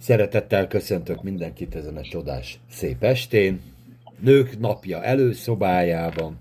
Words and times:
Szeretettel 0.00 0.66
köszöntök 0.66 1.22
mindenkit 1.22 1.74
ezen 1.74 1.96
a 1.96 2.02
csodás 2.02 2.60
szép 2.70 3.02
estén. 3.02 3.60
Nők 4.18 4.58
napja 4.58 5.02
előszobájában. 5.02 6.38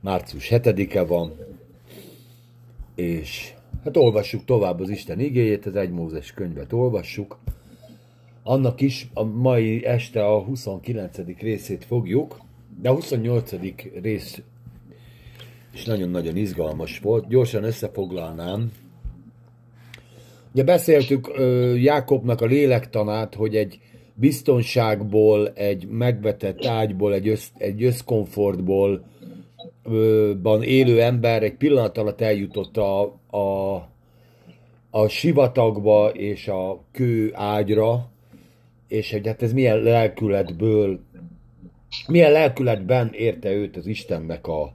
Március 0.00 0.48
7-e 0.50 1.02
van. 1.02 1.32
És 2.94 3.54
hát 3.84 3.96
olvassuk 3.96 4.44
tovább 4.44 4.80
az 4.80 4.88
Isten 4.88 5.20
igéjét, 5.20 5.66
az 5.66 5.76
egy 5.76 5.90
Mózes 5.90 6.32
könyvet 6.32 6.72
olvassuk. 6.72 7.38
Annak 8.42 8.80
is 8.80 9.08
a 9.14 9.24
mai 9.24 9.84
este 9.84 10.26
a 10.26 10.42
29. 10.42 11.16
részét 11.38 11.84
fogjuk, 11.84 12.40
de 12.80 12.88
a 12.88 12.94
28. 12.94 13.52
rész 14.02 14.42
is 15.74 15.84
nagyon-nagyon 15.84 16.36
izgalmas 16.36 16.98
volt. 16.98 17.28
Gyorsan 17.28 17.64
összefoglalnám, 17.64 18.72
Ugye 20.52 20.64
beszéltük 20.64 21.30
ö, 21.34 21.74
Jákobnak 21.74 22.40
a 22.40 22.46
lélektanát, 22.46 23.34
hogy 23.34 23.56
egy 23.56 23.78
biztonságból, 24.14 25.48
egy 25.54 25.88
megvetett 25.88 26.66
ágyból, 26.66 27.14
egy, 27.14 27.28
össz, 27.28 27.48
egy 27.58 27.84
összkomfortból 27.84 29.04
ö, 29.84 30.32
ban 30.42 30.62
élő 30.62 31.02
ember 31.02 31.42
egy 31.42 31.54
pillanat 31.54 31.98
alatt 31.98 32.20
eljutott 32.20 32.76
a, 32.76 33.02
a, 33.30 33.74
a 34.90 35.08
sivatagba 35.08 36.08
és 36.08 36.48
a 36.48 36.82
kő 36.92 37.30
ágyra, 37.34 38.10
és 38.88 39.12
hogy 39.12 39.26
hát 39.26 39.42
ez 39.42 39.52
milyen 39.52 39.78
lelkületből, 39.78 41.00
milyen 42.06 42.32
lelkületben 42.32 43.10
érte 43.12 43.50
őt 43.50 43.76
az 43.76 43.86
Istennek 43.86 44.46
a, 44.46 44.74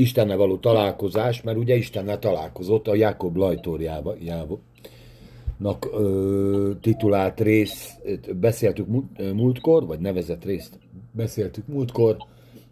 Istennel 0.00 0.36
való 0.36 0.56
találkozás, 0.56 1.42
mert 1.42 1.58
ugye 1.58 1.76
Istennel 1.76 2.18
találkozott 2.18 2.88
a 2.88 2.94
Jákob 2.94 3.36
Lajtóriába, 3.36 4.14
ö, 5.92 6.70
titulált 6.80 7.40
rész, 7.40 7.94
beszéltük 8.40 8.86
múltkor, 9.34 9.86
vagy 9.86 9.98
nevezett 9.98 10.44
részt 10.44 10.78
beszéltük 11.12 11.66
múltkor. 11.66 12.16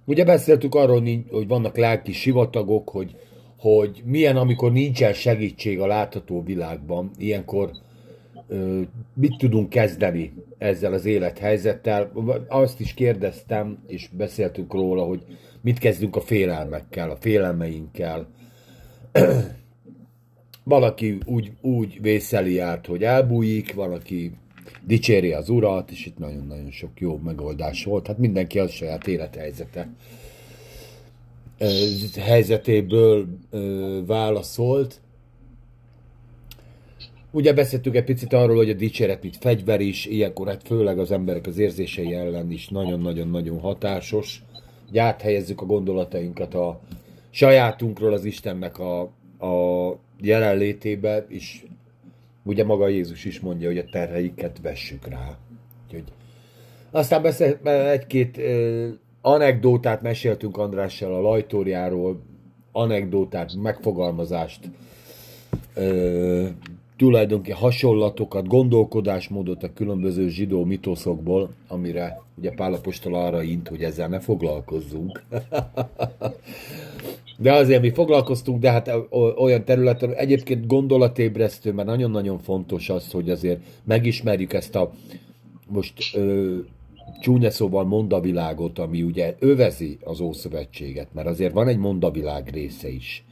Ugye 0.05 0.25
beszéltük 0.25 0.75
arról, 0.75 1.03
hogy 1.31 1.48
vannak 1.48 1.77
lelki 1.77 2.12
sivatagok, 2.12 2.89
hogy, 2.89 3.17
hogy 3.59 4.03
milyen, 4.05 4.37
amikor 4.37 4.73
nincsen 4.73 5.13
segítség 5.13 5.81
a 5.81 5.87
látható 5.87 6.42
világban, 6.42 7.11
ilyenkor 7.19 7.70
mit 9.15 9.39
tudunk 9.39 9.69
kezdeni 9.69 10.33
ezzel 10.59 10.92
az 10.92 11.05
élethelyzettel. 11.05 12.13
Azt 12.48 12.81
is 12.81 12.95
kérdeztem, 12.95 13.79
és 13.87 14.09
beszéltünk 14.17 14.73
róla, 14.73 15.03
hogy 15.03 15.23
mit 15.69 15.78
kezdünk 15.78 16.16
a 16.16 16.20
félelmekkel, 16.20 17.11
a 17.11 17.16
félelmeinkkel. 17.16 18.28
valaki 20.64 21.19
úgy, 21.24 21.52
úgy 21.61 22.00
vészeli 22.00 22.58
át, 22.58 22.86
hogy 22.86 23.05
elbújik, 23.05 23.74
valaki 23.74 24.33
dicséri 24.83 25.33
az 25.33 25.48
urat, 25.48 25.91
és 25.91 26.06
itt 26.06 26.19
nagyon-nagyon 26.19 26.70
sok 26.70 27.00
jó 27.00 27.16
megoldás 27.16 27.84
volt. 27.84 28.06
Hát 28.06 28.19
mindenki 28.19 28.58
az 28.58 28.70
saját 28.70 29.06
élethelyzete 29.06 29.89
helyzetéből 32.19 33.27
válaszolt. 34.06 35.00
Ugye 37.30 37.52
beszéltük 37.52 37.96
egy 37.96 38.05
picit 38.05 38.33
arról, 38.33 38.56
hogy 38.56 38.70
a 38.70 38.74
dicséret, 38.74 39.22
mint 39.22 39.36
fegyver 39.36 39.80
is, 39.80 40.06
ilyenkor 40.06 40.46
hát 40.48 40.62
főleg 40.66 40.98
az 40.98 41.11
emberek 41.11 41.46
az 41.46 41.58
érzései 41.58 42.14
ellen 42.14 42.50
is 42.50 42.69
nagyon-nagyon-nagyon 42.69 43.61
hatásos 43.61 44.42
hogy 44.89 44.98
áthelyezzük 44.98 45.61
a 45.61 45.67
gondolatainkat 45.67 46.55
a 46.55 46.81
sajátunkról 47.31 48.12
az 48.12 48.25
Istennek 48.25 48.78
a, 48.78 49.00
a 49.47 49.97
jelenlétébe, 50.20 51.25
és 51.28 51.64
ugye 52.42 52.64
maga 52.64 52.89
Jézus 52.89 53.25
is 53.25 53.41
mondja, 53.41 53.69
hogy 53.69 53.78
a 53.78 53.84
terheiket 53.91 54.58
vessük 54.62 55.06
rá. 55.06 55.36
Úgyhogy 55.86 56.05
aztán 56.91 57.22
beszél, 57.22 57.58
egy-két 57.69 58.41
anekdótát 59.20 60.03
meséltünk 60.03 60.57
Andrással 60.57 61.14
a 61.14 61.20
lajtóriáról, 61.20 62.20
anekdótát, 62.73 63.55
megfogalmazást, 63.55 64.70
tulajdonképpen 66.98 67.59
hasonlatokat, 67.59 68.47
gondolkodásmódot 68.47 69.63
a 69.63 69.73
különböző 69.73 70.29
zsidó 70.29 70.64
mitoszokból, 70.64 71.51
amire 71.69 72.20
ugye 72.39 72.51
Pálapostól 72.51 73.14
arra 73.14 73.42
int, 73.42 73.69
hogy 73.69 73.83
ezzel 73.83 74.09
ne 74.09 74.20
foglalkozzunk. 74.20 75.23
de 77.39 77.53
azért 77.53 77.83
mi 77.83 77.91
foglalkoztunk, 77.91 78.61
de 78.61 78.70
hát 78.70 78.91
olyan 79.37 79.64
területen, 79.64 80.14
egyébként 80.14 80.67
gondolatébresztő, 80.67 81.73
mert 81.73 81.89
nagyon-nagyon 81.89 82.39
fontos 82.39 82.89
az, 82.89 83.11
hogy 83.11 83.31
azért 83.31 83.61
megismerjük 83.85 84.53
ezt 84.53 84.75
a 84.75 84.92
most 85.69 86.17
ö, 86.17 86.57
csúnya 87.20 87.51
szóval 87.51 87.85
mondavilágot, 87.85 88.79
ami 88.79 89.03
ugye 89.03 89.35
övezi 89.39 89.98
az 90.05 90.20
Ószövetséget, 90.20 91.08
mert 91.13 91.29
azért 91.29 91.53
van 91.53 91.69
egy 91.69 91.79
mondavilág 91.79 92.51
része 92.53 92.89
is 92.89 93.25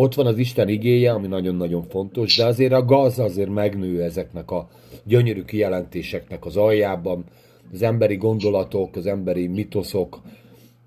ott 0.00 0.14
van 0.14 0.26
az 0.26 0.38
Isten 0.38 0.68
igéje, 0.68 1.12
ami 1.12 1.26
nagyon-nagyon 1.26 1.82
fontos, 1.88 2.36
de 2.36 2.44
azért 2.44 2.72
a 2.72 2.84
gaz 2.84 3.18
azért 3.18 3.48
megnő 3.48 4.02
ezeknek 4.02 4.50
a 4.50 4.68
gyönyörű 5.04 5.42
kijelentéseknek 5.42 6.44
az 6.44 6.56
aljában, 6.56 7.24
az 7.72 7.82
emberi 7.82 8.16
gondolatok, 8.16 8.96
az 8.96 9.06
emberi 9.06 9.46
mitoszok, 9.46 10.20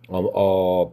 a, 0.07 0.41
a 0.41 0.91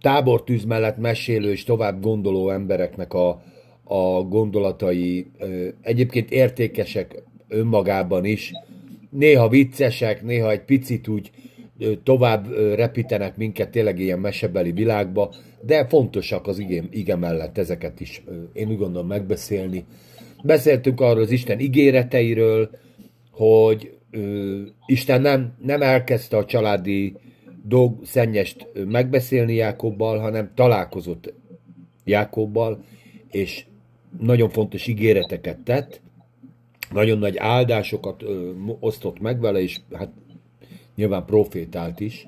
tábortűz 0.00 0.64
mellett 0.64 0.96
mesélő 0.96 1.50
és 1.50 1.64
tovább 1.64 2.02
gondoló 2.02 2.50
embereknek 2.50 3.14
a, 3.14 3.42
a 3.84 4.22
gondolatai 4.22 5.30
egyébként 5.80 6.30
értékesek 6.30 7.22
önmagában 7.48 8.24
is, 8.24 8.52
néha 9.10 9.48
viccesek, 9.48 10.22
néha 10.22 10.50
egy 10.50 10.64
picit 10.64 11.08
úgy 11.08 11.30
tovább 12.02 12.46
repítenek 12.74 13.36
minket 13.36 13.70
tényleg 13.70 13.98
ilyen 13.98 14.18
mesebeli 14.18 14.72
világba, 14.72 15.34
de 15.60 15.86
fontosak 15.86 16.46
az 16.46 16.58
ige, 16.58 16.82
ige 16.90 17.16
mellett 17.16 17.58
ezeket 17.58 18.00
is, 18.00 18.22
én 18.52 18.68
úgy 18.68 18.78
gondolom 18.78 19.06
megbeszélni. 19.06 19.84
Beszéltünk 20.42 21.00
arról 21.00 21.22
az 21.22 21.30
Isten 21.30 21.60
ígéreteiről, 21.60 22.70
hogy 23.30 23.96
ö, 24.10 24.60
Isten 24.86 25.20
nem, 25.20 25.54
nem 25.62 25.82
elkezdte 25.82 26.36
a 26.36 26.44
családi 26.44 27.16
dolg, 27.64 28.04
szennyest 28.04 28.66
megbeszélni 28.86 29.54
Jákobbal, 29.54 30.18
hanem 30.18 30.50
találkozott 30.54 31.34
Jákobbal, 32.04 32.84
és 33.30 33.64
nagyon 34.20 34.48
fontos 34.48 34.86
ígéreteket 34.86 35.58
tett, 35.58 36.00
nagyon 36.92 37.18
nagy 37.18 37.36
áldásokat 37.36 38.22
ö, 38.22 38.50
osztott 38.80 39.20
meg 39.20 39.40
vele, 39.40 39.60
és 39.60 39.80
hát 39.92 40.10
nyilván 40.98 41.24
profétált 41.24 42.00
is. 42.00 42.26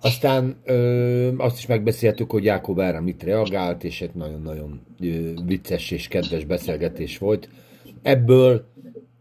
Aztán 0.00 0.56
ö, 0.64 1.36
azt 1.36 1.58
is 1.58 1.66
megbeszéltük, 1.66 2.30
hogy 2.30 2.44
Jákob 2.44 2.78
erre 2.78 3.00
mit 3.00 3.22
reagált, 3.22 3.84
és 3.84 4.00
egy 4.00 4.14
nagyon-nagyon 4.14 4.80
ö, 5.00 5.30
vicces 5.46 5.90
és 5.90 6.08
kedves 6.08 6.44
beszélgetés 6.44 7.18
volt. 7.18 7.48
Ebből 8.02 8.64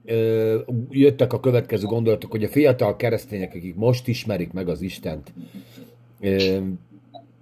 ö, 0.06 0.60
jöttek 0.90 1.34
a 1.34 1.40
következő 1.40 1.86
gondolatok, 1.86 2.32
hogy 2.32 2.44
a 2.44 2.48
fiatal 2.48 2.96
keresztények, 2.96 3.54
akik 3.56 3.76
most 3.76 4.08
ismerik 4.08 4.52
meg 4.52 4.70
az 4.70 4.82
Istent, 4.82 5.34
ö, 6.20 6.58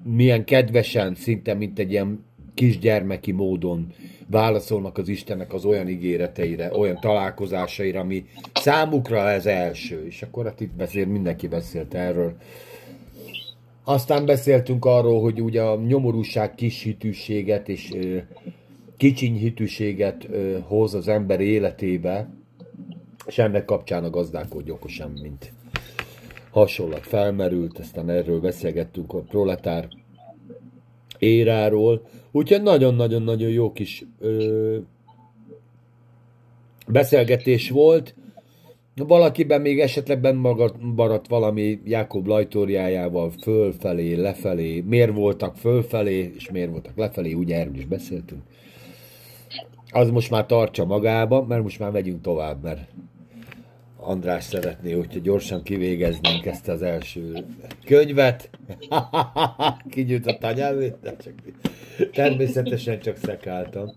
milyen 0.04 0.44
kedvesen, 0.44 1.16
szinte 1.16 1.54
mint 1.54 1.80
egy 1.80 1.92
ilyen 1.92 2.24
kisgyermeki 2.56 3.32
módon 3.32 3.94
válaszolnak 4.28 4.98
az 4.98 5.08
Istennek 5.08 5.54
az 5.54 5.66
olyan 5.66 5.88
ígéreteire, 5.88 6.72
olyan 6.78 7.00
találkozásaira, 7.00 8.00
ami 8.00 8.26
számukra 8.54 9.30
ez 9.30 9.46
első. 9.46 10.06
És 10.06 10.22
akkor 10.22 10.46
hát 10.46 10.60
itt 10.60 10.74
beszél, 10.74 11.06
mindenki 11.06 11.48
beszélt 11.48 11.94
erről. 11.94 12.36
Aztán 13.84 14.26
beszéltünk 14.26 14.86
arról, 14.86 15.22
hogy 15.22 15.42
ugye 15.42 15.62
a 15.62 15.76
nyomorúság 15.76 16.56
kis 16.56 16.82
hitűséget 16.82 17.70
és 17.70 17.92
ö, 17.94 18.18
kicsiny 18.98 19.38
hitűséget 19.38 20.28
ö, 20.30 20.58
hoz 20.60 20.94
az 20.94 21.08
ember 21.08 21.40
életébe, 21.40 22.30
és 23.25 23.38
ennek 23.38 23.66
kapcsán 23.66 24.04
a 24.04 24.10
gazdálkodj 24.10 24.72
okosan, 24.72 25.12
mint 25.22 25.54
hasonlat 26.51 27.06
felmerült, 27.06 27.80
aztán 27.80 28.10
erről 28.10 28.40
beszélgettünk 28.40 29.13
a 29.13 29.19
proletár 29.19 29.88
éráról, 31.25 32.07
úgyhogy 32.31 32.62
nagyon-nagyon-nagyon 32.62 33.50
jó 33.50 33.72
kis 33.72 34.04
ö, 34.19 34.77
beszélgetés 36.88 37.69
volt, 37.69 38.16
valakiben 38.95 39.62
még 39.62 39.80
esetleg 39.80 40.22
benn 40.22 40.48
maradt 40.95 41.27
valami 41.27 41.80
Jákob 41.86 42.27
lajtóriájával 42.27 43.31
fölfelé, 43.42 44.13
lefelé, 44.13 44.83
miért 44.88 45.13
voltak 45.13 45.56
fölfelé, 45.56 46.33
és 46.36 46.51
miért 46.51 46.72
voltak 46.72 46.98
lefelé, 46.98 47.33
ugye 47.33 47.60
erről 47.60 47.75
is 47.75 47.86
beszéltünk. 47.86 48.42
Az 49.92 50.10
most 50.10 50.30
már 50.30 50.45
tartsa 50.45 50.86
magába, 50.86 51.45
mert 51.45 51.63
most 51.63 51.80
már 51.80 51.92
megyünk 51.92 52.22
tovább, 52.22 52.63
mert 52.63 52.89
András 54.07 54.44
szeretné, 54.44 54.92
hogyha 54.92 55.19
gyorsan 55.19 55.63
kivégeznénk 55.63 56.46
ezt 56.46 56.68
az 56.68 56.81
első 56.81 57.46
könyvet. 57.86 58.50
Kigyújtott 59.90 60.44
a 60.44 60.52
nyelvét, 60.52 60.96
de 61.02 61.16
csak 61.24 61.34
természetesen 62.12 63.00
csak 63.00 63.18
szekáltam. 63.18 63.92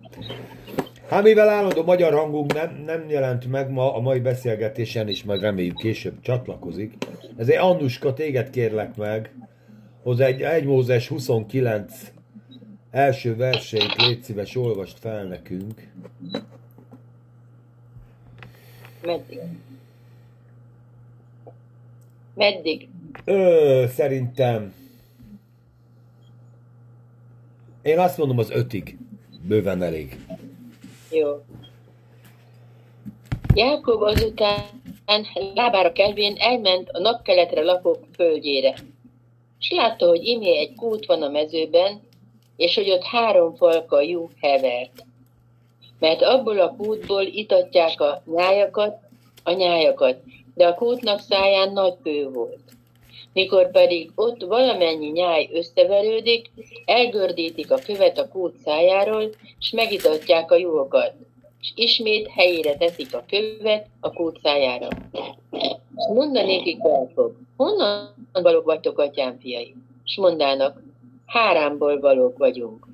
Hát 1.08 1.22
mivel 1.22 1.48
állandó 1.48 1.82
magyar 1.82 2.12
hangunk 2.12 2.54
nem, 2.54 2.82
nem 2.86 3.08
jelent 3.08 3.50
meg 3.50 3.70
ma 3.70 3.94
a 3.94 4.00
mai 4.00 4.20
beszélgetésen, 4.20 5.08
és 5.08 5.24
majd 5.24 5.40
reméljük 5.40 5.76
később 5.76 6.20
csatlakozik, 6.20 6.92
ezért 7.36 7.60
Annuska, 7.60 8.12
téged 8.12 8.50
kérlek 8.50 8.96
meg, 8.96 9.34
hozzá 10.02 10.26
egy 10.26 10.42
1 10.42 10.64
Mózes 10.64 11.08
29 11.08 12.12
első 12.90 13.36
verseit 13.36 13.94
légy 13.96 14.22
szíves, 14.22 14.56
olvast 14.56 14.98
fel 14.98 15.24
nekünk. 15.24 15.88
Meddig? 19.02 19.38
Meddig? 22.38 22.88
Ö, 23.24 23.84
szerintem 23.88 24.74
én 27.82 27.98
azt 27.98 28.18
mondom 28.18 28.38
az 28.38 28.50
ötig. 28.50 28.96
Bőven 29.42 29.82
elég. 29.82 30.16
Jó. 31.10 31.42
Jákob 33.54 34.02
azután 34.02 34.64
lábára 35.54 35.92
kelvén 35.92 36.36
elment 36.38 36.88
a 36.88 36.98
napkeletre 36.98 37.62
lakók 37.62 37.98
földjére. 38.14 38.74
És 39.60 39.70
látta, 39.70 40.06
hogy 40.06 40.26
imé 40.26 40.58
egy 40.58 40.74
kút 40.74 41.06
van 41.06 41.22
a 41.22 41.28
mezőben, 41.28 42.00
és 42.56 42.74
hogy 42.74 42.90
ott 42.90 43.04
három 43.04 43.54
falka 43.54 44.00
jó 44.00 44.30
hevert. 44.40 45.06
Mert 45.98 46.22
abból 46.22 46.60
a 46.60 46.74
kútból 46.76 47.22
itatják 47.22 48.00
a 48.00 48.22
nyájakat, 48.26 48.98
a 49.42 49.52
nyájakat, 49.52 50.20
de 50.58 50.66
a 50.66 50.74
kútnak 50.74 51.20
száján 51.20 51.72
nagy 51.72 51.94
kő 52.02 52.28
volt. 52.28 52.60
Mikor 53.32 53.70
pedig 53.70 54.10
ott 54.14 54.42
valamennyi 54.42 55.06
nyáj 55.06 55.48
összeverődik, 55.52 56.50
elgördítik 56.84 57.70
a 57.70 57.78
követ 57.86 58.18
a 58.18 58.28
kút 58.28 58.56
szájáról, 58.56 59.30
és 59.58 59.70
megitatják 59.70 60.50
a 60.50 60.56
juhokat, 60.56 61.12
és 61.60 61.72
ismét 61.74 62.28
helyére 62.28 62.76
teszik 62.76 63.14
a 63.14 63.24
követ 63.28 63.86
a 64.00 64.12
kút 64.12 64.38
szájára. 64.42 64.88
És 65.96 66.04
mondanékik 66.14 66.82
belfog, 66.82 67.34
honnan 67.56 68.14
valók 68.32 68.64
vagytok, 68.64 68.98
atyám 68.98 69.38
fiai? 69.40 69.74
És 70.04 70.16
mondának, 70.16 70.82
hárámból 71.26 72.00
valók 72.00 72.38
vagyunk. 72.38 72.86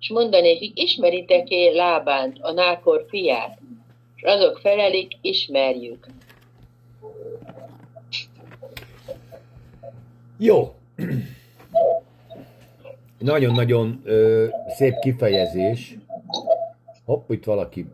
És 0.00 0.08
mondanékik, 0.08 0.80
ismeritek-e 0.80 1.70
Lábánt, 1.72 2.38
a 2.40 2.52
Nákor 2.52 3.04
fiát? 3.08 3.58
És 4.16 4.22
azok 4.22 4.58
felelik, 4.58 5.12
ismerjük. 5.20 6.06
Jó. 10.38 10.74
Nagyon-nagyon 13.18 14.00
ö, 14.04 14.46
szép 14.68 14.98
kifejezés. 14.98 15.96
Hopp, 17.04 17.30
itt 17.30 17.44
valaki. 17.44 17.86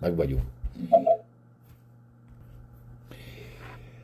Meg 0.00 0.16
vagyunk. 0.16 0.42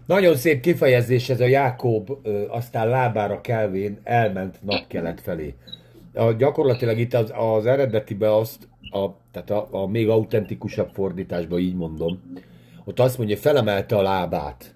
Nagyon 0.06 0.36
szép 0.36 0.60
kifejezés 0.60 1.28
ez 1.28 1.40
a 1.40 1.46
Jákob, 1.46 2.10
ö, 2.22 2.48
aztán 2.48 2.88
lábára 2.88 3.40
kelvén 3.40 3.98
elment 4.02 4.62
napkelet 4.62 5.20
felé. 5.20 5.54
A, 6.14 6.32
gyakorlatilag 6.32 6.98
itt 6.98 7.14
az, 7.14 7.32
az 7.36 7.66
eredetibe 7.66 8.34
azt, 8.34 8.68
a, 8.90 9.08
tehát 9.30 9.50
a, 9.50 9.68
a 9.70 9.86
még 9.86 10.08
autentikusabb 10.08 10.90
fordításban 10.92 11.58
így 11.58 11.76
mondom, 11.76 12.22
ott 12.88 13.00
azt 13.00 13.18
mondja, 13.18 13.36
felemelte 13.36 13.96
a 13.96 14.02
lábát, 14.02 14.74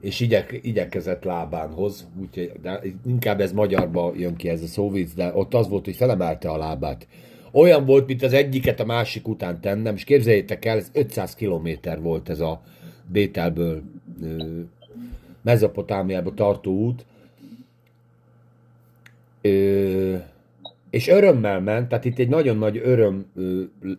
és 0.00 0.20
igyek, 0.20 0.58
igyekezett 0.62 1.24
lábánhoz, 1.24 2.08
úgyhogy 2.20 2.52
de 2.62 2.80
inkább 3.06 3.40
ez 3.40 3.52
magyarba 3.52 4.12
jön 4.16 4.36
ki 4.36 4.48
ez 4.48 4.62
a 4.62 4.66
szóvic, 4.66 5.14
de 5.14 5.32
ott 5.34 5.54
az 5.54 5.68
volt, 5.68 5.84
hogy 5.84 5.96
felemelte 5.96 6.48
a 6.48 6.56
lábát. 6.56 7.06
Olyan 7.52 7.84
volt, 7.84 8.06
mint 8.06 8.22
az 8.22 8.32
egyiket 8.32 8.80
a 8.80 8.84
másik 8.84 9.28
után 9.28 9.60
tennem, 9.60 9.94
és 9.94 10.04
képzeljétek 10.04 10.64
el, 10.64 10.76
ez 10.76 10.90
500 10.92 11.34
kilométer 11.34 12.00
volt 12.00 12.28
ez 12.28 12.40
a 12.40 12.62
Bételből 13.06 13.82
Mezopotámiába 15.42 16.34
tartó 16.34 16.72
út. 16.72 17.04
És 20.92 21.08
örömmel 21.08 21.60
ment, 21.60 21.88
tehát 21.88 22.04
itt 22.04 22.18
egy 22.18 22.28
nagyon 22.28 22.56
nagy 22.56 22.80
öröm 22.84 23.26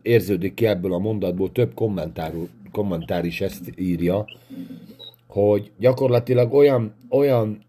érződik 0.02 0.54
ki 0.54 0.66
ebből 0.66 0.94
a 0.94 0.98
mondatból, 0.98 1.52
több 1.52 1.74
kommentár, 1.74 2.34
kommentár 2.72 3.26
is 3.26 3.42
ezt 3.42 3.72
írja, 3.76 4.26
hogy 5.28 5.72
gyakorlatilag 5.78 6.54
olyan, 6.54 6.94
olyan 7.10 7.64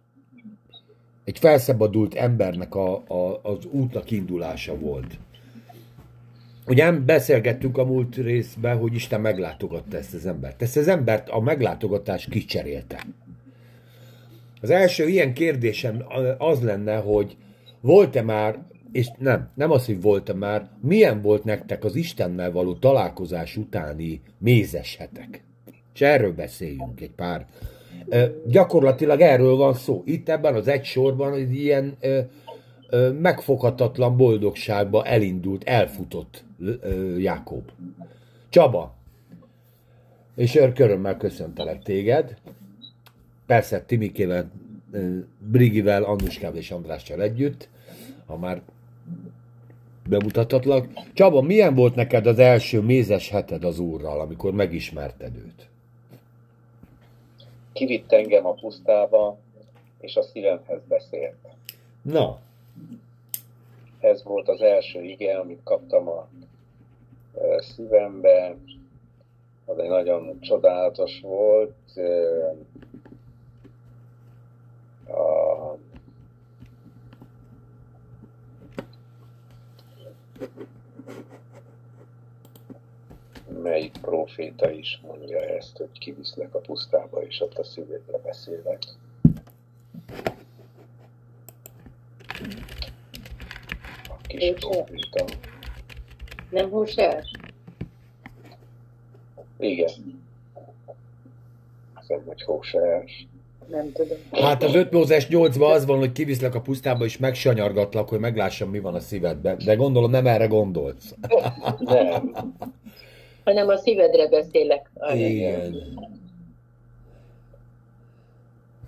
egy 1.24 1.38
felszabadult 1.38 2.14
embernek 2.14 2.74
a, 2.74 2.94
a, 2.94 3.40
az 3.42 3.64
útnak 3.70 4.10
indulása 4.10 4.78
volt. 4.78 5.18
Ugye 6.66 6.92
beszélgettünk 6.92 7.78
a 7.78 7.84
múlt 7.84 8.16
részben, 8.16 8.78
hogy 8.78 8.94
Isten 8.94 9.20
meglátogatta 9.20 9.96
ezt 9.96 10.14
az 10.14 10.26
embert. 10.26 10.62
Ezt 10.62 10.76
az 10.76 10.88
embert 10.88 11.28
a 11.28 11.40
meglátogatás 11.40 12.26
kicserélte. 12.30 13.06
Az 14.60 14.70
első 14.70 15.08
ilyen 15.08 15.34
kérdésem 15.34 16.04
az 16.38 16.60
lenne, 16.60 16.96
hogy 16.96 17.36
volt-e 17.80 18.22
már 18.22 18.72
és 18.94 19.10
nem, 19.18 19.48
nem 19.54 19.70
az, 19.70 19.86
hogy 19.86 20.00
volt 20.00 20.34
már, 20.34 20.68
milyen 20.80 21.22
volt 21.22 21.44
nektek 21.44 21.84
az 21.84 21.94
Istennel 21.94 22.52
való 22.52 22.74
találkozás 22.74 23.56
utáni 23.56 24.20
mézes 24.38 24.96
hetek? 24.96 25.44
És 25.94 26.00
erről 26.00 26.32
beszéljünk 26.32 27.00
egy 27.00 27.10
pár. 27.10 27.46
E, 28.08 28.30
gyakorlatilag 28.46 29.20
erről 29.20 29.56
van 29.56 29.74
szó. 29.74 30.02
Itt 30.06 30.28
ebben 30.28 30.54
az 30.54 30.68
egy 30.68 30.84
sorban 30.84 31.32
egy 31.32 31.54
ilyen 31.54 31.96
e, 32.00 32.08
e, 32.08 32.28
megfoghatatlan 33.20 34.16
boldogságba 34.16 35.04
elindult, 35.04 35.64
elfutott 35.64 36.44
e, 36.62 36.88
Jákob. 37.18 37.70
Csaba, 38.48 38.94
és 40.36 40.56
örkörömmel 40.56 41.16
köszöntelek 41.16 41.82
téged. 41.82 42.36
Persze 43.46 43.80
Timikével, 43.80 44.50
Brigivel, 45.38 46.02
Annuskával 46.02 46.58
és 46.58 46.70
Andrással 46.70 47.22
együtt, 47.22 47.68
ha 48.26 48.36
már 48.36 48.62
bemutathatlak. 50.08 50.88
Csaba, 51.12 51.40
milyen 51.40 51.74
volt 51.74 51.94
neked 51.94 52.26
az 52.26 52.38
első 52.38 52.80
mézes 52.80 53.28
heted 53.28 53.64
az 53.64 53.78
úrral, 53.78 54.20
amikor 54.20 54.52
megismerted 54.52 55.36
őt? 55.36 55.68
Kivitt 57.72 58.12
engem 58.12 58.46
a 58.46 58.52
pusztába, 58.52 59.38
és 60.00 60.16
a 60.16 60.22
szívemhez 60.22 60.80
beszélt. 60.88 61.36
Na. 62.02 62.38
Ez 64.00 64.22
volt 64.24 64.48
az 64.48 64.60
első 64.60 65.02
ige, 65.02 65.38
amit 65.38 65.60
kaptam 65.64 66.08
a 66.08 66.28
szívembe. 67.58 68.56
Az 69.66 69.78
egy 69.78 69.88
nagyon 69.88 70.40
csodálatos 70.40 71.20
volt. 71.20 71.74
A 75.06 75.76
melyik 83.62 83.92
proféta 84.00 84.70
is 84.70 85.00
mondja 85.06 85.38
ezt, 85.40 85.76
hogy 85.76 85.98
kivisznek 85.98 86.54
a 86.54 86.58
pusztába, 86.58 87.22
és 87.22 87.40
ott 87.40 87.58
a 87.58 87.64
szívédre 87.64 88.18
beszélek. 88.18 88.78
A 94.08 94.16
kis 94.22 94.52
proféta. 94.54 95.24
Nem 96.50 96.70
Hóseás? 96.70 97.30
Igen. 99.58 100.22
Hiszem, 102.00 102.24
hogy 102.24 102.42
Hóseás. 102.42 103.26
Nem 103.68 103.92
tudom. 103.92 104.16
Hát 104.30 104.62
az 104.62 104.74
5 104.74 104.92
Mózes 104.92 105.28
8 105.28 105.56
az 105.60 105.86
van, 105.86 105.98
hogy 105.98 106.12
kiviszlek 106.12 106.54
a 106.54 106.60
pusztába, 106.60 107.04
és 107.04 107.18
megsanyargatlak, 107.18 108.08
hogy 108.08 108.18
meglássam, 108.18 108.70
mi 108.70 108.80
van 108.80 108.94
a 108.94 109.00
szívedben. 109.00 109.58
De 109.64 109.74
gondolom 109.74 110.10
nem 110.10 110.26
erre 110.26 110.46
gondolsz. 110.46 111.14
Nem. 111.78 112.32
Hanem 113.44 113.68
a 113.68 113.76
szívedre 113.76 114.28
beszélek. 114.28 114.90
Igen. 115.14 115.76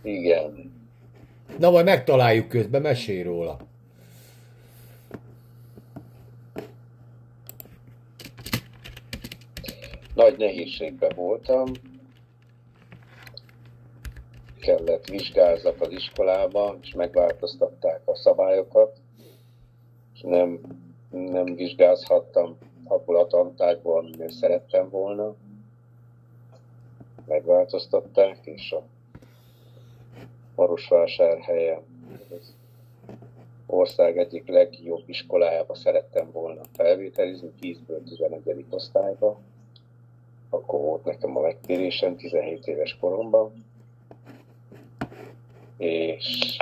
Igen. 0.02 0.72
Na 1.58 1.70
majd 1.70 1.84
megtaláljuk 1.84 2.48
közben, 2.48 2.82
mesélj 2.82 3.22
róla. 3.22 3.56
Nagy 10.14 10.36
nehézségben 10.38 11.12
voltam, 11.16 11.72
kellett 14.66 15.06
vizsgázzak 15.06 15.80
az 15.80 15.90
iskolába, 15.90 16.76
és 16.80 16.94
megváltoztatták 16.94 18.00
a 18.04 18.14
szabályokat, 18.14 18.96
és 20.14 20.20
nem, 20.20 20.60
nem 21.10 21.54
vizsgázhattam 21.54 22.58
abból 22.84 23.16
a 23.16 23.26
tantárból, 23.26 23.98
amiben 23.98 24.28
szerettem 24.28 24.88
volna. 24.90 25.34
Megváltoztatták, 27.26 28.38
és 28.42 28.72
a 28.72 28.82
Marosvásárhelyen 30.54 31.82
ország 33.66 34.18
egyik 34.18 34.48
legjobb 34.48 35.02
iskolájába 35.06 35.74
szerettem 35.74 36.30
volna 36.32 36.60
felvételizni, 36.72 37.50
10-ből 37.60 38.02
11. 38.08 38.64
osztályba. 38.70 39.38
Akkor 40.50 40.80
volt 40.80 41.04
nekem 41.04 41.36
a 41.36 41.40
megtérésem 41.40 42.16
17 42.16 42.66
éves 42.66 42.96
koromban. 43.00 43.65
És 45.76 46.56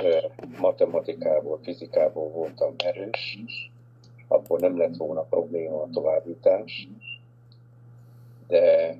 matematikából, 0.59 1.59
fizikából 1.63 2.29
voltam 2.29 2.73
erős, 2.77 3.39
akkor 4.27 4.59
nem 4.59 4.77
lett 4.77 4.95
volna 4.95 5.21
probléma 5.21 5.81
a 5.81 5.89
továbbítás, 5.93 6.87
de 8.47 8.95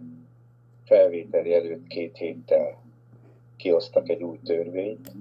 felvételi 0.83 1.53
előtt 1.53 1.87
két 1.87 2.17
héttel 2.17 2.77
kiosztak 3.55 4.09
egy 4.09 4.23
új 4.23 4.39
törvényt, 4.43 5.11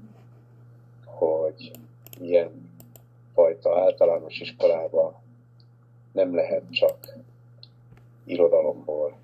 hogy 1.04 1.70
ilyen 2.20 2.70
fajta 3.34 3.80
általános 3.80 4.40
iskolába 4.40 5.22
nem 6.12 6.34
lehet 6.34 6.62
csak 6.70 7.16
irodalomból 8.24 9.16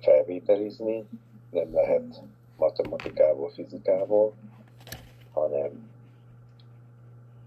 felvételizni, 0.00 1.04
nem 1.50 1.74
lehet 1.74 2.22
matematikából, 2.56 3.50
fizikából, 3.50 4.32
hanem 5.32 5.90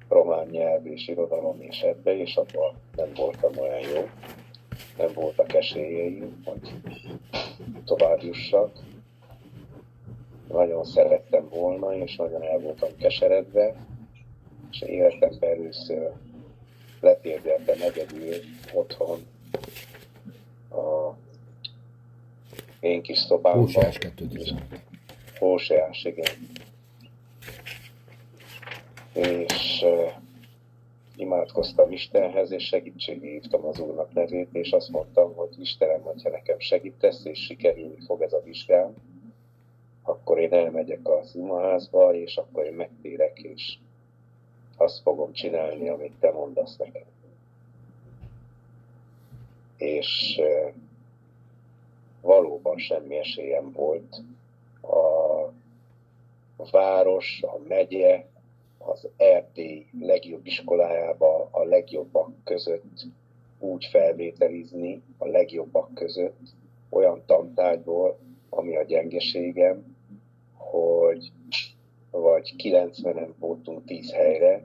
román 0.10 0.48
nyelv 0.48 0.86
és 0.86 1.08
irodalom 1.08 1.62
és 1.62 1.82
ebbe, 1.82 2.18
és 2.18 2.36
abban 2.36 2.76
nem 2.96 3.10
voltam 3.16 3.58
olyan 3.58 3.80
jó. 3.80 4.10
Nem 4.98 5.14
voltak 5.14 5.54
esélyeim, 5.54 6.42
hogy 6.46 6.74
tovább 7.86 8.22
jussak. 8.22 8.72
Nagyon 10.48 10.84
szerettem 10.84 11.50
volna, 11.50 11.96
és 11.96 12.16
nagyon 12.16 12.44
el 12.44 12.60
voltam 12.60 12.90
keseredve, 12.98 13.76
és 14.72 14.82
életemben 14.82 15.50
először 15.50 16.12
letérdeltem 17.02 17.82
egyedül 17.82 18.36
otthon 18.74 19.20
a 20.70 21.14
én 22.80 23.02
kis 23.02 23.18
szobámban. 23.18 23.62
Hóseás 23.62 23.98
216. 23.98 24.89
Hóseás, 25.40 26.04
igen. 26.04 26.36
És 29.14 29.82
uh, 29.84 30.12
imádkoztam 31.16 31.92
Istenhez, 31.92 32.52
és 32.52 32.64
segítségé 32.64 33.32
hívtam 33.32 33.66
az 33.66 33.80
Úrnak 33.80 34.14
nevét, 34.14 34.50
és 34.52 34.72
azt 34.72 34.90
mondtam, 34.90 35.36
hogy 35.36 35.50
Istenem, 35.60 36.02
hogyha 36.02 36.30
nekem 36.30 36.60
segítesz, 36.60 37.26
és 37.26 37.40
sikerülni 37.40 38.00
fog 38.06 38.22
ez 38.22 38.34
a 38.34 38.42
vizsgám, 38.44 38.94
akkor 40.04 40.40
én 40.40 40.54
elmegyek 40.54 41.08
az 41.08 41.36
imaházba, 41.36 42.14
és 42.14 42.38
akkor 42.38 42.66
én 42.66 42.74
megtérek, 42.74 43.40
és 43.40 43.78
azt 44.78 45.02
fogom 45.02 45.34
csinálni, 45.34 45.90
amit 45.90 46.14
te 46.20 46.32
mondasz 46.32 46.78
nekem. 46.78 47.06
És 49.78 50.42
valóban 52.22 52.78
semmi 52.78 53.16
esélyem 53.16 53.72
volt. 53.72 54.22
A 54.82 55.19
város, 56.72 57.42
a 57.42 57.58
megye, 57.68 58.26
az 58.78 59.08
Erdély 59.18 59.86
legjobb 60.00 60.46
iskolájába 60.46 61.48
a 61.52 61.64
legjobbak 61.64 62.32
között 62.44 63.06
úgy 63.60 63.86
felvételizni, 63.86 65.02
a 65.18 65.28
legjobbak 65.28 65.94
között, 65.94 66.40
olyan 66.90 67.24
tantárgyból, 67.26 68.18
ami 68.50 68.76
a 68.76 68.84
gyengeségem, 68.84 69.98
hogy 70.54 71.32
vagy 72.12 72.54
90-en 72.58 73.30
voltunk 73.40 73.86
10 73.86 74.12
helyre, 74.12 74.64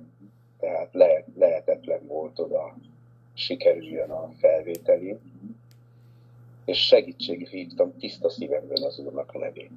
tehát 0.59 0.89
lehet, 0.93 1.27
lehetetlen 1.37 2.07
volt 2.07 2.39
oda 2.39 2.77
sikerüljön 3.35 4.11
a 4.11 4.31
felvételi, 4.39 5.17
és 6.65 6.87
segítségre 6.87 7.51
hívtam 7.51 7.97
tiszta 7.99 8.31
szívemben 8.31 8.83
az 8.83 8.99
Úrnak 8.99 9.35
a 9.35 9.39
nevét. 9.39 9.71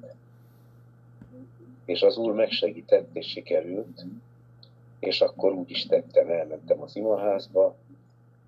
És 1.88 2.01
az 2.01 2.17
Úr 2.17 2.34
megsegített, 2.34 3.15
és 3.15 3.27
sikerült, 3.27 4.06
és 5.00 5.22
akkor 5.22 5.51
úgy 5.51 5.72
is 5.72 5.86
tettem, 5.86 6.29
elmentem 6.29 6.82
az 6.82 6.96
imaházba, 6.96 7.75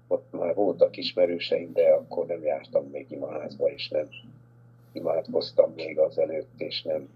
ott 0.08 0.31
már 0.31 0.55
voltak 0.55 0.98
ismerőseim, 0.98 1.74
de 1.74 1.89
akkor 1.89 2.25
nem 2.25 2.43
jártam 2.43 2.86
még 2.86 3.12
imaházba, 3.12 3.72
és 3.72 3.89
nem 3.89 4.10
imádkoztam 4.91 5.74
még 5.74 6.00
az 6.00 6.17
előtt, 6.17 6.62
és 6.62 6.81
nem 6.81 7.10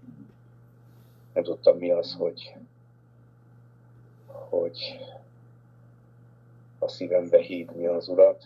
nem 1.34 1.42
tudtam 1.42 1.78
mi 1.78 1.90
az, 1.90 2.14
hogy, 2.18 2.54
hogy 4.26 4.78
a 6.78 6.88
szívembe 6.88 7.38
hívni 7.38 7.86
az 7.86 8.08
urat, 8.08 8.44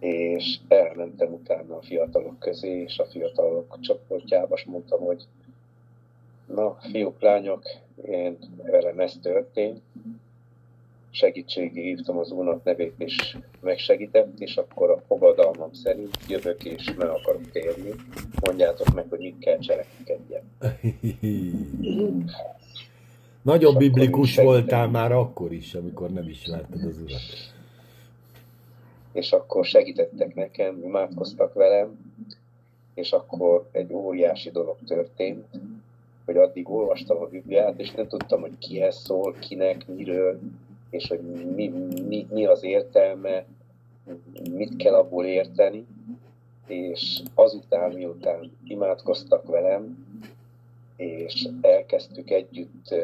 és 0.00 0.58
elmentem 0.68 1.32
utána 1.32 1.76
a 1.76 1.82
fiatalok 1.82 2.38
közé, 2.38 2.82
és 2.82 2.98
a 2.98 3.06
fiatalok 3.06 3.78
csoportjába, 3.80 4.54
és 4.54 4.64
mondtam, 4.64 5.00
hogy 5.00 5.24
na, 6.46 6.78
fiúk, 6.90 7.20
lányok, 7.20 7.62
én 8.04 8.38
velem 8.56 8.98
ez 9.00 9.14
történt, 9.22 9.80
segítségi 11.10 11.82
hívtam 11.82 12.18
az 12.18 12.30
Úrnak 12.30 12.64
nevét, 12.64 12.94
és 12.98 13.36
megsegített, 13.60 14.38
és 14.38 14.56
akkor 14.56 14.90
a 14.90 15.02
fogadalmam 15.06 15.72
szerint 15.72 16.18
jövök 16.28 16.64
és 16.64 16.94
meg 16.94 17.08
akarok 17.08 17.50
térni. 17.50 17.90
Mondjátok 18.40 18.94
meg, 18.94 19.06
hogy 19.08 19.18
mit 19.18 19.38
kell 19.38 19.58
cselekedjen. 19.58 20.42
Nagyon 23.42 23.76
biblikus 23.76 24.36
voltál 24.36 24.88
már 24.88 25.12
akkor 25.12 25.52
is, 25.52 25.74
amikor 25.74 26.10
nem 26.10 26.28
ismerted 26.28 26.84
az 26.84 26.98
Urat. 27.04 27.56
És 29.12 29.32
akkor 29.32 29.64
segítettek 29.64 30.34
nekem, 30.34 30.82
imádkoztak 30.82 31.52
velem, 31.52 32.14
és 32.94 33.12
akkor 33.12 33.68
egy 33.72 33.92
óriási 33.92 34.50
dolog 34.50 34.76
történt, 34.86 35.46
hogy 36.24 36.36
addig 36.36 36.70
olvastam 36.70 37.20
a 37.20 37.26
Bibliát, 37.26 37.78
és 37.78 37.90
nem 37.90 38.08
tudtam, 38.08 38.40
hogy 38.40 38.58
kihez 38.58 38.96
szól, 38.96 39.32
kinek, 39.32 39.86
miről, 39.86 40.40
és 40.90 41.08
hogy 41.08 41.20
mi, 41.54 41.68
mi, 42.08 42.26
mi 42.30 42.46
az 42.46 42.62
értelme, 42.62 43.44
mit 44.50 44.76
kell 44.76 44.94
abból 44.94 45.24
érteni, 45.24 45.86
és 46.66 47.22
azután, 47.34 47.92
miután 47.92 48.50
imádkoztak 48.64 49.46
velem, 49.46 50.06
és 50.96 51.48
elkezdtük 51.60 52.30
együtt 52.30 52.94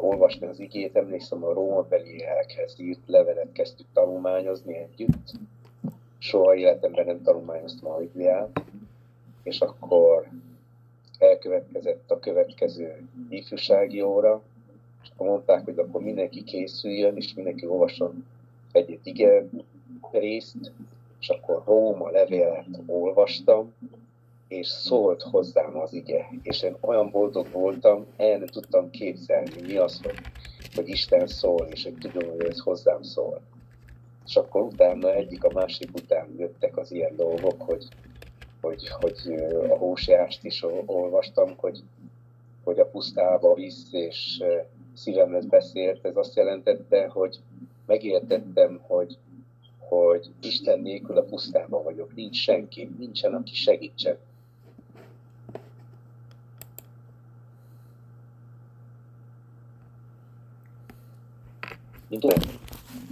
olvasni 0.00 0.46
az 0.46 0.60
igét, 0.60 0.96
emlékszem 0.96 1.44
a 1.44 1.52
Róma 1.52 1.82
beliekhez 1.82 2.74
írt 2.78 3.06
levelet 3.06 3.52
kezdtük 3.52 3.86
tanulmányozni 3.92 4.76
együtt. 4.76 5.32
Soha 6.18 6.54
életemben 6.54 7.06
nem 7.06 7.22
tanulmányoztam 7.22 7.92
a 7.92 7.98
Bibliát, 7.98 8.62
és 9.42 9.60
akkor 9.60 10.28
elkövetkezett 11.18 12.10
a 12.10 12.18
következő 12.18 13.08
ifjúsági 13.28 14.02
óra, 14.02 14.42
és 15.02 15.08
akkor 15.14 15.26
mondták, 15.26 15.64
hogy 15.64 15.78
akkor 15.78 16.02
mindenki 16.02 16.42
készüljön, 16.42 17.16
és 17.16 17.34
mindenki 17.34 17.66
olvasson 17.66 18.26
egy 18.72 18.98
ige 19.02 19.44
részt, 20.10 20.72
és 21.20 21.28
akkor 21.28 21.62
Róma 21.66 22.10
levélet 22.10 22.66
olvastam, 22.86 23.74
és 24.48 24.66
szólt 24.66 25.22
hozzám 25.22 25.78
az 25.78 25.92
ige. 25.92 26.30
És 26.42 26.62
én 26.62 26.76
olyan 26.80 27.10
boldog 27.10 27.50
voltam, 27.52 28.06
el 28.16 28.38
nem 28.38 28.46
tudtam 28.46 28.90
képzelni, 28.90 29.62
mi 29.62 29.76
az, 29.76 30.00
hogy, 30.02 30.20
hogy 30.74 30.88
Isten 30.88 31.26
szól, 31.26 31.66
és 31.70 31.84
hogy 31.84 31.94
tudom, 31.98 32.30
hogy 32.30 32.46
ez 32.46 32.58
hozzám 32.58 33.02
szól. 33.02 33.40
És 34.26 34.36
akkor 34.36 34.62
utána 34.62 35.14
egyik 35.14 35.44
a 35.44 35.52
másik 35.52 35.90
után 35.94 36.34
jöttek 36.38 36.76
az 36.76 36.92
ilyen 36.92 37.16
dolgok, 37.16 37.62
hogy, 37.62 37.88
hogy, 38.60 38.88
hogy 38.88 39.34
a 39.70 39.76
hósiást 39.76 40.44
is 40.44 40.64
olvastam, 40.86 41.54
hogy, 41.56 41.82
hogy 42.64 42.78
a 42.78 42.86
pusztába 42.86 43.54
visz, 43.54 43.92
és 43.92 44.42
szívemhez 44.94 45.46
beszélt, 45.46 46.04
ez 46.04 46.16
azt 46.16 46.36
jelentette, 46.36 47.08
hogy 47.08 47.38
megértettem, 47.86 48.80
hogy, 48.82 49.18
hogy 49.78 50.30
Isten 50.42 50.80
nélkül 50.80 51.18
a 51.18 51.22
pusztában 51.22 51.82
vagyok, 51.82 52.14
nincs 52.14 52.36
senki, 52.36 52.90
nincsen, 52.98 53.34
aki 53.34 53.54
segítsen. 53.54 54.16
Nincs 62.08 62.34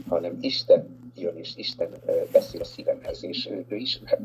hanem 0.09 0.39
Isten 0.41 1.11
jön, 1.15 1.37
és 1.37 1.57
Isten 1.57 1.91
beszél 2.33 2.61
a 2.61 2.65
szívemhez, 2.65 3.25
és 3.25 3.47
ő, 3.47 3.65
ő 3.69 3.77
ismer 3.77 4.21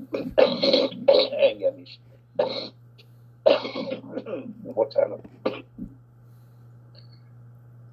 engem 1.51 1.77
is. 1.77 1.99
Bocsánat 4.73 5.27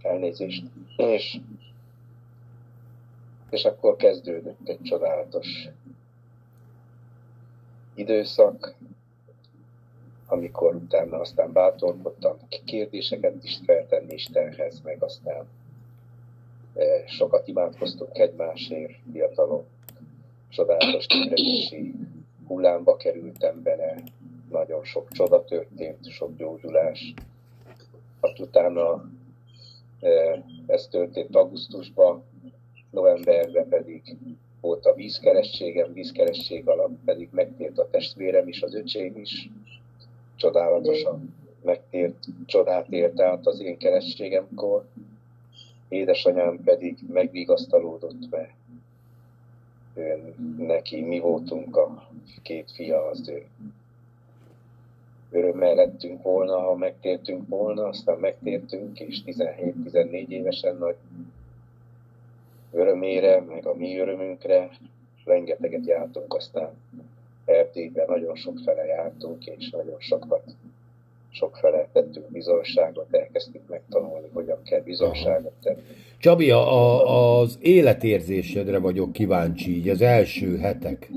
elnézést, 0.02 0.64
és, 0.97 1.40
és 3.50 3.64
akkor 3.64 3.97
kezdődött 3.97 4.69
egy 4.69 4.83
csodálatos 4.83 5.69
időszak, 7.95 8.75
amikor 10.26 10.75
utána 10.75 11.21
aztán 11.21 11.52
bátorkodtam 11.52 12.37
kérdéseket 12.64 13.45
is 13.45 13.61
feltenni 13.64 14.14
Istenhez, 14.14 14.81
meg 14.81 15.02
aztán 15.02 15.47
sokat 17.07 17.49
imádkoztunk 17.49 18.19
egymásért, 18.19 18.93
fiatalok, 19.12 19.66
csodálatos 20.49 21.07
kérdési 21.07 21.95
hullámba 22.47 22.97
kerültem 22.97 23.62
bele, 23.62 24.02
nagyon 24.50 24.85
sok 24.85 25.09
csoda 25.11 25.45
történt, 25.45 26.11
sok 26.11 26.37
gyógyulás. 26.37 27.14
Hát 28.23 28.38
utána 28.38 29.11
e, 30.00 30.45
ez 30.66 30.87
történt 30.87 31.37
augusztusban, 31.37 32.23
novemberben 32.90 33.69
pedig 33.69 34.16
volt 34.61 34.87
a 34.87 34.95
vízkerességem, 34.95 35.93
vízkeresség 35.93 36.69
alatt 36.69 36.97
pedig 37.04 37.28
megtért 37.33 37.78
a 37.78 37.88
testvérem 37.90 38.49
is, 38.49 38.62
az 38.62 38.75
öcsém 38.75 39.16
is, 39.16 39.50
csodálatosan 40.37 41.35
megtért, 41.62 42.25
csodát 42.47 42.88
ért 42.88 43.21
át 43.21 43.47
az 43.47 43.61
én 43.61 43.78
kerességemkor. 43.78 44.85
Édesanyám 45.94 46.62
pedig 46.64 46.98
megvigasztalódott, 47.12 48.30
mert 48.30 48.50
ő, 49.94 50.34
neki 50.58 51.00
mi 51.00 51.18
voltunk 51.18 51.76
a 51.76 52.08
két 52.42 52.70
fia 52.70 53.06
az 53.06 53.28
ő. 53.28 53.46
Örömmel 55.30 55.74
lettünk 55.74 56.22
volna, 56.22 56.58
ha 56.58 56.74
megtértünk 56.74 57.48
volna, 57.48 57.84
aztán 57.86 58.18
megtértünk, 58.18 59.00
és 59.00 59.22
17-14 59.26 60.28
évesen 60.28 60.76
nagy 60.76 60.96
örömére, 62.72 63.40
meg 63.40 63.66
a 63.66 63.74
mi 63.74 63.98
örömünkre 63.98 64.70
rengeteget 65.24 65.86
jártunk, 65.86 66.34
aztán 66.34 66.70
Erdélyben 67.44 68.06
nagyon 68.08 68.34
sok 68.34 68.58
fele 68.64 68.84
jártunk, 68.84 69.46
és 69.46 69.70
nagyon 69.70 70.00
sokat 70.00 70.54
sok 71.34 71.56
fele 71.56 71.88
tettünk 71.92 72.30
bizonságot, 72.30 73.14
elkezdtük 73.14 73.68
megtanulni, 73.68 74.28
hogyan 74.32 74.62
kell 74.62 74.80
bizonságot 74.80 75.52
tenni. 75.62 75.80
Csabi, 76.18 76.50
a, 76.50 76.72
a, 76.72 77.40
az 77.40 77.58
életérzésedre 77.60 78.78
vagyok 78.78 79.12
kíváncsi, 79.12 79.76
így 79.76 79.88
az 79.88 80.00
első 80.00 80.58
hetek. 80.58 81.10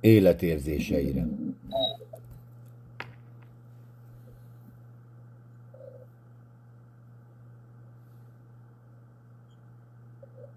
Életérzéseire. 0.00 1.26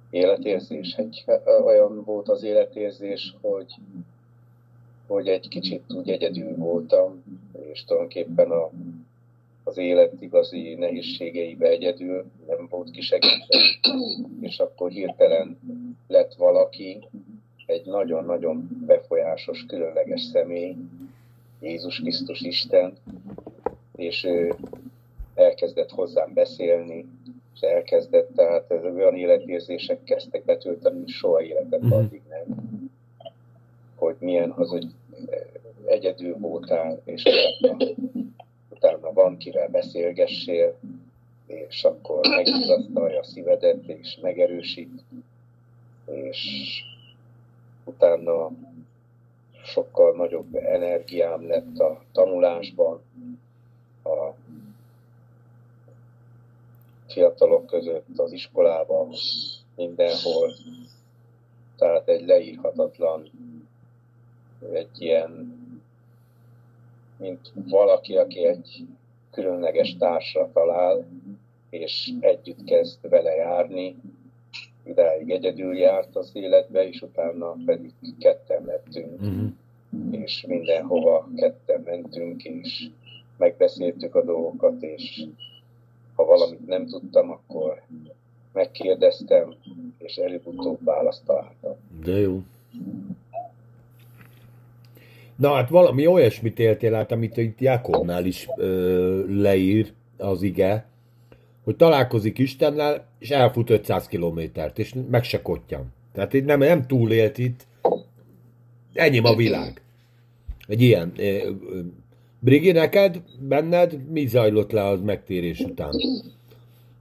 életérzés. 0.09 0.93
Egy, 0.93 1.25
olyan 1.65 2.03
volt 2.03 2.29
az 2.29 2.43
életérzés, 2.43 3.35
hogy, 3.41 3.73
hogy 5.09 5.27
egy 5.27 5.47
kicsit 5.47 5.83
úgy 5.93 6.09
egyedül 6.09 6.55
voltam, 6.55 7.23
és 7.71 7.83
tulajdonképpen 7.83 8.51
a, 8.51 8.69
az 9.63 9.77
élet 9.77 10.21
igazi 10.21 10.73
nehézségeibe 10.73 11.67
egyedül 11.67 12.25
nem 12.47 12.67
volt 12.69 12.91
kisegítő, 12.91 13.57
és 14.41 14.59
akkor 14.59 14.91
hirtelen 14.91 15.57
lett 16.07 16.33
valaki, 16.33 17.07
egy 17.65 17.85
nagyon-nagyon 17.85 18.83
befolyásos, 18.85 19.65
különleges 19.67 20.21
személy, 20.21 20.75
Jézus 21.61 21.99
Krisztus 21.99 22.41
Isten, 22.41 22.93
és 23.95 24.23
ő 24.23 24.55
elkezdett 25.35 25.89
hozzám 25.89 26.33
beszélni, 26.33 27.05
és 27.55 27.59
elkezdett, 27.61 28.35
tehát 28.35 28.71
ez 28.71 28.83
olyan 28.95 29.15
életérzések 29.15 30.03
kezdtek 30.03 30.45
betölteni, 30.45 31.07
soha 31.07 31.41
életet 31.41 31.85
mm. 31.85 31.91
addig. 31.91 32.21
Hogy 34.09 34.17
milyen 34.19 34.51
az, 34.51 34.69
hogy 34.69 34.87
egyedül 35.85 36.37
voltál, 36.37 37.01
és 37.03 37.23
utána, 38.69 39.13
van 39.13 39.37
kivel 39.37 39.67
beszélgessél, 39.67 40.79
és 41.45 41.83
akkor 41.83 42.27
megizasztalja 42.27 43.19
a 43.19 43.23
szívedet, 43.23 43.83
és 43.85 44.17
megerősít, 44.21 45.03
és 46.05 46.81
utána 47.83 48.51
sokkal 49.63 50.15
nagyobb 50.15 50.55
energiám 50.55 51.47
lett 51.47 51.77
a 51.77 52.01
tanulásban, 52.11 53.01
a 54.03 54.33
fiatalok 57.07 57.65
között, 57.65 58.19
az 58.19 58.31
iskolában, 58.31 59.09
mindenhol. 59.75 60.51
Tehát 61.77 62.07
egy 62.07 62.25
leírhatatlan, 62.25 63.29
egy 64.73 65.01
ilyen, 65.01 65.57
mint 67.17 67.51
valaki, 67.53 68.15
aki 68.15 68.45
egy 68.45 68.85
különleges 69.31 69.97
társra 69.97 70.49
talál, 70.53 71.05
és 71.69 72.11
együtt 72.19 72.63
kezd 72.63 73.09
vele 73.09 73.35
járni, 73.35 73.95
idáig 74.83 75.29
egyedül 75.29 75.77
járt 75.77 76.15
az 76.15 76.29
életbe, 76.33 76.87
és 76.87 77.01
utána 77.01 77.55
pedig 77.65 77.93
ketten 78.19 78.65
lettünk, 78.65 79.21
uh-huh. 79.21 79.49
és 80.11 80.45
mindenhova 80.47 81.27
ketten 81.35 81.81
mentünk, 81.81 82.43
és 82.43 82.89
megbeszéltük 83.37 84.15
a 84.15 84.23
dolgokat, 84.23 84.81
és 84.81 85.25
ha 86.15 86.25
valamit 86.25 86.67
nem 86.67 86.87
tudtam, 86.87 87.31
akkor 87.31 87.81
megkérdeztem, 88.53 89.55
és 89.97 90.15
előbb-utóbb 90.15 90.83
választ 90.83 91.25
találtam. 91.25 91.75
De 92.03 92.19
jó. 92.19 92.41
Na 95.39 95.53
hát 95.53 95.69
valami 95.69 96.07
olyasmit 96.07 96.59
éltél 96.59 96.95
át, 96.95 97.11
amit 97.11 97.37
itt 97.37 97.59
Jakobnál 97.59 98.25
is 98.25 98.47
ö, 98.57 99.41
leír 99.41 99.91
az 100.17 100.41
ige, 100.41 100.85
hogy 101.63 101.75
találkozik 101.75 102.37
Istennel, 102.37 103.05
és 103.19 103.29
elfut 103.29 103.69
500 103.69 104.07
kilométert, 104.07 104.79
és 104.79 104.95
meg 105.09 105.23
se 105.23 105.41
kottyan. 105.41 105.93
Tehát 106.13 106.33
itt 106.33 106.45
nem, 106.45 106.59
nem 106.59 106.87
túlélt 106.87 107.37
itt, 107.37 107.67
ennyi 108.93 109.19
a 109.19 109.35
világ. 109.35 109.81
Egy 110.67 110.81
ilyen 110.81 111.13
Brigi, 112.39 112.71
neked, 112.71 113.21
benned 113.39 114.09
mi 114.09 114.25
zajlott 114.25 114.71
le 114.71 114.85
az 114.85 115.01
megtérés 115.01 115.59
után? 115.59 115.91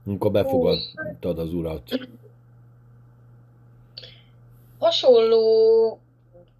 Amikor 0.05 0.31
befogadtad 0.31 1.39
az 1.39 1.53
urat? 1.53 1.83
Hasonló 4.79 5.99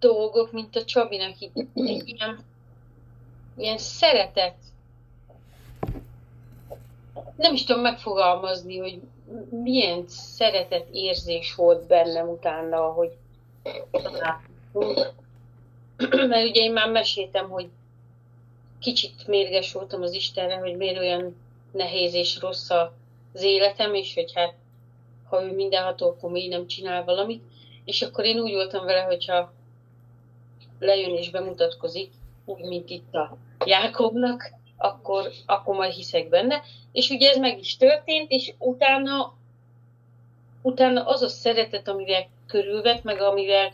dolgok, 0.00 0.52
mint 0.52 0.76
a 0.76 0.84
Csabinak 0.84 1.40
itt. 1.40 1.52
Ilyen, 1.74 2.44
ilyen 3.56 3.78
szeretet. 3.78 4.56
Nem 7.36 7.54
is 7.54 7.64
tudom 7.64 7.82
megfogalmazni, 7.82 8.78
hogy 8.78 9.00
milyen 9.50 10.04
szeretet 10.08 10.86
érzés 10.92 11.54
volt 11.54 11.86
bennem 11.86 12.28
utána, 12.28 12.80
hogy 12.80 13.16
mert 16.28 16.48
ugye 16.48 16.60
én 16.60 16.72
már 16.72 16.90
meséltem, 16.90 17.48
hogy 17.48 17.68
kicsit 18.78 19.26
mérges 19.26 19.72
voltam 19.72 20.02
az 20.02 20.12
Istenre, 20.12 20.56
hogy 20.56 20.76
miért 20.76 20.98
olyan 20.98 21.36
nehéz 21.72 22.14
és 22.14 22.40
rossz 22.40 22.70
az 23.32 23.42
életem, 23.42 23.94
és 23.94 24.14
hogy 24.14 24.32
hát 24.34 24.54
ha 25.28 25.42
ő 25.42 25.54
mindenható, 25.54 26.08
akkor 26.08 26.30
még 26.30 26.48
nem 26.48 26.66
csinál 26.66 27.04
valamit. 27.04 27.42
És 27.84 28.02
akkor 28.02 28.24
én 28.24 28.38
úgy 28.38 28.52
voltam 28.52 28.84
vele, 28.84 29.00
hogyha 29.00 29.52
lejön 30.80 31.16
és 31.16 31.30
bemutatkozik, 31.30 32.10
úgy, 32.44 32.64
mint 32.64 32.90
itt 32.90 33.14
a 33.14 33.36
Jákobnak, 33.64 34.52
akkor, 34.76 35.30
akkor 35.46 35.76
majd 35.76 35.92
hiszek 35.92 36.28
benne. 36.28 36.62
És 36.92 37.10
ugye 37.10 37.30
ez 37.30 37.36
meg 37.36 37.58
is 37.58 37.76
történt, 37.76 38.30
és 38.30 38.52
utána, 38.58 39.34
utána 40.62 41.06
az 41.06 41.22
a 41.22 41.28
szeretet, 41.28 41.88
amivel 41.88 42.28
körülvet, 42.46 43.04
meg 43.04 43.20
amivel 43.20 43.72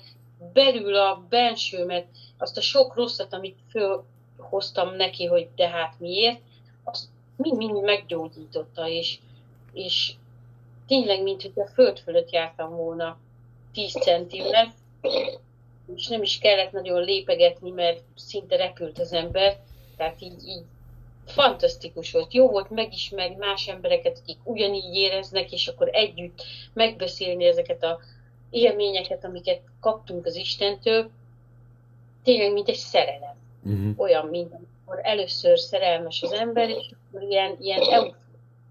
belül 0.52 0.94
a 0.96 1.24
bensőmet, 1.28 2.06
azt 2.38 2.56
a 2.56 2.60
sok 2.60 2.94
rosszat, 2.94 3.32
amit 3.32 3.58
föl, 3.70 4.04
hoztam 4.36 4.94
neki, 4.94 5.24
hogy 5.24 5.48
de 5.56 5.68
hát 5.68 5.94
miért, 5.98 6.40
azt 6.84 7.08
mind-mind 7.36 7.82
meggyógyította, 7.82 8.88
és, 8.88 9.18
és 9.72 10.14
tényleg, 10.86 11.22
mint 11.22 11.42
hogy 11.42 11.52
a 11.54 11.66
föld 11.66 11.98
fölött 11.98 12.30
jártam 12.30 12.76
volna 12.76 13.18
10 13.72 13.92
centivel, 13.92 14.74
és 15.94 16.06
nem 16.06 16.22
is 16.22 16.38
kellett 16.38 16.72
nagyon 16.72 17.02
lépegetni, 17.02 17.70
mert 17.70 18.02
szinte 18.16 18.56
repült 18.56 18.98
az 18.98 19.12
ember, 19.12 19.58
tehát 19.96 20.20
így, 20.20 20.46
így 20.46 20.64
fantasztikus 21.26 22.12
volt. 22.12 22.32
Jó 22.32 22.48
volt 22.48 22.70
megismerni 22.70 23.36
más 23.36 23.68
embereket, 23.68 24.18
akik 24.22 24.38
ugyanígy 24.42 24.94
éreznek, 24.94 25.52
és 25.52 25.68
akkor 25.68 25.88
együtt 25.92 26.42
megbeszélni 26.72 27.44
ezeket 27.44 27.82
a 27.82 27.98
élményeket, 28.50 29.24
amiket 29.24 29.60
kaptunk 29.80 30.26
az 30.26 30.36
Istentől, 30.36 31.10
tényleg, 32.22 32.52
mint 32.52 32.68
egy 32.68 32.76
szerelem 32.76 33.36
uh-huh. 33.64 33.92
olyan, 33.96 34.26
mint 34.26 34.52
amikor 34.52 34.98
először 35.02 35.58
szerelmes 35.58 36.22
az 36.22 36.32
ember, 36.32 36.68
és 36.68 36.90
akkor 37.08 37.28
ilyen, 37.28 37.56
ilyen 37.60 38.14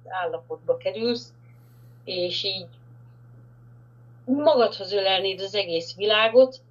állapotba 0.08 0.78
kerülsz, 0.78 1.34
és 2.04 2.43
így 2.43 2.67
magadhoz 4.25 4.91
ölelnéd 4.91 5.41
az 5.41 5.56
egész 5.56 5.95
világot, 5.95 6.62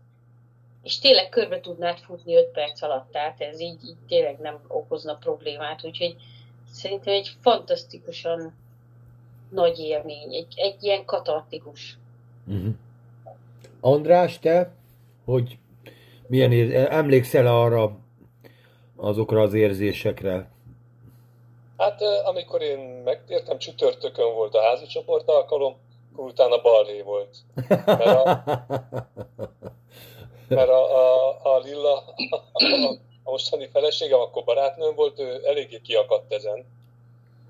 és 0.85 0.99
tényleg 0.99 1.29
körbe 1.29 1.61
tudnád 1.61 1.99
futni 1.99 2.37
5 2.37 2.47
perc 2.47 2.83
alatt, 2.83 3.11
tehát 3.11 3.40
ez 3.40 3.61
így, 3.61 3.85
így 3.85 3.97
tényleg 4.09 4.38
nem 4.38 4.61
okozna 4.68 5.14
problémát, 5.14 5.85
úgyhogy 5.85 6.16
szerintem 6.73 7.14
egy 7.14 7.31
fantasztikusan 7.40 8.55
nagy 9.51 9.79
élmény, 9.79 10.35
egy, 10.35 10.55
egy 10.57 10.77
ilyen 10.81 11.05
katartikus. 11.05 11.97
Uh-huh. 12.47 12.75
András, 13.81 14.38
te, 14.38 14.73
hogy 15.25 15.59
milyen 16.27 16.53
ér... 16.53 16.75
emlékszel 16.75 17.47
arra 17.47 17.97
azokra 18.97 19.40
az 19.40 19.55
érzésekre? 19.55 20.49
Hát 21.77 22.01
amikor 22.25 22.62
én 22.62 22.79
megtértem, 23.05 23.59
csütörtökön 23.59 24.35
volt 24.35 24.55
a 24.55 24.62
házi 24.62 24.87
csoport 24.87 25.29
alkalom, 25.29 25.77
akkor 26.12 26.27
utána 26.27 26.61
balhé 26.61 27.03
volt. 27.03 27.37
Mert 27.87 28.07
a, 28.07 28.44
mert 30.54 30.68
a, 30.68 30.96
a, 30.96 31.38
a 31.42 31.58
Lilla, 31.58 32.04
a, 32.30 32.36
a 33.24 33.30
mostani 33.30 33.68
feleségem, 33.72 34.20
akkor 34.20 34.44
barátnőm 34.44 34.94
volt, 34.94 35.18
ő 35.18 35.40
eléggé 35.46 35.80
kiakadt 35.80 36.32
ezen. 36.32 36.64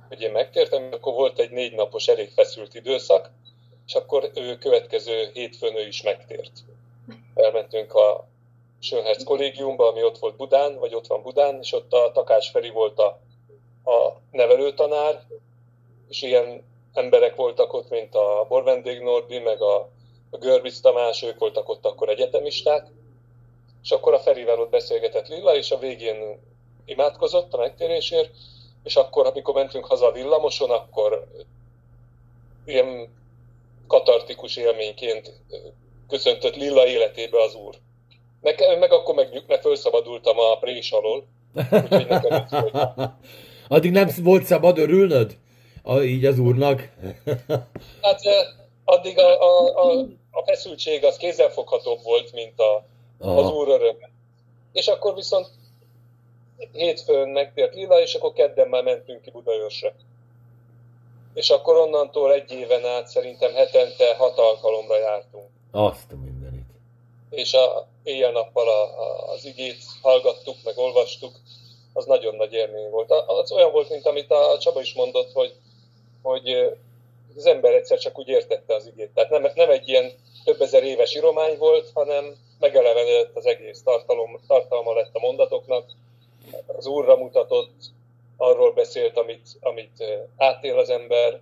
Hogy 0.09 0.21
én 0.21 0.33
megtértem, 0.33 0.89
akkor 0.93 1.15
volt 1.15 1.39
egy 1.39 1.51
négy 1.51 1.75
napos 1.75 2.09
elég 2.09 2.31
feszült 2.31 2.75
időszak, 2.75 3.31
és 3.87 3.95
akkor 3.95 4.31
ő 4.35 4.59
következő 4.59 5.31
hétfőn 5.33 5.77
ő 5.77 5.87
is 5.87 6.03
megtért. 6.03 6.53
Elmentünk 7.35 7.95
a 7.95 8.29
Sönherz 8.81 9.25
kollégiumba, 9.25 9.89
ami 9.89 10.03
ott 10.03 10.19
volt 10.19 10.37
Budán, 10.37 10.79
vagy 10.79 10.95
ott 10.95 11.07
van 11.07 11.23
Budán, 11.23 11.59
és 11.61 11.73
ott 11.73 11.93
a 11.93 12.11
Takács 12.13 12.51
Feri 12.51 12.71
volt 12.71 12.99
a, 12.99 13.21
a 13.91 14.13
nevelőtanár, 14.31 15.23
és 16.09 16.23
ilyen 16.23 16.65
emberek 16.93 17.35
voltak 17.35 17.73
ott, 17.73 17.91
mint 17.91 18.15
a 18.15 18.47
Borvendég 18.49 19.01
Nordi, 19.01 19.39
meg 19.39 19.63
a, 19.63 19.89
a 20.35 20.39
Görbic 20.39 20.81
Tamás, 20.81 21.23
ők 21.23 21.39
voltak 21.39 21.69
ott 21.69 21.87
akkor 21.87 22.09
egyetemisták, 22.09 22.87
és 23.83 23.91
akkor 23.91 24.15
a 24.15 24.19
Ferivel 24.19 24.61
ott 24.61 24.71
beszélgetett 24.71 25.29
Lilla, 25.29 25.57
és 25.57 25.71
a 25.71 25.79
végén 25.79 26.41
imádkozott 26.85 27.53
a 27.53 27.59
megtérésért, 27.59 28.31
és 28.85 28.97
akkor, 28.97 29.27
amikor 29.27 29.55
mentünk 29.55 29.85
haza 29.85 30.07
a 30.07 30.13
villamoson, 30.13 30.71
akkor 30.71 31.27
ilyen 32.65 33.09
katartikus 33.87 34.57
élményként 34.57 35.33
köszöntött 36.09 36.57
Lilla 36.57 36.87
életébe 36.87 37.43
az 37.43 37.55
úr. 37.55 37.75
Nekem, 38.41 38.79
meg 38.79 38.93
akkor 38.93 39.15
meg, 39.15 39.45
meg 39.47 39.61
felszabadultam 39.61 40.39
a 40.39 40.59
prés 40.59 40.93
alól, 40.93 41.27
úgyhogy 41.55 42.07
nekem 42.07 42.47
Addig 43.69 43.91
nem 43.91 44.09
volt 44.23 44.45
szabad 44.45 44.79
örülnöd? 44.79 45.37
A, 45.83 45.99
így 45.99 46.25
az 46.25 46.39
úrnak? 46.39 46.91
hát 48.01 48.21
addig 48.85 49.19
a, 49.19 49.41
a, 49.41 49.67
a, 49.67 50.07
a 50.35 50.43
feszültség 50.45 51.05
az 51.05 51.17
kézzelfoghatóbb 51.17 52.03
volt, 52.03 52.33
mint 52.33 52.61
a, 52.61 52.85
az 53.19 53.51
úr 53.51 53.69
öröme. 53.69 54.11
És 54.73 54.87
akkor 54.87 55.15
viszont 55.15 55.51
hétfőn 56.73 57.29
megtért 57.29 57.75
Lila, 57.75 58.01
és 58.01 58.15
akkor 58.15 58.33
kedden 58.33 58.69
már 58.69 58.83
mentünk 58.83 59.23
ki 59.23 59.31
Budaörsre. 59.31 59.95
És 61.35 61.51
akkor 61.51 61.77
onnantól 61.77 62.33
egy 62.33 62.53
éven 62.53 62.87
át 62.87 63.07
szerintem 63.07 63.55
hetente 63.55 64.15
hat 64.17 64.39
alkalomra 64.39 64.99
jártunk. 64.99 65.49
Azt 65.71 66.13
a 66.13 66.17
mindenit. 66.17 66.67
És 67.31 67.55
a 67.55 67.87
éjjel-nappal 68.03 68.69
a, 68.69 68.83
a, 68.83 69.33
az 69.33 69.45
igét 69.45 69.83
hallgattuk, 70.03 70.57
meg 70.65 70.79
olvastuk, 70.79 71.33
az 71.93 72.05
nagyon 72.05 72.35
nagy 72.35 72.53
élmény 72.53 72.91
volt. 72.91 73.11
Az 73.27 73.53
olyan 73.53 73.73
volt, 73.73 73.91
mint 73.91 74.07
amit 74.07 74.31
a 74.31 74.59
Csaba 74.59 74.81
is 74.81 74.95
mondott, 74.95 75.33
hogy, 75.33 75.55
hogy 76.23 76.49
az 77.37 77.47
ember 77.47 77.75
egyszer 77.75 77.99
csak 77.99 78.19
úgy 78.19 78.29
értette 78.29 78.75
az 78.75 78.87
igét. 78.87 79.11
Tehát 79.15 79.31
nem, 79.31 79.51
nem 79.55 79.71
egy 79.71 79.89
ilyen 79.89 80.13
több 80.45 80.61
ezer 80.61 80.83
éves 80.83 81.15
iromány 81.15 81.59
volt, 81.59 81.91
hanem 81.95 82.35
megelevenedett 82.59 83.37
az 83.37 83.47
egész 83.47 83.83
tartalom, 83.83 84.41
tartalma 84.47 84.95
lett 84.95 85.15
a 85.15 85.21
mondatoknak, 85.21 85.91
az 86.67 86.87
Úrra 86.87 87.17
mutatott, 87.17 87.75
arról 88.37 88.73
beszélt, 88.73 89.17
amit, 89.17 89.49
amit 89.61 90.05
átél 90.37 90.79
az 90.79 90.91
ember, 90.91 91.41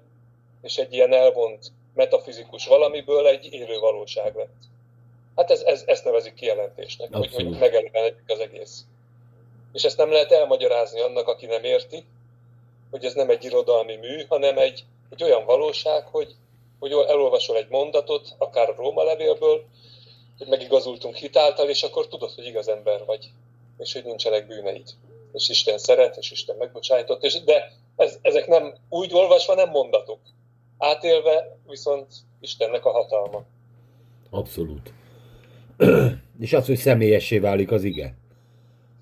és 0.62 0.76
egy 0.76 0.92
ilyen 0.92 1.12
elvont 1.12 1.72
metafizikus 1.94 2.66
valamiből 2.66 3.26
egy 3.26 3.52
élő 3.52 3.78
valóság 3.78 4.36
lett. 4.36 4.62
Hát 5.36 5.50
ez, 5.50 5.60
ez, 5.60 5.82
ezt 5.86 6.04
nevezik 6.04 6.34
kijelentésnek, 6.34 7.14
hogy, 7.14 7.34
hogy 7.34 7.48
megelevenedik 7.48 8.24
az 8.26 8.38
egész. 8.38 8.84
És 9.72 9.82
ezt 9.84 9.96
nem 9.96 10.10
lehet 10.10 10.32
elmagyarázni 10.32 11.00
annak, 11.00 11.28
aki 11.28 11.46
nem 11.46 11.64
érti, 11.64 12.04
hogy 12.90 13.04
ez 13.04 13.14
nem 13.14 13.30
egy 13.30 13.44
irodalmi 13.44 13.96
mű, 13.96 14.24
hanem 14.28 14.58
egy, 14.58 14.84
egy 15.10 15.22
olyan 15.22 15.44
valóság, 15.44 16.06
hogy, 16.06 16.34
hogy 16.82 16.92
elolvasol 17.08 17.56
egy 17.56 17.68
mondatot, 17.68 18.34
akár 18.38 18.68
a 18.68 18.74
Róma 18.76 19.02
levélből, 19.02 19.64
hogy 20.38 20.46
megigazultunk 20.46 21.14
hitáltal, 21.14 21.68
és 21.68 21.82
akkor 21.82 22.08
tudod, 22.08 22.30
hogy 22.30 22.46
igaz 22.46 22.68
ember 22.68 23.04
vagy, 23.04 23.30
és 23.78 23.92
hogy 23.92 24.04
nincsenek 24.04 24.46
bűneid. 24.46 24.88
És 25.32 25.48
Isten 25.48 25.78
szeret, 25.78 26.16
és 26.16 26.30
Isten 26.30 26.56
megbocsájtott, 26.56 27.24
és, 27.24 27.42
de 27.42 27.72
ez, 27.96 28.18
ezek 28.22 28.46
nem 28.46 28.74
úgy 28.88 29.14
olvasva 29.14 29.54
nem 29.54 29.70
mondatok. 29.70 30.18
Átélve 30.78 31.58
viszont 31.68 32.06
Istennek 32.40 32.84
a 32.84 32.90
hatalma. 32.90 33.42
Abszolút. 34.30 34.92
és 36.40 36.52
az, 36.52 36.66
hogy 36.66 36.76
személyessé 36.76 37.38
válik 37.38 37.70
az 37.70 37.84
ige. 37.84 38.14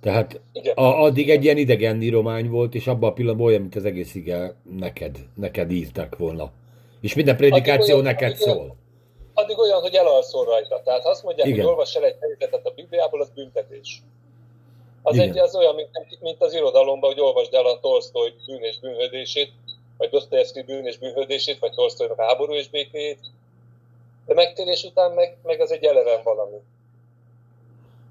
Tehát 0.00 0.40
a, 0.74 0.82
addig 0.82 1.30
egy 1.30 1.44
ilyen 1.44 1.56
idegen 1.56 2.02
íromány 2.02 2.48
volt, 2.48 2.74
és 2.74 2.86
abban 2.86 3.10
a 3.10 3.12
pillanatban 3.12 3.46
olyan, 3.46 3.60
mint 3.60 3.76
az 3.76 3.84
egész 3.84 4.14
ige 4.14 4.54
neked, 4.78 5.18
neked 5.34 5.70
írtak 5.70 6.18
volna. 6.18 6.52
És 7.00 7.14
minden 7.14 7.36
predikáció 7.36 7.94
olyan, 7.94 8.06
neked 8.06 8.28
addig 8.28 8.40
szól. 8.40 8.56
Olyan, 8.56 8.76
addig 9.34 9.58
olyan, 9.58 9.80
hogy 9.80 9.94
elalszol 9.94 10.44
rajta. 10.44 10.82
Tehát 10.84 11.04
azt 11.04 11.22
mondják, 11.22 11.46
Igen. 11.46 11.60
hogy 11.60 11.68
olvass 11.68 11.94
el 11.94 12.04
egy 12.04 12.16
helyzetet 12.20 12.66
a 12.66 12.70
Bibliából, 12.70 13.20
az 13.20 13.30
büntetés. 13.34 14.02
Az, 15.02 15.18
egy, 15.18 15.38
az 15.38 15.54
olyan, 15.54 15.74
mint, 15.74 15.90
mint 16.20 16.42
az 16.42 16.54
irodalomban, 16.54 17.10
hogy 17.10 17.20
olvasd 17.20 17.54
el 17.54 17.66
a 17.66 17.80
Tolstoy 17.80 18.32
bűn 18.46 18.62
és 18.62 18.78
bűnhődését, 18.78 19.52
vagy 19.96 20.08
Dostoyevsky 20.08 20.62
bűn 20.62 20.86
és 20.86 20.98
bűnhődését, 20.98 21.58
vagy 21.58 21.72
Tolstoynak 21.72 22.18
a 22.18 22.24
háború 22.24 22.52
és 22.52 22.68
békéjét. 22.68 23.18
De 24.26 24.34
megtérés 24.34 24.84
után 24.84 25.12
meg, 25.12 25.36
meg 25.42 25.60
az 25.60 25.72
egy 25.72 25.84
eleven 25.84 26.20
valami. 26.24 26.56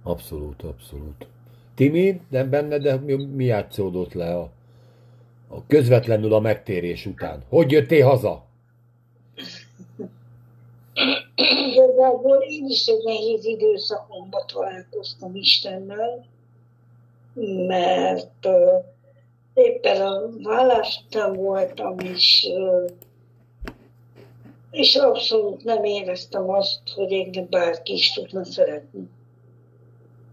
Abszolút, 0.04 0.64
abszolút. 0.64 1.28
Timi, 1.76 2.22
nem 2.30 2.50
benne, 2.50 2.78
de 2.78 2.96
mi, 2.96 3.14
mi 3.14 3.46
játszódott 3.46 4.14
le 4.14 4.36
a, 4.36 4.50
a 5.48 5.66
közvetlenül 5.68 6.34
a 6.34 6.40
megtérés 6.40 7.06
után? 7.06 7.44
Hogy 7.50 7.72
jöttél 7.72 8.06
haza? 8.06 8.49
Igazából 11.36 12.38
én 12.38 12.66
is 12.66 12.86
egy 12.86 13.04
nehéz 13.04 13.46
időszakomban 13.46 14.42
találkoztam 14.48 15.36
Istennel, 15.36 16.26
mert 17.68 18.46
uh, 18.46 18.86
éppen 19.54 20.02
a 20.02 20.22
vállás 20.44 21.04
után 21.06 21.34
voltam, 21.34 22.00
és, 22.00 22.48
uh, 22.54 22.90
és 24.72 24.96
abszolút 24.96 25.64
nem 25.64 25.84
éreztem 25.84 26.50
azt, 26.50 26.82
hogy 26.96 27.14
engem 27.14 27.48
bárki 27.50 27.94
is 27.94 28.14
tudna 28.14 28.46
szeretni. 28.46 29.10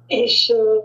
És 0.07 0.49
uh, 0.49 0.85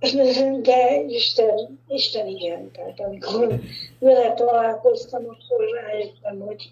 de 0.62 1.00
Isten, 1.08 1.78
Isten 1.88 2.26
igen, 2.26 2.70
tehát 2.70 3.00
amikor 3.00 3.60
vele 3.98 4.34
találkoztam, 4.34 5.24
akkor 5.24 5.70
rájöttem, 5.84 6.40
hogy 6.40 6.70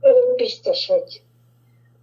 ő 0.00 0.34
biztos, 0.36 0.86
hogy 0.86 1.22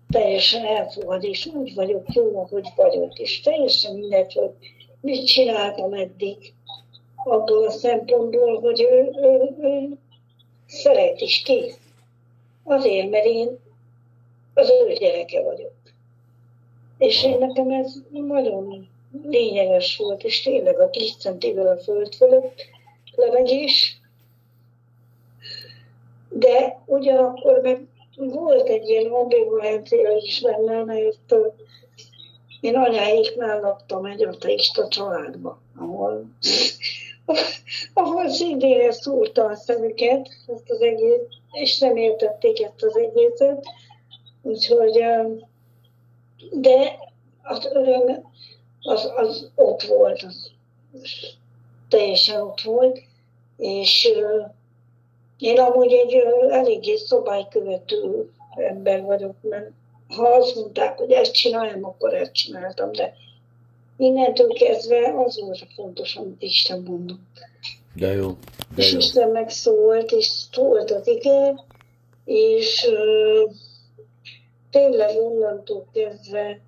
teljesen 0.10 0.66
elfogad, 0.66 1.24
és 1.24 1.46
úgy 1.46 1.74
vagyok 1.76 2.14
jó, 2.14 2.48
hogy 2.50 2.68
vagyok, 2.76 3.20
és 3.20 3.42
teljesen 3.42 3.96
mindegy, 3.96 4.34
hogy 4.34 4.52
mit 5.02 5.26
csináltam 5.26 5.94
eddig, 5.94 6.54
abból 7.24 7.66
a 7.66 7.72
szempontból, 7.72 8.60
hogy 8.60 8.82
ő, 8.82 9.12
ő, 9.22 9.56
ő 9.62 9.98
szeret 10.68 11.22
is 11.22 11.42
kész. 11.42 11.80
Azért, 12.64 13.10
mert 13.10 13.26
én 13.26 13.60
az 14.54 14.70
ő 14.70 14.94
gyereke 14.94 15.42
vagyok. 15.42 15.74
És 16.98 17.24
én 17.24 17.38
nekem 17.38 17.70
ez 17.70 17.94
nagyon 18.12 18.88
lényeges 19.24 19.98
volt, 19.98 20.24
és 20.24 20.42
tényleg 20.42 20.80
a 20.80 20.90
10 20.90 21.16
centivel 21.18 21.68
a 21.68 21.78
föld 21.78 22.16
fölött 22.16 22.66
levegés, 23.16 24.00
de 26.30 26.82
ugyanakkor 26.86 27.60
meg 27.62 27.88
volt 28.16 28.68
egy 28.68 28.90
ilyen 28.90 29.12
ambivalencia 29.12 30.12
is 30.12 30.42
benne, 30.42 30.84
mert 30.84 31.36
én 32.62 32.76
anyáiknál 32.76 33.60
laktam 33.60 34.06
egy 34.06 34.24
ateista 34.24 34.88
családba, 34.88 35.60
ahol, 35.78 36.26
ahol 37.94 38.30
szintén 38.30 38.92
szúrta 38.92 39.46
a 39.46 39.56
szemüket, 39.56 40.30
ezt 40.48 40.70
az 40.70 40.82
egész, 40.82 41.22
és 41.52 41.80
nem 41.80 41.96
értették 41.96 42.62
ezt 42.62 42.84
az 42.84 42.98
egészet. 42.98 43.66
Úgyhogy, 44.42 45.04
de 46.52 46.98
az 47.44 47.70
öröm, 47.74 48.34
az, 48.86 49.12
az 49.16 49.50
ott 49.56 49.84
volt, 49.84 50.24
az 50.24 50.52
teljesen 51.90 52.42
ott 52.42 52.62
volt, 52.62 53.02
és 53.58 54.10
én 55.40 55.60
amúgy 55.60 55.92
egy 55.92 56.14
eléggé 56.50 56.96
szobálykövető 56.96 58.30
ember 58.56 59.02
vagyok, 59.02 59.36
mert 59.42 59.72
ha 60.08 60.28
azt 60.28 60.56
mondták, 60.56 60.98
hogy 60.98 61.12
ezt 61.12 61.34
csináljam, 61.34 61.86
akkor 61.86 62.14
ezt 62.14 62.34
csináltam, 62.34 62.92
de 62.92 63.14
innentől 63.98 64.54
kezdve 64.54 65.14
az 65.26 65.40
volt 65.40 65.62
a 65.62 65.74
fontos, 65.76 66.16
amit 66.16 66.42
Isten 66.42 66.82
mondott. 66.82 67.20
De 67.94 68.14
jó. 68.14 68.38
De 68.76 68.82
és 68.82 68.92
jó. 68.92 68.98
Isten 68.98 69.30
megszólt, 69.30 70.12
és 70.12 70.26
szólt 70.26 70.92
az 70.92 71.08
ige, 71.08 71.64
és 72.26 72.88
uh, 72.90 73.52
tényleg 74.70 75.18
onnantól 75.18 75.86
kezdve 75.94 76.60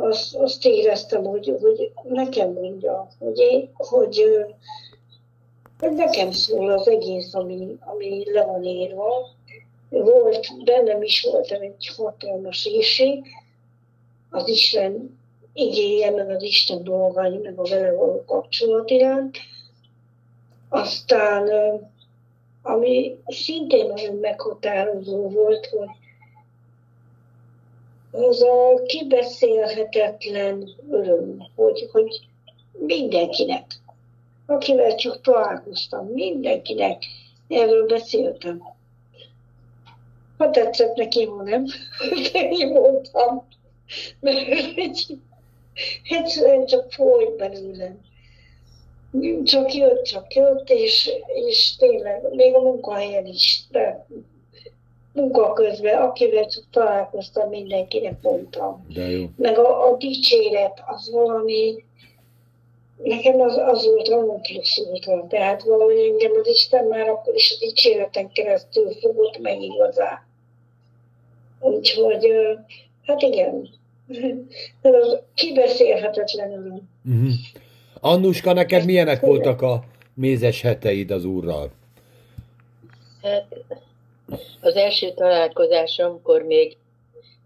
azt, 0.00 0.34
azt 0.34 0.66
éreztem, 0.66 1.24
hogy, 1.24 1.56
hogy 1.60 1.92
nekem 2.02 2.52
mondja, 2.52 3.08
hogy, 3.18 3.68
hogy 3.88 4.24
nekem 5.78 6.30
szól 6.30 6.70
az 6.70 6.88
egész, 6.88 7.34
ami, 7.34 7.76
ami 7.80 8.32
le 8.32 8.44
van 8.44 8.64
írva. 8.64 9.28
Volt, 9.88 10.64
bennem 10.64 11.02
is 11.02 11.22
volt 11.22 11.50
egy 11.50 11.90
hatalmas 11.96 12.66
éjség, 12.66 13.24
az 14.30 14.48
Isten 14.48 15.18
igéje, 15.52 16.10
meg 16.10 16.30
az 16.30 16.42
Isten 16.42 16.84
dolgai, 16.84 17.36
meg 17.36 17.58
a 17.58 17.62
vele 17.62 17.92
való 17.92 18.24
kapcsolat 18.24 18.90
iránt. 18.90 19.38
Aztán, 20.68 21.50
ami 22.62 23.18
szintén 23.26 23.86
nagyon 23.86 24.16
meghatározó 24.16 25.28
volt, 25.28 25.66
hogy 25.66 25.88
az 28.10 28.42
a 28.42 28.82
kibeszélhetetlen 28.86 30.70
öröm, 30.90 31.46
hogy, 31.54 31.88
hogy 31.92 32.20
mindenkinek, 32.72 33.64
akivel 34.46 34.94
csak 34.94 35.20
találkoztam, 35.20 36.06
mindenkinek 36.06 37.02
erről 37.48 37.86
beszéltem. 37.86 38.62
Ha 40.38 40.50
tetszett 40.50 40.96
neki, 40.96 41.24
ha 41.24 41.42
nem, 41.42 41.64
de 42.32 42.48
én 42.48 42.72
voltam, 42.72 43.46
mert 44.20 44.48
egyszerűen 46.08 46.66
csak 46.66 46.92
folyt 46.92 47.36
belőlem. 47.36 48.00
Csak 49.44 49.74
jött, 49.74 50.02
csak 50.02 50.34
jött, 50.34 50.68
és, 50.68 51.10
és 51.26 51.76
tényleg, 51.76 52.22
még 52.30 52.54
a 52.54 52.60
munkahelyen 52.60 53.26
is, 53.26 53.62
de 53.70 54.06
munka 55.20 55.52
közben, 55.52 56.02
akivel 56.02 56.46
csak 56.46 56.64
találkoztam, 56.70 57.48
mindenkinek 57.48 58.22
mondtam. 58.22 58.86
De 58.94 59.10
jó. 59.10 59.26
Meg 59.36 59.58
a, 59.58 59.90
a 59.90 59.96
dicséret, 59.96 60.82
az 60.86 61.10
valami, 61.12 61.84
nekem 63.02 63.40
az, 63.40 63.56
az 63.56 63.84
volt 63.84 64.08
nagyon 64.08 64.40
plusz 64.40 64.78
úton. 64.78 65.28
Tehát 65.28 65.62
valahogy 65.62 65.98
engem 65.98 66.32
az 66.40 66.48
Isten 66.48 66.84
már 66.84 67.08
akkor 67.08 67.34
is 67.34 67.52
a 67.52 67.64
dicséreten 67.64 68.32
keresztül 68.32 68.92
fogott 69.00 69.38
meg 69.38 69.62
igazán. 69.62 70.28
Úgyhogy, 71.60 72.26
hát 73.06 73.22
igen, 73.22 73.68
ez 74.82 74.94
az 74.94 75.18
kibeszélhetetlen 75.34 76.52
öröm. 76.52 76.88
Uh-huh. 77.04 77.32
Annuska, 78.00 78.52
neked 78.52 78.84
milyenek 78.84 79.20
voltak 79.20 79.62
a 79.62 79.84
mézes 80.14 80.60
heteid 80.60 81.10
az 81.10 81.24
úrral? 81.24 81.70
Hát 83.22 83.46
az 84.60 84.76
első 84.76 85.12
találkozásomkor 85.12 86.42
még, 86.42 86.76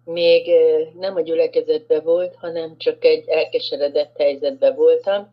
még 0.05 0.51
nem 0.99 1.17
a 1.17 1.21
gyülekezetben 1.21 2.03
volt, 2.05 2.35
hanem 2.35 2.77
csak 2.79 3.05
egy 3.05 3.29
elkeseredett 3.29 4.17
helyzetben 4.17 4.75
voltam, 4.75 5.33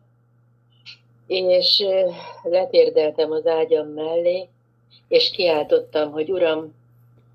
és 1.26 1.84
letérdeltem 2.42 3.30
az 3.30 3.46
ágyam 3.46 3.86
mellé, 3.86 4.48
és 5.08 5.30
kiáltottam, 5.30 6.10
hogy 6.10 6.30
Uram, 6.30 6.74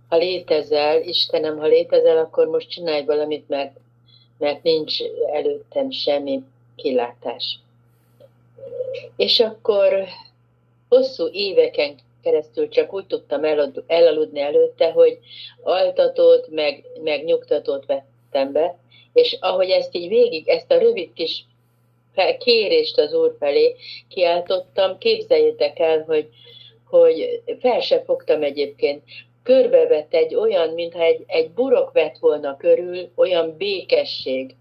ha 0.10 0.18
létezel, 0.18 1.02
Istenem, 1.02 1.58
ha 1.58 1.66
létezel, 1.66 2.18
akkor 2.18 2.48
most 2.48 2.70
csinálj 2.70 3.06
valamit, 3.06 3.50
mert, 3.50 3.78
mert 4.38 4.64
nincs 4.64 5.02
előttem 5.34 5.92
semmi 5.92 6.44
kilátás. 6.76 7.60
És 9.16 9.40
akkor 9.40 10.04
hosszú 10.90 11.28
éveken 11.32 11.96
keresztül 12.24 12.70
csak 12.70 12.94
úgy 12.94 13.06
tudtam 13.06 13.44
elaludni 13.88 14.40
előtte, 14.40 14.92
hogy 14.92 15.18
altatót, 15.64 16.48
meg, 16.50 16.84
meg 17.04 17.24
nyugtatót 17.24 17.86
vettem 17.86 18.52
be, 18.52 18.78
és 19.14 19.38
ahogy 19.40 19.70
ezt 19.70 19.96
így 19.96 20.08
végig, 20.08 20.48
ezt 20.48 20.72
a 20.72 20.78
rövid 20.78 21.14
kis 21.14 21.46
kérést 22.40 23.00
az 23.00 23.14
úr 23.14 23.36
felé 23.40 23.76
kiáltottam, 24.10 24.98
képzeljétek 24.98 25.80
el, 25.80 26.04
hogy, 26.08 26.30
hogy 26.90 27.42
fel 27.60 27.80
se 27.80 28.02
fogtam 28.02 28.44
egyébként. 28.44 29.04
Körbevett 29.44 30.14
egy 30.14 30.36
olyan, 30.36 30.70
mintha 30.70 31.02
egy, 31.02 31.24
egy 31.28 31.50
burok 31.50 31.92
vett 31.92 32.18
volna 32.18 32.58
körül, 32.58 33.10
olyan 33.16 33.56
békesség. 33.58 34.56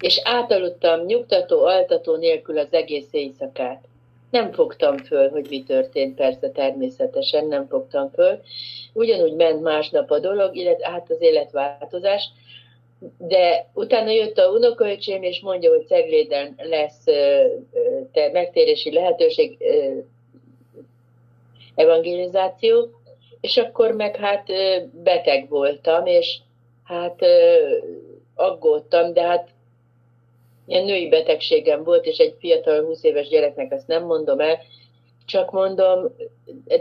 És 0.00 0.20
átaludtam 0.24 1.04
nyugtató, 1.04 1.64
altató 1.64 2.16
nélkül 2.16 2.58
az 2.58 2.72
egész 2.72 3.08
éjszakát. 3.10 3.84
Nem 4.32 4.52
fogtam 4.52 4.96
föl, 4.96 5.30
hogy 5.30 5.46
mi 5.48 5.62
történt, 5.62 6.14
persze 6.14 6.50
természetesen 6.50 7.46
nem 7.46 7.66
fogtam 7.66 8.10
föl. 8.10 8.40
Ugyanúgy 8.92 9.34
ment 9.34 9.62
másnap 9.62 10.10
a 10.10 10.18
dolog, 10.18 10.56
illetve 10.56 10.88
hát 10.88 11.10
az 11.10 11.20
életváltozás, 11.20 12.28
de 13.18 13.70
utána 13.74 14.10
jött 14.10 14.38
a 14.38 14.50
unokaöcsém, 14.50 15.22
és 15.22 15.40
mondja, 15.40 15.70
hogy 15.70 15.86
Cegléden 15.86 16.54
lesz 16.62 17.04
te 18.12 18.30
megtérési 18.32 18.92
lehetőség, 18.92 19.58
evangelizáció, 21.74 22.90
és 23.40 23.56
akkor 23.56 23.92
meg 23.92 24.16
hát 24.16 24.46
beteg 24.92 25.48
voltam, 25.48 26.06
és 26.06 26.38
hát 26.84 27.20
aggódtam, 28.34 29.12
de 29.12 29.22
hát 29.22 29.48
ilyen 30.66 30.84
női 30.84 31.08
betegségem 31.08 31.84
volt, 31.84 32.06
és 32.06 32.18
egy 32.18 32.34
fiatal 32.38 32.84
20 32.84 33.02
éves 33.02 33.28
gyereknek 33.28 33.72
ezt 33.72 33.86
nem 33.86 34.04
mondom 34.04 34.40
el, 34.40 34.58
csak 35.26 35.50
mondom, 35.50 36.16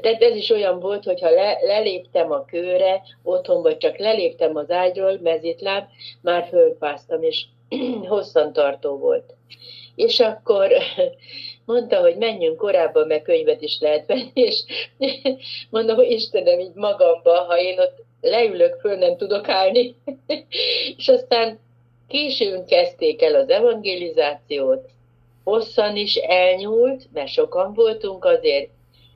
de 0.01 0.17
ez 0.19 0.35
is 0.35 0.49
olyan 0.49 0.79
volt, 0.79 1.03
hogyha 1.03 1.29
le, 1.29 1.57
leléptem 1.61 2.31
a 2.31 2.45
kőre, 2.45 3.01
otthon 3.23 3.61
vagy 3.61 3.77
csak 3.77 3.97
leléptem 3.97 4.55
az 4.55 4.71
ágyról, 4.71 5.19
mezitláb, 5.21 5.87
már 6.21 6.47
fölpáztam, 6.49 7.23
és 7.23 7.45
hosszantartó 8.07 8.97
volt. 8.97 9.33
És 9.95 10.19
akkor 10.19 10.71
mondta, 11.65 11.99
hogy 11.99 12.15
menjünk 12.15 12.57
korábban, 12.57 13.07
mert 13.07 13.23
könyvet 13.23 13.61
is 13.61 13.79
lehet 13.79 14.05
venni, 14.05 14.31
és 14.33 14.63
mondom, 15.69 15.95
hogy 15.95 16.11
Istenem, 16.11 16.59
így 16.59 16.73
magamba, 16.75 17.31
ha 17.31 17.59
én 17.59 17.79
ott 17.79 18.03
leülök, 18.21 18.79
föl 18.79 18.95
nem 18.95 19.17
tudok 19.17 19.49
állni. 19.49 19.95
és 20.97 21.07
aztán 21.07 21.59
Későn 22.11 22.65
kezdték 22.65 23.21
el 23.21 23.35
az 23.35 23.49
evangelizációt, 23.49 24.89
hosszan 25.43 25.95
is 25.95 26.15
elnyúlt, 26.15 27.03
mert 27.13 27.31
sokan 27.31 27.73
voltunk 27.73 28.25
azért, 28.25 28.69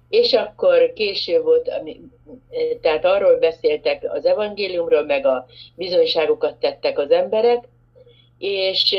és 0.09 0.33
akkor 0.33 0.93
késő 0.93 1.41
volt, 1.41 1.69
ami, 1.69 1.99
tehát 2.81 3.05
arról 3.05 3.37
beszéltek 3.37 4.05
az 4.09 4.25
evangéliumról, 4.25 5.03
meg 5.05 5.25
a 5.25 5.45
bizonyságokat 5.75 6.55
tettek 6.55 6.99
az 6.99 7.11
emberek, 7.11 7.63
és 8.37 8.95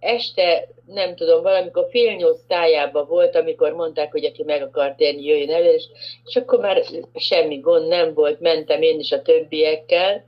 este, 0.00 0.68
nem 0.86 1.14
tudom, 1.14 1.42
valamikor 1.42 1.86
fél 1.90 2.12
nyolc 2.12 2.40
tájában 2.48 3.06
volt, 3.06 3.36
amikor 3.36 3.72
mondták, 3.72 4.12
hogy 4.12 4.24
aki 4.24 4.42
meg 4.42 4.62
akar 4.62 4.94
térni, 4.94 5.24
jöjjön 5.24 5.54
elő, 5.54 5.72
és, 5.72 5.84
és 6.24 6.36
akkor 6.36 6.58
már 6.58 6.82
semmi 7.14 7.56
gond 7.56 7.88
nem 7.88 8.14
volt, 8.14 8.40
mentem 8.40 8.82
én 8.82 8.98
is 8.98 9.12
a 9.12 9.22
többiekkel, 9.22 10.24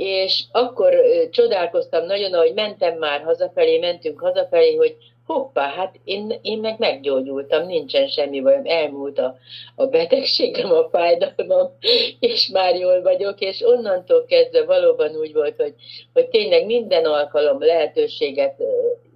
és 0.00 0.42
akkor 0.52 0.94
csodálkoztam 1.30 2.04
nagyon, 2.04 2.32
ahogy 2.32 2.54
mentem 2.54 2.98
már 2.98 3.22
hazafelé, 3.22 3.78
mentünk 3.78 4.20
hazafelé, 4.20 4.74
hogy 4.74 4.96
hoppá, 5.26 5.68
hát 5.68 5.94
én, 6.04 6.38
én 6.42 6.58
meg 6.58 6.78
meggyógyultam, 6.78 7.66
nincsen 7.66 8.08
semmi 8.08 8.40
bajom, 8.40 8.62
elmúlt 8.66 9.18
a, 9.18 9.36
a 9.74 9.86
betegségem, 9.86 10.70
a 10.70 10.88
fájdalmam, 10.88 11.76
és 12.20 12.48
már 12.48 12.74
jól 12.74 13.02
vagyok, 13.02 13.40
és 13.40 13.62
onnantól 13.64 14.24
kezdve 14.24 14.64
valóban 14.64 15.16
úgy 15.16 15.32
volt, 15.32 15.56
hogy, 15.56 15.74
hogy 16.12 16.28
tényleg 16.28 16.66
minden 16.66 17.04
alkalom 17.04 17.60
lehetőséget, 17.60 18.62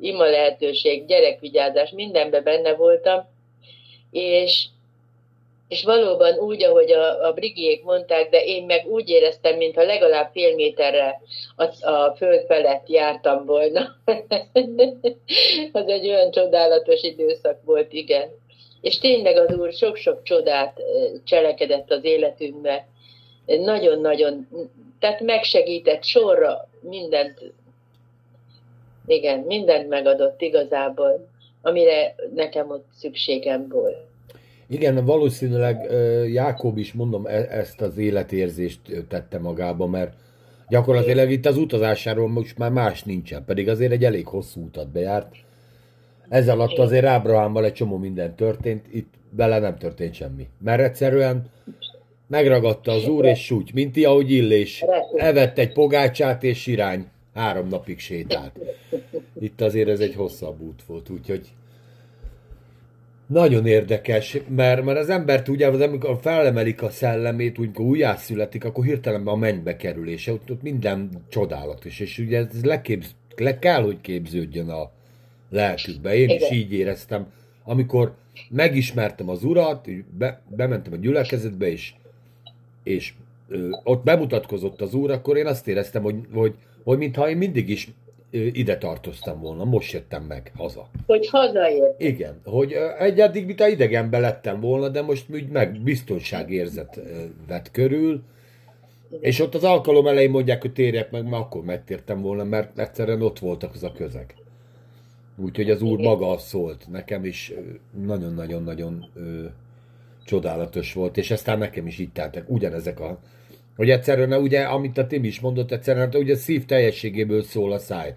ima 0.00 0.24
lehetőség, 0.24 1.06
gyerekvigyázás, 1.06 1.90
mindenben 1.90 2.42
benne 2.42 2.74
voltam, 2.74 3.28
és 4.10 4.66
és 5.68 5.82
valóban 5.82 6.38
úgy, 6.38 6.64
ahogy 6.64 6.92
a, 6.92 7.26
a 7.26 7.32
brigiék 7.32 7.82
mondták, 7.82 8.30
de 8.30 8.44
én 8.44 8.64
meg 8.64 8.86
úgy 8.86 9.08
éreztem, 9.08 9.56
mintha 9.56 9.82
legalább 9.82 10.30
fél 10.32 10.54
méterre 10.54 11.20
a, 11.56 11.88
a 11.90 12.14
föld 12.16 12.46
felett 12.46 12.88
jártam 12.88 13.46
volna. 13.46 13.80
az 15.72 15.88
egy 15.88 16.08
olyan 16.08 16.30
csodálatos 16.30 17.02
időszak 17.02 17.60
volt, 17.64 17.92
igen. 17.92 18.28
És 18.80 18.98
tényleg 18.98 19.36
az 19.36 19.56
Úr 19.58 19.72
sok-sok 19.72 20.22
csodát 20.22 20.80
cselekedett 21.24 21.90
az 21.90 22.04
életünkbe. 22.04 22.86
Nagyon-nagyon, 23.46 24.48
tehát 24.98 25.20
megsegített 25.20 26.04
sorra 26.04 26.68
mindent, 26.80 27.52
igen, 29.06 29.38
mindent 29.38 29.88
megadott 29.88 30.40
igazából, 30.40 31.28
amire 31.62 32.14
nekem 32.34 32.70
ott 32.70 32.86
szükségem 32.92 33.68
volt. 33.68 34.12
Igen, 34.66 35.04
valószínűleg 35.04 35.90
Jákob 36.32 36.78
is, 36.78 36.92
mondom, 36.92 37.26
e- 37.26 37.48
ezt 37.50 37.80
az 37.80 37.96
életérzést 37.96 38.80
tette 39.08 39.38
magába, 39.38 39.86
mert 39.86 40.12
Gyakorlatilag 40.68 41.30
itt 41.30 41.46
az 41.46 41.56
utazásáról 41.56 42.28
most 42.28 42.58
már 42.58 42.70
más 42.70 43.02
nincsen, 43.02 43.44
pedig 43.44 43.68
azért 43.68 43.92
egy 43.92 44.04
elég 44.04 44.26
hosszú 44.26 44.64
utat 44.64 44.88
bejárt. 44.88 45.34
Ez 46.28 46.48
alatt 46.48 46.78
azért 46.78 47.04
Ábrahámmal 47.04 47.64
egy 47.64 47.72
csomó 47.72 47.96
minden 47.96 48.34
történt, 48.34 48.86
itt 48.92 49.12
bele 49.30 49.58
nem 49.58 49.78
történt 49.78 50.14
semmi. 50.14 50.48
Mert 50.58 50.82
egyszerűen 50.82 51.50
megragadta 52.26 52.92
az 52.92 53.08
úr 53.08 53.24
és 53.24 53.44
súgy, 53.44 53.70
mint 53.74 54.04
ahogy 54.04 54.30
Illés. 54.30 54.84
Evett 55.16 55.58
egy 55.58 55.72
pogácsát 55.72 56.42
és 56.42 56.66
irány. 56.66 57.06
Három 57.34 57.68
napig 57.68 57.98
sétált. 57.98 58.58
Itt 59.40 59.60
azért 59.60 59.88
ez 59.88 60.00
egy 60.00 60.14
hosszabb 60.14 60.60
út 60.60 60.82
volt, 60.86 61.10
úgyhogy 61.10 61.52
nagyon 63.26 63.66
érdekes, 63.66 64.38
mert, 64.48 64.84
mert 64.84 64.98
az 64.98 65.10
ember 65.10 65.42
tudja, 65.42 65.70
az 65.70 65.80
amikor 65.80 66.18
felemelik 66.20 66.82
a 66.82 66.90
szellemét, 66.90 67.58
úgy, 67.58 67.64
amikor 67.64 67.84
újjászületik, 67.84 68.64
akkor 68.64 68.84
hirtelen 68.84 69.26
a 69.26 69.36
mennybe 69.36 69.76
kerül, 69.76 70.08
és 70.08 70.26
ott, 70.26 70.50
ott 70.50 70.62
minden 70.62 71.10
csodálatos, 71.28 72.00
és 72.00 72.18
ugye 72.18 72.38
ez 72.38 72.64
leképz, 72.64 73.14
le 73.36 73.58
kell, 73.58 73.82
hogy 73.82 74.00
képződjön 74.00 74.68
a 74.68 74.90
lelkükbe. 75.50 76.14
Én 76.14 76.28
is 76.28 76.50
így 76.50 76.72
éreztem, 76.72 77.26
amikor 77.64 78.14
megismertem 78.50 79.28
az 79.28 79.44
urat, 79.44 79.88
be, 80.18 80.42
bementem 80.48 80.92
a 80.92 80.96
gyülekezetbe, 80.96 81.70
és, 81.70 81.94
és 82.82 83.14
ö, 83.48 83.68
ott 83.84 84.04
bemutatkozott 84.04 84.80
az 84.80 84.94
úr, 84.94 85.10
akkor 85.10 85.36
én 85.36 85.46
azt 85.46 85.68
éreztem, 85.68 86.02
hogy, 86.02 86.16
hogy, 86.32 86.54
hogy 86.84 86.98
mintha 86.98 87.28
én 87.28 87.36
mindig 87.36 87.68
is 87.68 87.88
ide 88.34 88.78
tartoztam 88.78 89.40
volna, 89.40 89.64
most 89.64 89.92
jöttem 89.92 90.22
meg 90.22 90.52
haza. 90.56 90.88
Hogy 91.06 91.28
hazaért. 91.28 92.00
Igen, 92.00 92.40
hogy 92.44 92.72
egy 92.98 93.20
addig, 93.20 93.46
mint 93.46 93.60
a 93.60 93.68
idegenbe 93.68 94.18
lettem 94.18 94.60
volna, 94.60 94.88
de 94.88 95.02
most 95.02 95.26
úgy 95.30 95.48
meg 95.48 95.80
biztonságérzet 95.80 97.00
vett 97.48 97.70
körül, 97.70 98.22
és 99.20 99.40
ott 99.40 99.54
az 99.54 99.64
alkalom 99.64 100.06
elején 100.06 100.30
mondják, 100.30 100.60
hogy 100.60 100.72
térjek 100.72 101.10
meg, 101.10 101.22
mert 101.22 101.42
akkor 101.42 101.64
megtértem 101.64 102.20
volna, 102.20 102.44
mert 102.44 102.78
egyszerűen 102.78 103.22
ott 103.22 103.38
voltak 103.38 103.74
az 103.74 103.82
a 103.82 103.92
közeg. 103.92 104.34
Úgyhogy 105.36 105.70
az 105.70 105.82
úr 105.82 105.98
maga 105.98 106.38
szólt 106.38 106.86
nekem 106.90 107.24
is 107.24 107.52
nagyon-nagyon-nagyon 108.04 109.06
csodálatos 110.24 110.92
volt, 110.92 111.16
és 111.16 111.30
aztán 111.30 111.58
nekem 111.58 111.86
is 111.86 111.98
így 111.98 112.12
teltek 112.12 112.50
ugyanezek 112.50 113.00
a 113.00 113.18
hogy 113.76 113.90
egyszerűen, 113.90 114.32
ugye, 114.32 114.62
amit 114.62 114.98
a 114.98 115.06
Tim 115.06 115.24
is 115.24 115.40
mondott, 115.40 115.72
egyszerűen, 115.72 116.04
hát 116.04 116.14
ugye 116.14 116.36
szív 116.36 116.64
teljességéből 116.64 117.42
szól 117.42 117.72
a 117.72 117.78
száj. 117.78 118.14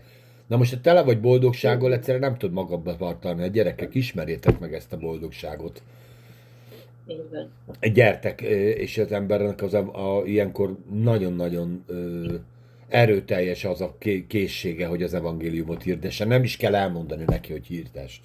Na 0.48 0.58
most, 0.58 0.74
ha 0.74 0.82
tele 0.82 1.04
vagy 1.04 1.20
boldogsággal, 1.20 1.94
egyszerűen 1.94 2.30
nem 2.30 2.38
tud 2.38 2.52
magadba 2.52 2.98
tartani. 2.98 3.44
A 3.44 3.48
gyerekek, 3.48 3.96
ismerjétek 3.96 4.60
meg 4.60 4.74
ezt 4.74 4.94
a 4.94 4.98
boldogságot. 4.98 5.82
Igen. 7.08 7.94
Gyertek, 7.94 8.42
és 8.78 8.98
az 8.98 9.12
embernek 9.12 9.62
az 9.62 9.74
a, 9.74 10.20
a, 10.20 10.26
ilyenkor 10.26 10.78
nagyon-nagyon 10.92 11.84
ö, 11.88 12.34
erőteljes 12.88 13.66
az 13.66 13.82
a 13.82 13.98
készsége, 14.28 14.86
hogy 14.86 15.04
az 15.04 15.14
evangéliumot 15.14 15.84
hirdesse. 15.84 16.26
Nem 16.26 16.44
is 16.44 16.58
kell 16.58 16.76
elmondani 16.76 17.24
neki, 17.28 17.52
hogy 17.52 17.68
hirdest. 17.68 18.22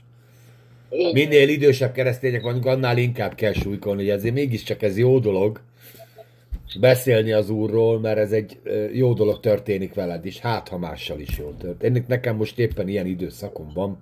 Minél 1.12 1.48
idősebb 1.48 1.92
keresztények 1.92 2.42
vagyunk, 2.42 2.66
annál 2.66 2.98
inkább 2.98 3.34
kell 3.34 3.52
súlykolni, 3.52 4.02
hogy 4.02 4.10
ezért 4.10 4.34
mégiscsak 4.34 4.82
ez 4.82 4.98
jó 4.98 5.18
dolog, 5.18 5.60
beszélni 6.80 7.32
az 7.32 7.50
úrról, 7.50 8.00
mert 8.00 8.18
ez 8.18 8.32
egy 8.32 8.60
jó 8.92 9.12
dolog 9.12 9.40
történik 9.40 9.94
veled 9.94 10.26
is, 10.26 10.38
hát 10.38 10.68
ha 10.68 10.78
mással 10.78 11.20
is 11.20 11.38
jól 11.38 11.56
történik. 11.56 12.06
Nekem 12.06 12.36
most 12.36 12.58
éppen 12.58 12.88
ilyen 12.88 13.06
időszakom 13.06 13.70
van, 13.74 13.96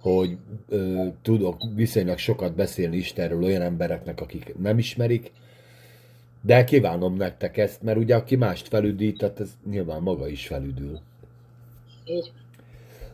hogy 0.00 0.36
ö, 0.68 1.06
tudok 1.22 1.62
viszonylag 1.74 2.18
sokat 2.18 2.54
beszélni 2.54 2.96
Istenről 2.96 3.42
olyan 3.42 3.62
embereknek, 3.62 4.20
akik 4.20 4.54
nem 4.58 4.78
ismerik, 4.78 5.30
de 6.42 6.64
kívánom 6.64 7.16
nektek 7.16 7.56
ezt, 7.56 7.82
mert 7.82 7.98
ugye 7.98 8.14
aki 8.14 8.36
mást 8.36 8.68
felüdített, 8.68 9.40
ez 9.40 9.50
nyilván 9.70 10.02
maga 10.02 10.28
is 10.28 10.46
felüdül. 10.46 11.00
Így. 12.04 12.32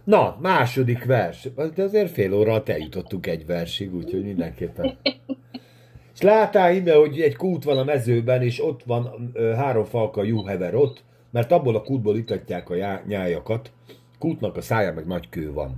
Na, 0.05 0.39
második 0.41 1.05
vers. 1.05 1.49
De 1.75 1.83
azért 1.83 2.11
fél 2.11 2.35
óra 2.35 2.63
eljutottunk 2.67 3.27
egy 3.27 3.47
versig, 3.47 3.95
úgyhogy 3.95 4.25
mindenképpen 4.25 4.97
és 6.15 6.21
látál 6.21 6.75
ide, 6.75 6.95
hogy 6.95 7.21
egy 7.21 7.37
kút 7.37 7.65
van 7.65 7.79
a 7.79 7.85
mezőben, 7.85 8.43
és 8.43 8.65
ott 8.65 8.83
van 8.83 9.31
ö, 9.33 9.53
három 9.53 9.85
falka 9.85 10.23
juhever 10.23 10.75
ott, 10.75 11.03
mert 11.31 11.53
abból 11.53 11.77
a 11.77 11.83
kútból 11.83 12.17
itatják 12.17 12.71
a 12.71 12.75
já- 12.75 13.07
nyájakat. 13.07 13.73
Kútnak 14.19 14.57
a 14.57 14.61
szája 14.61 14.93
meg 14.93 15.07
nagy 15.07 15.29
kő 15.29 15.53
van. 15.53 15.77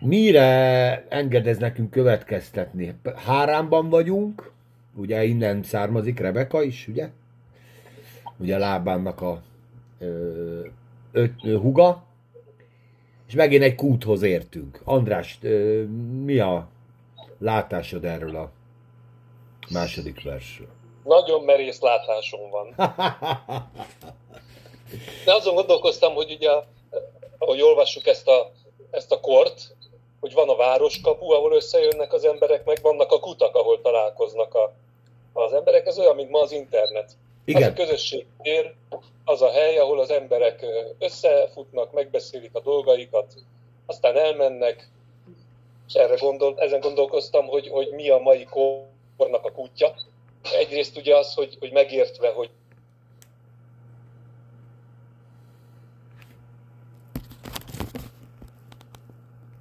Mire 0.00 1.04
engedez 1.08 1.58
nekünk 1.58 1.90
következtetni? 1.90 2.94
Háránban 3.14 3.88
vagyunk, 3.88 4.50
ugye 4.94 5.24
innen 5.24 5.62
származik 5.62 6.20
Rebeka 6.20 6.62
is, 6.62 6.88
ugye? 6.88 7.08
Ugye 8.36 8.58
Lábánnak 8.58 9.20
a 9.20 9.42
ö, 9.98 10.60
öt, 11.12 11.32
ö, 11.42 11.58
huga, 11.58 12.04
és 13.28 13.34
megint 13.34 13.62
egy 13.62 13.74
kúthoz 13.74 14.22
értünk. 14.22 14.80
András, 14.84 15.38
ö, 15.42 15.82
mi 16.24 16.38
a 16.38 16.68
látásod 17.38 18.04
erről 18.04 18.36
a 18.36 18.50
második 19.70 20.22
versről? 20.22 20.68
Nagyon 21.04 21.44
merész 21.44 21.80
látásom 21.80 22.50
van. 22.50 22.74
De 25.24 25.34
azon 25.34 25.54
gondolkoztam, 25.54 26.14
hogy 26.14 26.32
ugye, 26.32 26.50
ahogy 27.38 27.62
olvassuk 27.62 28.06
ezt 28.06 28.28
a, 28.28 28.50
ezt 28.90 29.12
a 29.12 29.20
kort, 29.20 29.76
hogy 30.20 30.32
van 30.32 30.48
a 30.48 30.56
városkapu, 30.56 31.30
ahol 31.30 31.52
összejönnek 31.52 32.12
az 32.12 32.24
emberek, 32.24 32.64
meg 32.64 32.78
vannak 32.82 33.12
a 33.12 33.20
kutak, 33.20 33.54
ahol 33.54 33.80
találkoznak 33.80 34.54
a, 34.54 34.72
az 35.32 35.52
emberek. 35.52 35.86
Ez 35.86 35.98
olyan, 35.98 36.16
mint 36.16 36.30
ma 36.30 36.40
az 36.40 36.52
internet. 36.52 37.12
Igen. 37.44 37.62
Az 37.62 37.68
a 37.68 37.72
közösség 37.72 38.26
tér, 38.42 38.74
az 39.24 39.42
a 39.42 39.50
hely, 39.50 39.78
ahol 39.78 40.00
az 40.00 40.10
emberek 40.10 40.66
összefutnak, 40.98 41.92
megbeszélik 41.92 42.54
a 42.54 42.60
dolgaikat, 42.60 43.34
aztán 43.86 44.16
elmennek, 44.16 44.88
és 45.88 45.94
erre 45.94 46.14
gondol, 46.14 46.54
ezen 46.58 46.80
gondolkoztam, 46.80 47.46
hogy, 47.46 47.68
hogy 47.68 47.88
mi 47.90 48.08
a 48.08 48.18
mai 48.18 48.48
kornak 49.16 49.44
a 49.44 49.52
kutya. 49.52 49.94
Egyrészt 50.52 50.96
ugye 50.96 51.16
az, 51.16 51.34
hogy, 51.34 51.56
hogy 51.60 51.72
megértve, 51.72 52.28
hogy 52.32 52.50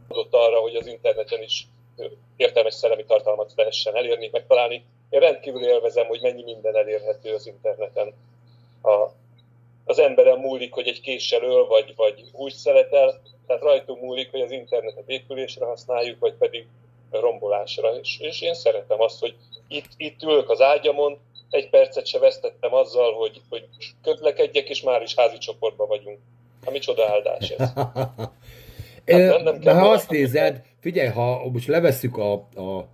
adott 0.08 0.34
arra, 0.34 0.60
hogy 0.60 0.76
az 0.76 0.88
interneten 0.88 1.42
is 1.42 1.68
értelmes 2.36 2.74
szellemi 2.74 3.06
tartalmat 3.06 3.54
lehessen 3.56 3.96
elérni, 3.96 4.30
megtalálni. 4.32 4.86
Én 5.10 5.20
rendkívül 5.20 5.64
élvezem, 5.64 6.06
hogy 6.06 6.22
mennyi 6.22 6.44
minden 6.44 6.76
elérhető 6.76 7.34
az 7.34 7.48
interneten. 7.48 8.14
A, 8.82 9.08
az 9.88 10.00
emberen 10.00 10.40
múlik, 10.40 10.74
hogy 10.74 10.88
egy 10.88 11.02
késsel 11.02 11.44
öl, 11.44 11.66
vagy, 11.66 11.94
vagy 11.96 12.24
húst 12.34 12.56
szeretel, 12.56 13.22
tehát 13.48 13.62
rajtunk 13.62 14.02
múlik, 14.02 14.32
hogy 14.32 14.42
az 14.42 14.52
internetet 14.52 15.10
épülésre 15.10 15.66
használjuk, 15.66 16.20
vagy 16.20 16.34
pedig 16.34 16.68
rombolásra. 17.12 17.90
És, 18.02 18.20
és 18.20 18.42
én 18.42 18.54
szeretem 18.54 19.02
azt, 19.02 19.20
hogy 19.20 19.36
itt, 19.68 19.90
itt 19.98 20.24
ülök 20.24 20.50
az 20.50 20.62
ágyamon, 20.62 21.18
egy 21.50 21.70
percet 21.70 22.06
se 22.06 22.20
vesztettem 22.20 22.74
azzal, 22.74 23.14
hogy, 23.14 23.42
hogy 23.50 23.68
közlekedjek, 24.04 24.70
és 24.70 24.82
már 24.82 25.02
is 25.02 25.16
házi 25.16 25.38
csoportban 25.38 25.88
vagyunk. 25.88 26.18
Ami 26.66 26.80
csoda 26.80 27.10
áldás 27.10 27.50
ez. 27.50 27.70
Hát 29.08 29.20
nem, 29.20 29.44
nem 29.44 29.60
De 29.60 29.74
ha 29.74 29.90
azt 29.90 30.10
nézed, 30.10 30.62
figyelj, 30.80 31.08
ha 31.08 31.50
most 31.50 31.68
levesszük 31.68 32.18
a, 32.18 32.34
a 32.34 32.88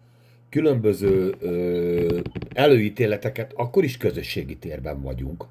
különböző 0.50 1.36
ö, 1.40 2.20
előítéleteket, 2.54 3.52
akkor 3.56 3.84
is 3.84 3.98
közösségi 3.98 4.58
térben 4.58 5.02
vagyunk 5.02 5.46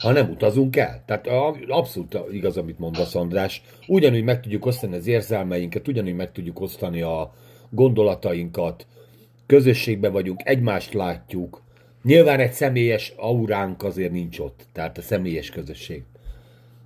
ha 0.00 0.12
nem 0.12 0.30
utazunk 0.30 0.76
el. 0.76 1.02
Tehát 1.06 1.26
abszolút 1.68 2.18
igaz, 2.32 2.56
amit 2.56 2.78
mondasz, 2.78 3.14
András. 3.14 3.62
Ugyanúgy 3.86 4.22
meg 4.22 4.40
tudjuk 4.40 4.66
osztani 4.66 4.96
az 4.96 5.06
érzelmeinket, 5.06 5.88
ugyanúgy 5.88 6.14
meg 6.14 6.32
tudjuk 6.32 6.60
osztani 6.60 7.02
a 7.02 7.34
gondolatainkat, 7.70 8.86
közösségbe 9.46 10.08
vagyunk, 10.08 10.40
egymást 10.44 10.92
látjuk. 10.92 11.62
Nyilván 12.02 12.40
egy 12.40 12.52
személyes 12.52 13.12
auránk 13.16 13.82
azért 13.82 14.12
nincs 14.12 14.38
ott, 14.38 14.60
tehát 14.72 14.98
a 14.98 15.02
személyes 15.02 15.50
közösség. 15.50 16.02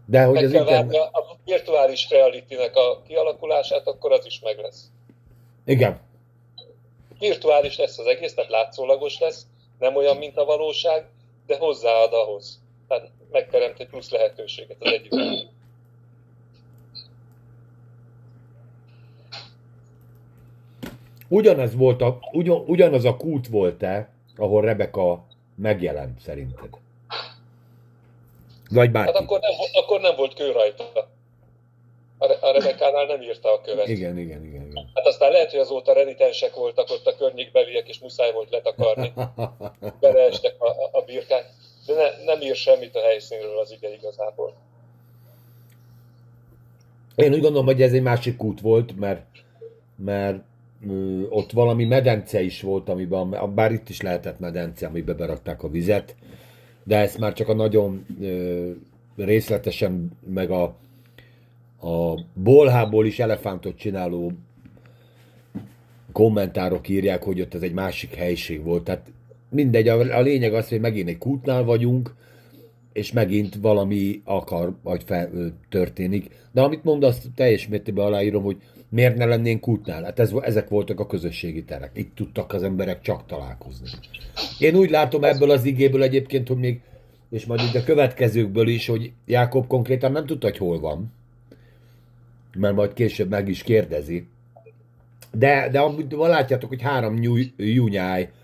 De 0.06 0.24
hogy 0.24 0.34
meg 0.34 0.44
az 0.44 0.52
internet... 0.52 0.94
a 0.94 1.38
virtuális 1.44 2.10
reality 2.10 2.54
a 2.74 3.02
kialakulását, 3.06 3.86
akkor 3.86 4.12
az 4.12 4.26
is 4.26 4.40
meg 4.40 4.58
lesz. 4.58 4.84
Igen. 5.64 6.00
Virtuális 7.18 7.78
lesz 7.78 7.98
az 7.98 8.06
egész, 8.06 8.34
tehát 8.34 8.50
látszólagos 8.50 9.18
lesz, 9.18 9.46
nem 9.78 9.96
olyan, 9.96 10.16
mint 10.16 10.36
a 10.36 10.44
valóság, 10.44 11.06
de 11.46 11.56
hozzáad 11.56 12.12
ahhoz 12.12 12.62
tehát 12.88 13.10
megteremt 13.30 13.80
egy 13.80 13.88
plusz 13.88 14.10
lehetőséget 14.10 14.76
az 14.80 14.92
egyik. 14.92 15.12
Ugyanez 21.28 21.74
volt 21.74 22.02
a, 22.02 22.18
ugyan, 22.32 22.64
ugyanaz 22.66 23.04
a 23.04 23.16
kút 23.16 23.48
volt-e, 23.48 24.08
ahol 24.36 24.62
Rebeka 24.62 25.26
megjelent 25.56 26.20
szerinted? 26.20 26.68
Vagy 28.70 28.90
bárki? 28.90 29.12
Hát 29.12 29.22
akkor 29.22 29.40
nem, 29.40 29.52
akkor 29.72 30.00
nem 30.00 30.16
volt 30.16 30.34
kő 30.34 30.52
rajta. 30.52 30.84
A, 32.18 32.46
a 32.46 32.52
Rebekánál 32.52 33.06
nem 33.06 33.22
írta 33.22 33.52
a 33.52 33.60
követ. 33.60 33.88
Igen, 33.88 34.18
igen, 34.18 34.44
igen, 34.44 34.62
igen. 34.66 34.90
Hát 34.94 35.06
aztán 35.06 35.30
lehet, 35.30 35.50
hogy 35.50 35.60
azóta 35.60 35.92
renitensek 35.92 36.54
voltak 36.54 36.90
ott 36.90 37.06
a 37.06 37.16
környékbeliek, 37.16 37.88
és 37.88 37.98
muszáj 37.98 38.32
volt 38.32 38.50
letakarni. 38.50 39.12
Beleestek 40.00 40.54
a, 40.58 40.68
a, 40.68 40.88
a 40.92 41.02
birkák. 41.02 41.50
De 41.86 41.94
ne, 41.94 42.24
nem 42.24 42.40
ír 42.40 42.56
semmit 42.56 42.94
a 42.94 43.00
helyszínről 43.00 43.58
az 43.58 43.72
ige 43.72 43.94
igazából. 43.94 44.54
Én 47.14 47.32
úgy 47.32 47.40
gondolom, 47.40 47.66
hogy 47.66 47.82
ez 47.82 47.92
egy 47.92 48.02
másik 48.02 48.42
út 48.42 48.60
volt, 48.60 48.98
mert, 48.98 49.26
mert 49.96 50.42
ott 51.28 51.50
valami 51.50 51.84
medence 51.84 52.42
is 52.42 52.62
volt, 52.62 52.88
amiben, 52.88 53.54
bár 53.54 53.72
itt 53.72 53.88
is 53.88 54.00
lehetett 54.00 54.38
medence, 54.38 54.86
amiben 54.86 55.16
berakták 55.16 55.62
a 55.62 55.68
vizet, 55.68 56.14
de 56.84 56.98
ezt 56.98 57.18
már 57.18 57.32
csak 57.32 57.48
a 57.48 57.54
nagyon 57.54 58.06
részletesen, 59.16 60.10
meg 60.26 60.50
a, 60.50 60.62
a 61.80 62.20
bolhából 62.34 63.06
is 63.06 63.18
elefántot 63.18 63.76
csináló 63.76 64.32
kommentárok 66.12 66.88
írják, 66.88 67.22
hogy 67.22 67.40
ott 67.40 67.54
ez 67.54 67.62
egy 67.62 67.72
másik 67.72 68.14
helység 68.14 68.62
volt. 68.62 68.84
Tehát 68.84 69.10
mindegy, 69.54 69.88
a, 69.88 70.16
a 70.16 70.20
lényeg 70.20 70.54
az, 70.54 70.68
hogy 70.68 70.80
megint 70.80 71.08
egy 71.08 71.18
kútnál 71.18 71.64
vagyunk, 71.64 72.14
és 72.92 73.12
megint 73.12 73.54
valami 73.54 74.20
akar, 74.24 74.74
vagy 74.82 75.02
fel, 75.04 75.30
történik. 75.68 76.30
De 76.52 76.62
amit 76.62 76.84
mondasz, 76.84 77.26
teljes 77.34 77.68
mértékben 77.68 78.04
aláírom, 78.04 78.42
hogy 78.42 78.56
miért 78.88 79.16
ne 79.16 79.24
lennénk 79.24 79.60
kútnál? 79.60 80.02
Hát 80.02 80.18
ez, 80.18 80.32
ezek 80.40 80.68
voltak 80.68 81.00
a 81.00 81.06
közösségi 81.06 81.64
terek. 81.64 81.90
Itt 81.94 82.14
tudtak 82.14 82.52
az 82.52 82.62
emberek 82.62 83.00
csak 83.00 83.26
találkozni. 83.26 83.86
Én 84.58 84.74
úgy 84.74 84.90
látom 84.90 85.24
ebből 85.24 85.50
az 85.50 85.64
igéből 85.64 86.02
egyébként, 86.02 86.48
hogy 86.48 86.56
még, 86.56 86.80
és 87.30 87.44
majd 87.44 87.60
itt 87.60 87.74
a 87.74 87.84
következőkből 87.84 88.68
is, 88.68 88.86
hogy 88.86 89.12
Jákob 89.26 89.66
konkrétan 89.66 90.12
nem 90.12 90.26
tudta, 90.26 90.46
hogy 90.46 90.58
hol 90.58 90.80
van. 90.80 91.12
Mert 92.58 92.74
majd 92.74 92.92
később 92.92 93.28
meg 93.28 93.48
is 93.48 93.62
kérdezi. 93.62 94.26
De, 95.32 95.68
de 95.70 95.80
amúgy 95.80 96.06
látjátok, 96.10 96.68
hogy 96.68 96.82
három 96.82 97.14
nyújnyáj 97.56 98.20
hever 98.22 98.43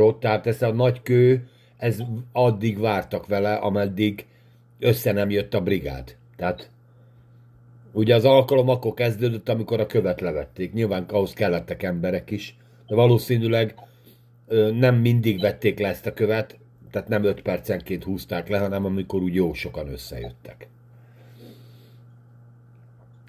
ott, 0.00 0.20
tehát 0.20 0.46
ez 0.46 0.62
a 0.62 0.72
nagy 0.72 1.02
kő, 1.02 1.48
ez 1.76 2.02
addig 2.32 2.78
vártak 2.78 3.26
vele, 3.26 3.54
ameddig 3.54 4.26
össze 4.78 5.12
nem 5.12 5.30
jött 5.30 5.54
a 5.54 5.62
brigád. 5.62 6.16
Tehát 6.36 6.70
ugye 7.92 8.14
az 8.14 8.24
alkalom 8.24 8.68
akkor 8.68 8.94
kezdődött, 8.94 9.48
amikor 9.48 9.80
a 9.80 9.86
követ 9.86 10.20
levették. 10.20 10.72
Nyilván 10.72 11.02
ahhoz 11.02 11.32
kellettek 11.32 11.82
emberek 11.82 12.30
is, 12.30 12.56
de 12.86 12.94
valószínűleg 12.94 13.74
nem 14.72 14.94
mindig 14.94 15.40
vették 15.40 15.78
le 15.78 15.88
ezt 15.88 16.06
a 16.06 16.12
követ, 16.12 16.58
tehát 16.90 17.08
nem 17.08 17.24
5 17.24 17.42
percenként 17.42 18.04
húzták 18.04 18.48
le, 18.48 18.58
hanem 18.58 18.84
amikor 18.84 19.22
úgy 19.22 19.34
jó 19.34 19.52
sokan 19.52 19.88
összejöttek. 19.88 20.68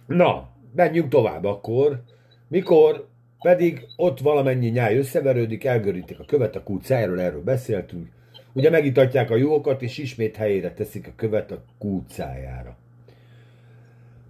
Na, 0.06 0.50
menjünk 0.76 1.10
tovább 1.10 1.44
akkor. 1.44 2.04
Mikor 2.48 3.08
pedig 3.44 3.86
ott 3.96 4.20
valamennyi 4.20 4.68
nyáj 4.68 4.98
összeverődik, 4.98 5.64
elgörítik 5.64 6.20
a 6.20 6.26
követ 6.26 6.56
a 6.56 6.64
kútszájáról, 6.64 7.22
erről 7.22 7.44
beszéltünk. 7.44 8.08
Ugye 8.54 8.70
megitatják 8.70 9.30
a 9.30 9.36
jókat, 9.36 9.82
és 9.82 9.98
ismét 9.98 10.36
helyére 10.36 10.74
teszik 10.74 11.08
a 11.08 11.12
követ 11.16 11.52
a 11.52 11.64
kútszájára. 11.78 12.78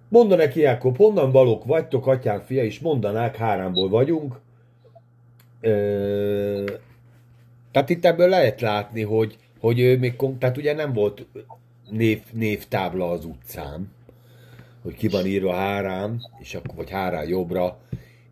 Mondd 0.08 0.36
neki, 0.36 0.60
Jákob, 0.60 0.96
honnan 0.96 1.30
valók 1.30 1.64
vagytok, 1.64 2.06
atyám 2.06 2.40
fia, 2.40 2.64
és 2.64 2.80
mondanák, 2.80 3.36
háromból 3.36 3.88
vagyunk. 3.88 4.40
Ö... 5.60 6.64
Tehát 7.70 7.90
itt 7.90 8.04
ebből 8.04 8.28
lehet 8.28 8.60
látni, 8.60 9.02
hogy, 9.02 9.36
hogy 9.60 9.80
ő 9.80 9.98
még, 9.98 10.16
tehát 10.38 10.56
ugye 10.56 10.74
nem 10.74 10.92
volt 10.92 11.26
név, 11.90 12.22
névtábla 12.32 13.10
az 13.10 13.24
utcán, 13.24 13.92
hogy 14.82 14.94
ki 14.96 15.08
van 15.08 15.26
írva 15.26 15.54
hárám, 15.54 16.20
és 16.38 16.54
akkor, 16.54 16.74
vagy 16.74 16.90
hárán 16.90 17.28
jobbra, 17.28 17.78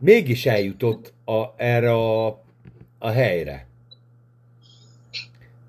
mégis 0.03 0.47
eljutott 0.47 1.13
a, 1.25 1.43
erre 1.57 1.93
a, 1.93 2.27
a 2.99 3.09
helyre. 3.11 3.67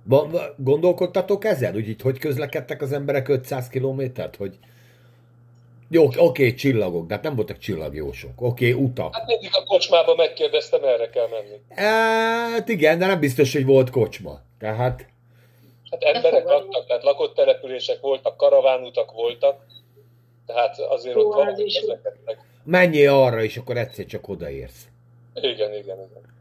Ba, 0.03 0.29
gondolkodtatok 0.57 1.45
ezen, 1.45 1.73
hogy 1.73 1.87
itt 1.87 2.01
hogy 2.01 2.19
közlekedtek 2.19 2.81
az 2.81 2.91
emberek 2.91 3.27
500 3.27 3.67
kilométert, 3.67 4.35
hogy 4.35 4.57
jó, 5.89 6.05
oké, 6.05 6.19
okay, 6.19 6.53
csillagok, 6.53 7.07
de 7.07 7.13
hát 7.13 7.23
nem 7.23 7.35
voltak 7.35 7.57
csillagjósok. 7.57 8.41
Oké, 8.41 8.71
okay, 8.71 8.85
utak. 8.85 9.15
Hát 9.15 9.25
mindig 9.27 9.49
a 9.53 9.63
kocsmába 9.63 10.15
megkérdeztem, 10.15 10.83
erre 10.83 11.09
kell 11.09 11.27
menni. 11.27 11.61
Hát 11.75 12.69
igen, 12.69 12.99
de 12.99 13.05
nem 13.05 13.19
biztos, 13.19 13.53
hogy 13.53 13.65
volt 13.65 13.89
kocsma. 13.89 14.39
Tehát... 14.59 15.05
Hát 15.91 16.03
emberek 16.03 16.43
laktak, 16.43 16.85
tehát 16.87 17.03
lakott 17.03 17.35
települések 17.35 17.99
voltak, 17.99 18.37
karavánutak 18.37 19.11
voltak, 19.11 19.65
tehát 20.45 20.79
azért 20.79 21.15
ott 21.15 21.33
van 21.33 21.47
ezeket 21.47 22.17
meg. 22.25 22.52
Menjél 22.63 23.11
arra, 23.11 23.43
és 23.43 23.57
akkor 23.57 23.77
egyszer 23.77 24.05
csak 24.05 24.27
odaérsz. 24.27 24.87
Igen, 25.33 25.73
igen, 25.73 25.97
igen. 25.97 26.31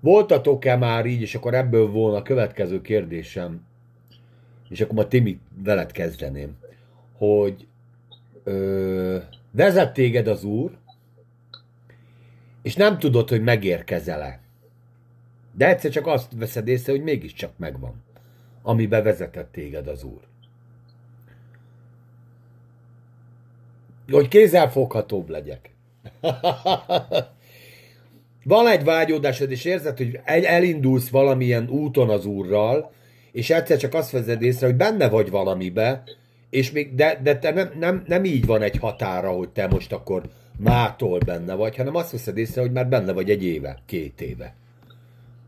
Voltatok-e 0.00 0.76
már 0.76 1.06
így, 1.06 1.20
és 1.20 1.34
akkor 1.34 1.54
ebből 1.54 1.90
volna 1.90 2.16
a 2.16 2.22
következő 2.22 2.80
kérdésem, 2.80 3.66
és 4.68 4.80
akkor 4.80 4.94
ma 4.94 5.08
Timi 5.08 5.38
veled 5.62 5.92
kezdeném, 5.92 6.56
hogy 7.16 7.66
ö, 8.44 9.18
vezet 9.50 9.92
téged 9.92 10.26
az 10.26 10.44
Úr, 10.44 10.78
és 12.62 12.74
nem 12.74 12.98
tudod, 12.98 13.28
hogy 13.28 13.42
megérkezel-e. 13.42 14.40
De 15.52 15.68
egyszer 15.68 15.90
csak 15.90 16.06
azt 16.06 16.32
veszed 16.36 16.68
észre, 16.68 16.92
hogy 16.92 17.02
mégiscsak 17.02 17.52
megvan, 17.56 18.02
ami 18.62 18.86
bevezetett 18.86 19.52
téged 19.52 19.86
az 19.86 20.04
Úr. 20.04 20.29
Hogy 24.10 24.28
kézzelfoghatóbb 24.28 25.28
legyek. 25.28 25.70
Van 28.44 28.66
egy 28.66 28.84
vágyódásod, 28.84 29.50
és 29.50 29.64
érzed, 29.64 29.96
hogy 29.96 30.20
elindulsz 30.24 31.08
valamilyen 31.08 31.68
úton 31.68 32.10
az 32.10 32.24
Úrral, 32.24 32.92
és 33.32 33.50
egyszer 33.50 33.78
csak 33.78 33.94
azt 33.94 34.10
vezed 34.10 34.42
észre, 34.42 34.66
hogy 34.66 34.76
benne 34.76 35.08
vagy 35.08 35.30
valamibe, 35.30 36.02
és 36.50 36.70
még, 36.70 36.94
de, 36.94 37.20
de 37.22 37.38
te 37.38 37.50
nem, 37.50 37.70
nem, 37.78 38.02
nem 38.06 38.24
így 38.24 38.46
van 38.46 38.62
egy 38.62 38.76
határa, 38.76 39.30
hogy 39.30 39.48
te 39.48 39.66
most 39.66 39.92
akkor 39.92 40.22
mától 40.58 41.18
benne 41.18 41.54
vagy, 41.54 41.76
hanem 41.76 41.94
azt 41.94 42.10
veszed 42.10 42.36
észre, 42.36 42.60
hogy 42.60 42.72
már 42.72 42.88
benne 42.88 43.12
vagy 43.12 43.30
egy 43.30 43.44
éve, 43.44 43.78
két 43.86 44.20
éve. 44.20 44.54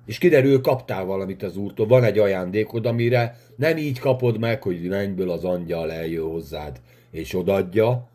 És 0.06 0.18
kiderül, 0.18 0.60
kaptál 0.60 1.04
valamit 1.04 1.42
az 1.42 1.56
úrtól, 1.56 1.86
van 1.86 2.04
egy 2.04 2.18
ajándékod, 2.18 2.86
amire 2.86 3.36
nem 3.56 3.76
így 3.76 3.98
kapod 3.98 4.38
meg, 4.38 4.62
hogy 4.62 4.88
mennyből 4.88 5.30
az 5.30 5.44
angyal 5.44 5.92
eljön 5.92 6.28
hozzád, 6.28 6.80
és 7.10 7.34
odadja, 7.34 8.08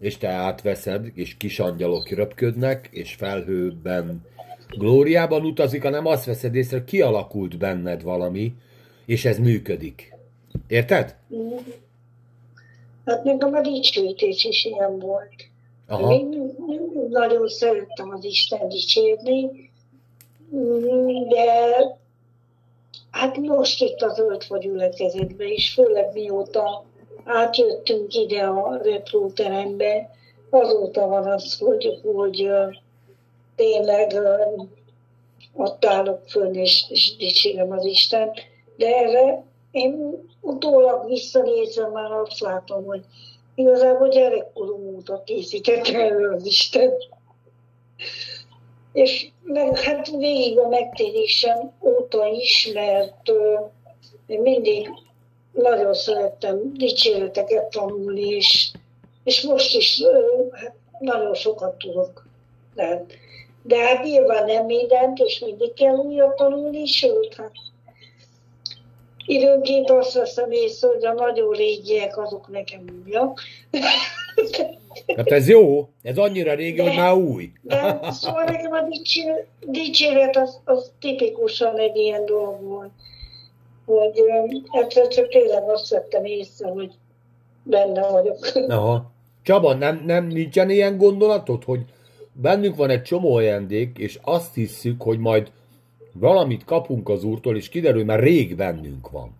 és 0.00 0.18
te 0.18 0.28
átveszed, 0.28 1.06
és 1.14 1.36
kis 1.36 1.58
angyalok 1.58 2.08
röpködnek, 2.08 2.88
és 2.92 3.14
felhőben 3.14 4.24
glóriában 4.78 5.44
utazik, 5.44 5.82
hanem 5.82 6.06
azt 6.06 6.24
veszed 6.24 6.54
észre, 6.54 6.84
kialakult 6.84 7.58
benned 7.58 8.02
valami, 8.02 8.54
és 9.06 9.24
ez 9.24 9.38
működik. 9.38 10.14
Érted? 10.68 11.16
Hát 13.04 13.24
nekem 13.24 13.54
a 13.54 13.60
dicsőítés 13.60 14.44
is 14.44 14.64
ilyen 14.64 14.98
volt. 14.98 15.34
Aha. 15.86 16.14
Én 16.14 16.54
nagyon 17.10 17.48
szerettem 17.48 18.10
az 18.10 18.24
Isten 18.24 18.68
dicsérni, 18.68 19.70
de 21.28 21.76
hát 23.10 23.36
most 23.36 23.82
itt 23.82 24.02
az 24.02 24.18
ölt 24.18 24.58
gyülekezetbe 24.60 25.44
is, 25.44 25.72
főleg 25.72 26.12
mióta 26.12 26.84
átjöttünk 27.26 28.14
ide 28.14 28.42
a 28.42 28.76
repróterembe, 28.82 30.10
azóta 30.50 31.06
van 31.06 31.26
az, 31.26 31.58
hogy, 31.58 32.00
hogy 32.02 32.48
tényleg 33.56 34.14
ott 35.52 35.84
állok 35.84 36.20
fönn, 36.28 36.54
és, 36.54 36.84
és 36.88 37.16
dicsérem 37.16 37.70
az 37.72 37.84
Isten. 37.84 38.30
De 38.76 38.86
erre 38.96 39.44
én 39.70 40.24
utólag 40.40 41.06
visszanézve 41.06 41.88
már 41.88 42.12
azt 42.12 42.40
látom, 42.40 42.84
hogy 42.84 43.00
igazából 43.54 44.08
gyerekkorom 44.08 44.94
óta 44.96 45.22
készített 45.24 45.86
elő 45.86 46.28
az 46.28 46.46
Isten. 46.46 46.92
És 48.92 49.28
meg, 49.42 49.78
hát 49.78 50.10
végig 50.10 50.58
a 50.58 50.68
megtérésem 50.68 51.72
óta 51.80 52.26
is, 52.26 52.70
mert 52.74 53.30
uh, 53.30 54.40
mindig 54.40 54.90
nagyon 55.56 55.94
szerettem 55.94 56.72
dicséreteket 56.74 57.64
tanulni, 57.64 58.28
és, 58.28 58.70
és 59.24 59.42
most 59.42 59.76
is 59.76 60.02
hát 60.52 60.74
nagyon 60.98 61.34
sokat 61.34 61.78
tudok. 61.78 62.26
De, 62.74 63.04
de 63.62 63.78
hát 63.78 64.02
nyilván 64.02 64.44
nem 64.44 64.64
mindent, 64.64 65.18
és 65.18 65.38
mindig 65.38 65.74
kell 65.74 65.94
újat 65.94 66.36
tanulni, 66.36 66.86
sőt, 66.86 67.34
hát 67.34 67.52
időnként 69.26 69.90
azt 69.90 70.12
veszem 70.12 70.50
észre, 70.50 70.88
hogy 70.88 71.04
a 71.04 71.12
nagyon 71.12 71.52
régiek 71.52 72.18
azok 72.18 72.48
nekem 72.48 72.84
újak. 73.04 73.40
Hát 75.16 75.30
ez 75.30 75.48
jó, 75.48 75.88
ez 76.02 76.18
annyira 76.18 76.54
régi, 76.54 76.76
de, 76.76 76.82
hogy 76.82 76.96
már 76.96 77.14
új. 77.14 77.50
De 77.62 77.98
szóval 78.10 78.44
nekem 78.44 78.72
a 78.72 78.88
dicséret 79.66 80.36
az, 80.36 80.60
az 80.64 80.90
tipikusan 81.00 81.78
egy 81.78 81.96
ilyen 81.96 82.24
dolog 82.24 82.62
volt 82.62 82.90
hogy 83.86 84.22
egyszer 84.70 85.08
csak 85.08 85.28
tényleg 85.28 85.62
azt 85.68 85.88
vettem 85.88 86.24
észre, 86.24 86.68
hogy 86.68 86.92
benne 87.62 88.08
vagyok. 88.10 88.38
Aha. 88.68 89.10
Csaba, 89.42 89.74
nem, 89.74 90.02
nem 90.06 90.26
nincsen 90.26 90.70
ilyen 90.70 90.96
gondolatod, 90.96 91.64
hogy 91.64 91.84
bennünk 92.32 92.76
van 92.76 92.90
egy 92.90 93.02
csomó 93.02 93.34
ajándék, 93.34 93.98
és 93.98 94.18
azt 94.22 94.54
hiszük, 94.54 95.02
hogy 95.02 95.18
majd 95.18 95.52
valamit 96.12 96.64
kapunk 96.64 97.08
az 97.08 97.24
úrtól, 97.24 97.56
és 97.56 97.68
kiderül, 97.68 98.04
már 98.04 98.20
rég 98.20 98.56
bennünk 98.56 99.10
van. 99.10 99.34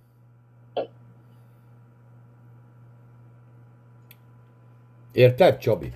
Érted, 5.13 5.59
Csabi? 5.59 5.93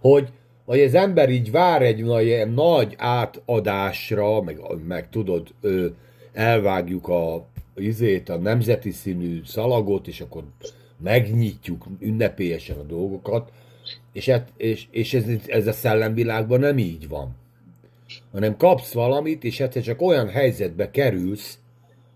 Hogy, 0.00 0.28
hogy 0.64 0.80
az 0.80 0.94
ember 0.94 1.30
így 1.30 1.50
vár 1.50 1.82
egy 1.82 2.04
nagy, 2.04 2.52
nagy 2.54 2.94
átadásra, 2.98 4.42
meg, 4.42 4.60
meg 4.86 5.08
tudod, 5.10 5.48
ö, 5.60 5.86
elvágjuk 6.32 7.08
a 7.08 7.46
izét, 7.76 8.28
a 8.28 8.36
nemzeti 8.36 8.90
színű 8.90 9.40
szalagot, 9.44 10.06
és 10.06 10.20
akkor 10.20 10.44
megnyitjuk 11.02 11.86
ünnepélyesen 11.98 12.78
a 12.78 12.82
dolgokat, 12.82 13.52
és, 14.12 14.28
et, 14.28 14.48
és, 14.56 14.86
és 14.90 15.14
ez, 15.14 15.24
ez 15.46 15.66
a 15.66 15.72
szellemvilágban 15.72 16.60
nem 16.60 16.78
így 16.78 17.08
van. 17.08 17.36
Hanem 18.32 18.56
kapsz 18.56 18.92
valamit, 18.92 19.44
és 19.44 19.60
egyszer 19.60 19.82
csak 19.82 20.02
olyan 20.02 20.28
helyzetbe 20.28 20.90
kerülsz, 20.90 21.58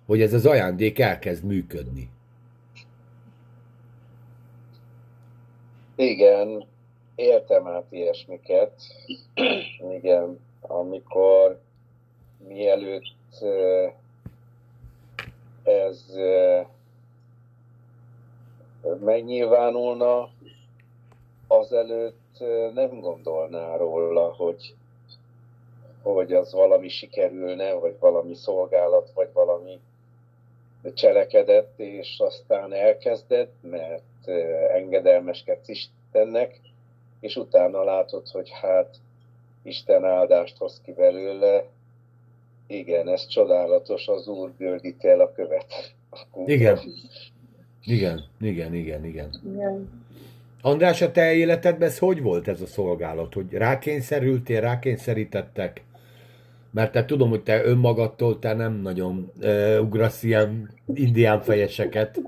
hogy 0.06 0.20
ez 0.20 0.32
az 0.32 0.46
ajándék 0.46 0.98
elkezd 0.98 1.44
működni. 1.44 2.08
Igen, 5.96 6.64
éltem 7.18 7.66
át 7.66 7.86
ilyesmiket. 7.90 8.72
Igen, 9.98 10.40
amikor 10.60 11.60
mielőtt 12.48 13.44
ez 15.62 16.04
megnyilvánulna, 19.00 20.30
azelőtt 21.46 22.38
nem 22.74 23.00
gondolná 23.00 23.76
róla, 23.76 24.34
hogy, 24.34 24.74
hogy 26.02 26.32
az 26.32 26.52
valami 26.52 26.88
sikerülne, 26.88 27.72
vagy 27.72 27.96
valami 27.98 28.34
szolgálat, 28.34 29.10
vagy 29.14 29.32
valami 29.32 29.80
cselekedett, 30.94 31.78
és 31.78 32.18
aztán 32.18 32.72
elkezdett, 32.72 33.52
mert 33.60 34.28
engedelmeskedsz 34.72 35.68
Istennek, 35.68 36.60
és 37.20 37.36
utána 37.36 37.84
látod, 37.84 38.28
hogy 38.28 38.50
hát 38.50 38.96
Isten 39.62 40.04
áldást 40.04 40.56
hoz 40.56 40.80
ki 40.84 40.92
belőle. 40.92 41.64
Igen, 42.66 43.08
ez 43.08 43.26
csodálatos, 43.26 44.08
az 44.08 44.28
Úr 44.28 44.50
gördíti 44.58 45.08
el 45.08 45.20
a 45.20 45.32
követ. 45.32 45.94
Igen. 46.46 46.78
Igen, 47.84 48.24
igen, 48.40 48.74
igen, 48.74 49.04
igen. 49.04 49.40
igen. 49.44 50.06
András, 50.60 51.02
a 51.02 51.10
te 51.10 51.32
életedben 51.32 51.88
ez 51.88 51.98
hogy 51.98 52.22
volt 52.22 52.48
ez 52.48 52.60
a 52.60 52.66
szolgálat? 52.66 53.34
Hogy 53.34 53.52
rákényszerültél, 53.52 54.60
rákényszerítettek? 54.60 55.82
Mert 56.70 56.92
te 56.92 57.04
tudom, 57.04 57.28
hogy 57.28 57.42
te 57.42 57.64
önmagadtól 57.64 58.38
te 58.38 58.54
nem 58.54 58.72
nagyon 58.72 59.32
uh, 59.40 59.78
ugrasz 59.80 60.22
ilyen 60.22 60.70
indián 60.94 61.40
fejeseket. 61.40 62.20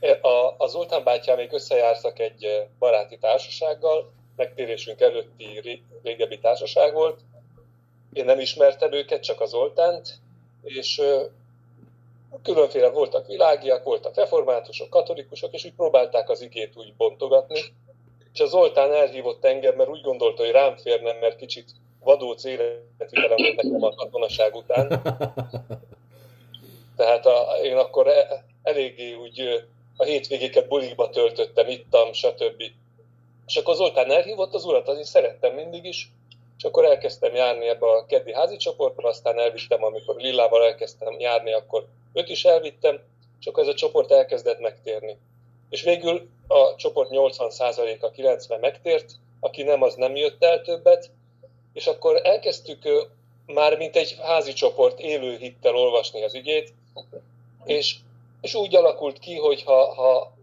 a, 0.00 0.54
az 0.58 0.70
Zoltán 0.70 1.04
bátyám 1.04 1.36
még 1.36 1.52
összejártak 1.52 2.18
egy 2.18 2.66
baráti 2.78 3.18
társasággal, 3.18 4.12
megtérésünk 4.36 5.00
előtti 5.00 5.78
régebbi 6.02 6.38
társaság 6.38 6.92
volt. 6.92 7.20
Én 8.12 8.24
nem 8.24 8.40
ismertem 8.40 8.92
őket, 8.92 9.22
csak 9.22 9.40
az 9.40 9.50
Zoltánt, 9.50 10.18
és 10.62 11.02
különféle 12.42 12.88
voltak 12.88 13.26
világiak, 13.26 13.84
voltak 13.84 14.16
reformátusok, 14.16 14.90
katolikusok, 14.90 15.52
és 15.52 15.64
úgy 15.64 15.74
próbálták 15.74 16.28
az 16.28 16.40
igét 16.40 16.76
úgy 16.76 16.94
bontogatni. 16.96 17.60
És 18.32 18.40
az 18.40 18.50
Zoltán 18.50 18.92
elhívott 18.92 19.44
engem, 19.44 19.74
mert 19.76 19.88
úgy 19.88 20.02
gondolta, 20.02 20.42
hogy 20.42 20.52
rám 20.52 20.76
férnem, 20.76 21.16
mert 21.16 21.36
kicsit 21.36 21.70
vadóc 22.00 22.44
életvitelem 22.44 23.36
volt 23.36 23.62
nekem 23.62 23.82
a 23.82 23.94
katonaság 23.94 24.54
után. 24.54 24.88
Tehát 26.96 27.26
a, 27.26 27.56
én 27.62 27.76
akkor 27.76 28.08
e, 28.08 28.44
eléggé 28.62 29.14
úgy 29.14 29.64
a 30.00 30.04
hétvégéket 30.04 30.68
bulikba 30.68 31.10
töltöttem, 31.10 31.68
ittam, 31.68 32.12
stb. 32.12 32.62
És 33.46 33.56
akkor 33.56 33.74
Zoltán 33.74 34.10
elhívott 34.10 34.54
az 34.54 34.64
urat, 34.64 34.88
az 34.88 34.96
én 34.96 35.04
szerettem 35.04 35.54
mindig 35.54 35.84
is, 35.84 36.10
és 36.58 36.64
akkor 36.64 36.84
elkezdtem 36.84 37.34
járni 37.34 37.68
ebbe 37.68 37.86
a 37.86 38.06
keddi 38.06 38.32
házi 38.32 38.56
csoportba, 38.56 39.08
aztán 39.08 39.38
elvittem, 39.38 39.84
amikor 39.84 40.16
Lillával 40.16 40.64
elkezdtem 40.64 41.18
járni, 41.18 41.52
akkor 41.52 41.86
őt 42.12 42.28
is 42.28 42.44
elvittem, 42.44 43.00
és 43.40 43.46
akkor 43.46 43.62
ez 43.62 43.68
a 43.68 43.74
csoport 43.74 44.10
elkezdett 44.10 44.60
megtérni. 44.60 45.18
És 45.70 45.82
végül 45.82 46.28
a 46.48 46.74
csoport 46.76 47.08
80%-a 47.12 48.10
90 48.10 48.60
megtért, 48.60 49.12
aki 49.40 49.62
nem, 49.62 49.82
az 49.82 49.94
nem 49.94 50.16
jött 50.16 50.44
el 50.44 50.62
többet, 50.62 51.10
és 51.72 51.86
akkor 51.86 52.20
elkezdtük 52.26 53.08
már 53.46 53.76
mint 53.76 53.96
egy 53.96 54.16
házi 54.20 54.52
csoport 54.52 55.00
élő 55.00 55.36
hittel 55.36 55.74
olvasni 55.74 56.24
az 56.24 56.34
ügyét, 56.34 56.72
és, 57.64 57.96
és 58.40 58.54
úgy 58.54 58.76
alakult 58.76 59.18
ki, 59.18 59.34
hogy 59.34 59.62
ha, 59.62 59.94
ha 59.94 60.38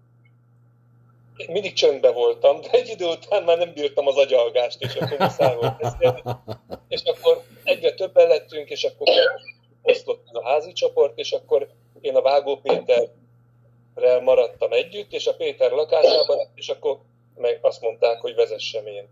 mindig 1.48 1.74
csöndbe 1.74 2.12
voltam, 2.12 2.62
de 2.62 2.70
egy 2.72 2.88
idő 2.88 3.06
után 3.06 3.44
már 3.44 3.58
nem 3.58 3.74
bírtam 3.74 4.08
az 4.08 4.18
agyalgást, 4.18 4.82
és 4.82 4.96
akkor 4.96 5.18
muszáj 5.20 5.56
beszélni. 5.80 6.22
És 6.88 7.02
akkor 7.04 7.44
egyre 7.64 7.94
többen 7.94 8.28
lettünk, 8.28 8.70
és 8.70 8.84
akkor 8.84 9.08
oszlott 9.82 10.28
a 10.32 10.44
házi 10.44 10.72
csoport, 10.74 11.18
és 11.18 11.32
akkor 11.32 11.68
én 12.02 12.16
a 12.16 12.22
Vágó 12.22 12.58
Péterrel 12.58 14.22
maradtam 14.24 14.72
együtt, 14.72 15.14
és 15.14 15.28
a 15.28 15.36
Péter 15.36 15.72
lakásában, 15.72 16.38
és 16.56 16.70
akkor 16.70 17.00
meg 17.36 17.60
azt 17.62 17.82
mondták, 17.82 18.22
hogy 18.22 18.36
vezessem 18.36 18.88
én. 18.88 19.10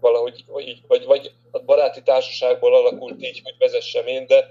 Valahogy 0.00 0.44
vagy 0.46 0.80
vagy, 0.86 1.04
vagy 1.04 1.32
a 1.50 1.58
baráti 1.58 2.02
társaságból 2.02 2.74
alakult 2.74 3.22
így, 3.22 3.40
hogy 3.44 3.54
vezessem 3.58 4.06
én, 4.06 4.26
de, 4.26 4.46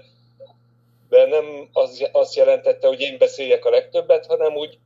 de 1.14 1.26
nem 1.26 1.68
az, 1.72 2.08
azt 2.12 2.34
jelentette, 2.34 2.86
hogy 2.86 3.00
én 3.00 3.18
beszéljek 3.18 3.64
a 3.64 3.70
legtöbbet, 3.70 4.26
hanem 4.26 4.54
úgy 4.54 4.78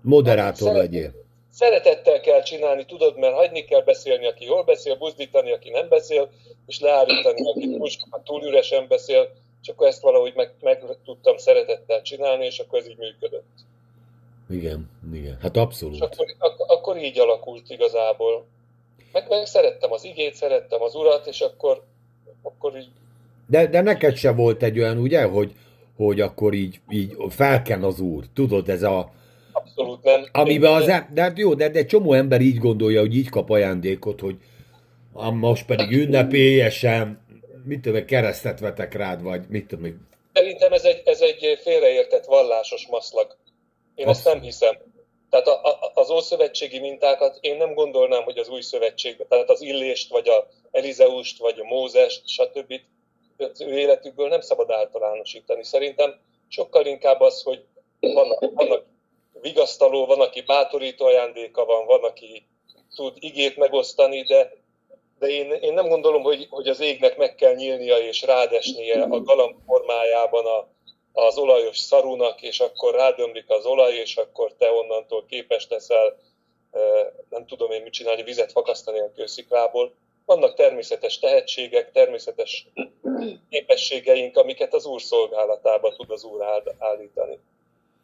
Moderátor 0.00 0.68
szeret, 0.68 0.76
legyél. 0.76 1.12
Szeretettel 1.50 2.20
kell 2.20 2.42
csinálni, 2.42 2.84
tudod, 2.84 3.18
mert 3.18 3.34
hagyni 3.34 3.64
kell 3.64 3.82
beszélni, 3.82 4.26
aki 4.26 4.44
jól 4.44 4.64
beszél, 4.64 4.96
buzdítani, 4.96 5.52
aki 5.52 5.70
nem 5.70 5.88
beszél, 5.88 6.30
és 6.66 6.80
leállítani, 6.80 7.48
aki 7.48 7.78
túl 8.24 8.42
üresen 8.42 8.88
beszél, 8.88 9.32
és 9.62 9.68
akkor 9.68 9.86
ezt 9.86 10.02
valahogy 10.02 10.32
meg, 10.34 10.54
meg 10.60 10.84
tudtam 11.04 11.36
szeretettel 11.36 12.02
csinálni, 12.02 12.44
és 12.44 12.58
akkor 12.58 12.78
ez 12.78 12.88
így 12.88 12.98
működött. 12.98 13.54
Igen, 14.50 14.90
igen, 15.12 15.38
hát 15.40 15.56
abszolút. 15.56 15.94
És 15.94 16.00
akkor, 16.00 16.26
ak- 16.38 16.70
akkor 16.70 16.96
így 16.96 17.18
alakult 17.18 17.70
igazából. 17.70 18.46
Meg, 19.12 19.28
meg 19.28 19.46
szerettem 19.46 19.92
az 19.92 20.04
igét, 20.04 20.34
szerettem 20.34 20.82
az 20.82 20.94
urat, 20.94 21.26
és 21.26 21.40
akkor, 21.40 21.82
akkor 22.42 22.76
így... 22.76 22.88
De, 23.46 23.66
de 23.66 23.80
neked 23.80 24.16
se 24.16 24.32
volt 24.32 24.62
egy 24.62 24.78
olyan, 24.78 24.98
ugye, 24.98 25.22
hogy, 25.22 25.52
hogy 25.96 26.20
akkor 26.20 26.54
így, 26.54 26.80
így 26.90 27.16
felken 27.28 27.82
az 27.82 28.00
úr. 28.00 28.24
Tudod, 28.34 28.68
ez 28.68 28.82
a, 28.82 29.12
Abszolút 29.52 30.02
nem. 30.02 30.28
Amiben 30.32 30.72
az, 30.72 30.84
de 30.84 31.22
hát 31.22 31.38
jó, 31.38 31.54
de, 31.54 31.68
de 31.68 31.84
csomó 31.84 32.12
ember 32.12 32.40
így 32.40 32.58
gondolja, 32.58 33.00
hogy 33.00 33.16
így 33.16 33.28
kap 33.28 33.50
ajándékot, 33.50 34.20
hogy 34.20 34.36
most 35.32 35.66
pedig 35.66 35.90
ünnepélyesen, 35.90 37.24
mit 37.64 37.80
tudom, 37.80 38.04
keresztet 38.04 38.60
vetek 38.60 38.94
rád, 38.94 39.22
vagy 39.22 39.42
mit 39.48 39.66
tudom. 39.66 40.08
Szerintem 40.32 40.72
ez 40.72 40.84
egy, 40.84 41.02
ez 41.04 41.20
egy 41.20 41.58
félreértett 41.62 42.24
vallásos 42.24 42.86
maszlag. 42.86 43.36
Én 43.94 44.06
Azt... 44.06 44.26
ezt 44.26 44.34
nem 44.34 44.42
hiszem. 44.42 44.76
Tehát 45.30 45.46
a, 45.46 45.68
a, 45.68 45.90
az 45.94 46.10
ószövetségi 46.10 46.78
mintákat 46.78 47.38
én 47.40 47.56
nem 47.56 47.74
gondolnám, 47.74 48.22
hogy 48.22 48.38
az 48.38 48.48
új 48.48 48.60
szövetségben, 48.60 49.26
tehát 49.28 49.50
az 49.50 49.62
Illést, 49.62 50.10
vagy 50.10 50.28
a 50.28 50.48
Elizeust, 50.70 51.38
vagy 51.38 51.58
a 51.58 51.64
Mózest, 51.64 52.28
stb. 52.28 52.74
Az 53.38 53.60
ő 53.60 53.78
életükből 53.78 54.28
nem 54.28 54.40
szabad 54.40 54.70
általánosítani. 54.70 55.64
Szerintem 55.64 56.20
sokkal 56.48 56.86
inkább 56.86 57.20
az, 57.20 57.42
hogy 57.42 57.64
vannak, 58.00 58.54
vannak 58.54 58.84
vigasztaló, 59.40 60.06
van, 60.06 60.20
aki 60.20 60.40
bátorító 60.40 61.06
ajándéka 61.06 61.64
van, 61.64 61.86
van, 61.86 62.04
aki 62.04 62.46
tud 62.94 63.16
igét 63.18 63.56
megosztani, 63.56 64.22
de, 64.22 64.52
de 65.18 65.26
én, 65.26 65.50
én 65.50 65.72
nem 65.72 65.88
gondolom, 65.88 66.22
hogy, 66.22 66.46
hogy 66.50 66.68
az 66.68 66.80
égnek 66.80 67.16
meg 67.16 67.34
kell 67.34 67.54
nyílnia 67.54 67.96
és 67.96 68.22
rádesnie 68.22 69.02
a 69.02 69.20
galamb 69.20 69.56
formájában 69.66 70.46
a, 70.46 70.68
az 71.12 71.38
olajos 71.38 71.78
szarunak, 71.78 72.42
és 72.42 72.60
akkor 72.60 72.94
rádömlik 72.94 73.50
az 73.50 73.64
olaj, 73.64 73.94
és 73.94 74.16
akkor 74.16 74.52
te 74.58 74.70
onnantól 74.70 75.24
képes 75.26 75.66
leszel, 75.68 76.18
nem 77.28 77.46
tudom 77.46 77.70
én 77.70 77.82
mit 77.82 77.92
csinálni, 77.92 78.22
vizet 78.22 78.52
fakasztani 78.52 78.98
a 78.98 79.12
kősziklából. 79.14 79.94
Vannak 80.26 80.54
természetes 80.54 81.18
tehetségek, 81.18 81.92
természetes 81.92 82.66
képességeink, 83.50 84.36
amiket 84.36 84.74
az 84.74 84.86
Úr 84.86 85.02
szolgálatába 85.02 85.94
tud 85.96 86.10
az 86.10 86.24
Úr 86.24 86.42
állítani. 86.78 87.38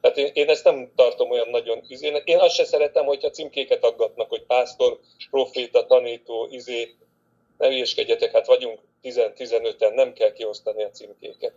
Tehát 0.01 0.17
én, 0.17 0.31
én 0.33 0.49
ezt 0.49 0.65
nem 0.65 0.91
tartom 0.95 1.31
olyan 1.31 1.49
nagyon 1.51 1.81
izének. 1.89 2.23
Én 2.25 2.39
azt 2.39 2.55
se 2.55 2.65
szeretem, 2.65 3.05
hogyha 3.05 3.31
címkéket 3.31 3.85
aggatnak, 3.85 4.29
hogy 4.29 4.43
pásztor, 4.43 4.99
proféta, 5.31 5.87
tanító, 5.87 6.49
izé. 6.51 6.95
Ne 7.59 7.69
hülyeskedjetek, 7.69 8.33
hát 8.33 8.47
vagyunk 8.47 8.79
10-15-en, 9.03 9.95
nem 9.95 10.13
kell 10.13 10.33
kiosztani 10.33 10.83
a 10.83 10.91
címkéket. 10.91 11.53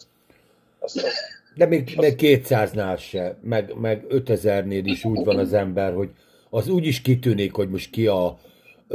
Azt, 0.79 1.03
azt, 1.03 1.15
De 1.55 1.65
még, 1.65 1.93
azt... 1.95 1.95
még 1.95 2.15
200-nál 2.19 2.99
se, 2.99 3.37
meg, 3.41 3.73
meg 3.73 4.05
5000-nél 4.09 4.81
is 4.83 5.03
úgy 5.03 5.23
van 5.23 5.37
az 5.37 5.53
ember, 5.53 5.93
hogy 5.93 6.09
az 6.49 6.67
úgy 6.67 6.85
is 6.85 7.01
kitűnik, 7.01 7.53
hogy 7.53 7.69
most 7.69 7.89
ki 7.89 8.07
a, 8.07 8.37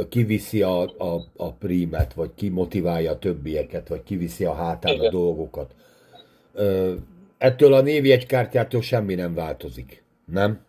kiviszi 0.09 0.61
a, 0.61 0.81
a, 0.81 1.21
a 1.37 1.51
prímet, 1.51 2.13
vagy 2.13 2.29
ki 2.35 2.49
motiválja 2.49 3.11
a 3.11 3.19
többieket, 3.19 3.87
vagy 3.87 4.03
kiviszi 4.03 4.45
a 4.45 4.53
hátán 4.53 4.93
Igen. 4.93 5.05
a 5.05 5.09
dolgokat. 5.09 5.71
Ö, 6.53 6.93
ettől 7.37 7.73
a 7.73 7.81
névjegykártyától 7.81 8.81
semmi 8.81 9.15
nem 9.15 9.35
változik, 9.35 10.03
nem? 10.25 10.65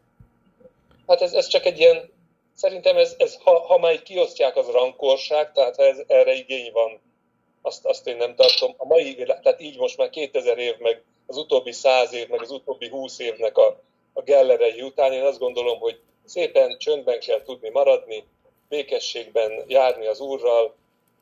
Hát 1.07 1.21
ez, 1.21 1.33
ez 1.33 1.47
csak 1.47 1.65
egy 1.65 1.79
ilyen, 1.79 2.11
szerintem 2.55 2.97
ez, 2.97 3.15
ez 3.19 3.37
ha, 3.43 3.59
ha 3.59 3.79
már 3.79 4.03
kiosztják, 4.03 4.57
az 4.57 4.67
rankorság, 4.67 5.53
tehát 5.53 5.77
ha 5.77 5.85
ez, 5.85 5.99
erre 6.07 6.35
igény 6.35 6.71
van, 6.73 7.01
azt, 7.63 7.85
azt 7.85 8.07
én 8.07 8.17
nem 8.17 8.35
tartom. 8.35 8.75
A 8.77 8.87
mai, 8.87 9.15
tehát 9.15 9.61
így 9.61 9.79
most 9.79 9.97
már 9.97 10.11
2000 10.11 10.59
év, 10.59 10.75
meg 10.79 11.03
az 11.27 11.37
utóbbi 11.37 11.73
100 11.73 12.13
év, 12.13 12.29
meg 12.29 12.41
az 12.41 12.51
utóbbi 12.51 12.89
20 12.89 13.19
évnek 13.19 13.57
a, 13.57 13.81
a 14.13 14.23
gellerei 14.23 14.83
után, 14.83 15.13
én 15.13 15.23
azt 15.23 15.39
gondolom, 15.39 15.79
hogy 15.79 16.01
szépen 16.25 16.79
csöndben 16.79 17.21
kell 17.21 17.43
tudni 17.43 17.69
maradni, 17.69 18.25
békességben 18.73 19.65
járni 19.67 20.07
az 20.07 20.21
Úrral, 20.21 20.75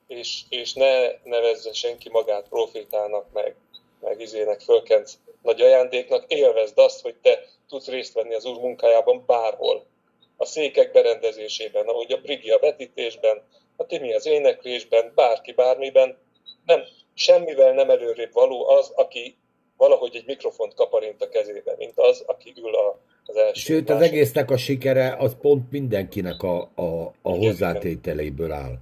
és, 0.06 0.42
és 0.48 0.72
ne 0.72 1.20
nevezze 1.24 1.72
senki 1.72 2.08
magát 2.08 2.48
profétának, 2.48 3.32
meg, 3.32 3.54
meg 4.00 4.20
izének 4.20 4.60
fölkent 4.60 5.10
nagy 5.42 5.60
ajándéknak, 5.60 6.32
élvezd 6.32 6.78
azt, 6.78 7.02
hogy 7.02 7.14
te 7.22 7.44
tudsz 7.68 7.88
részt 7.88 8.14
venni 8.14 8.34
az 8.34 8.44
Úr 8.44 8.60
munkájában 8.60 9.24
bárhol. 9.26 9.86
A 10.36 10.44
székek 10.44 10.92
berendezésében, 10.92 11.86
ahogy 11.86 12.12
a 12.12 12.20
Brigi 12.20 12.50
a 12.50 12.58
vetítésben, 12.58 13.42
a 13.76 13.86
Timi 13.86 14.14
az 14.14 14.26
éneklésben, 14.26 15.12
bárki 15.14 15.52
bármiben, 15.52 16.18
nem, 16.66 16.82
semmivel 17.14 17.72
nem 17.72 17.90
előrébb 17.90 18.32
való 18.32 18.68
az, 18.68 18.90
aki 18.94 19.38
valahogy 19.76 20.16
egy 20.16 20.26
mikrofont 20.26 20.74
kaparint 20.74 21.22
a 21.22 21.28
kezébe, 21.28 21.74
mint 21.78 21.98
az, 21.98 22.22
aki 22.26 22.52
ül 22.56 22.74
a, 22.74 22.98
az 23.30 23.36
első. 23.36 23.60
Sőt, 23.60 23.90
az 23.90 24.00
egésznek 24.00 24.50
a 24.50 24.56
sikere 24.56 25.16
az 25.18 25.36
pont 25.40 25.70
mindenkinek 25.70 26.42
a, 26.42 26.70
a, 26.74 27.12
a 27.22 27.30
hozzátételeiből 27.30 28.52
áll. 28.52 28.74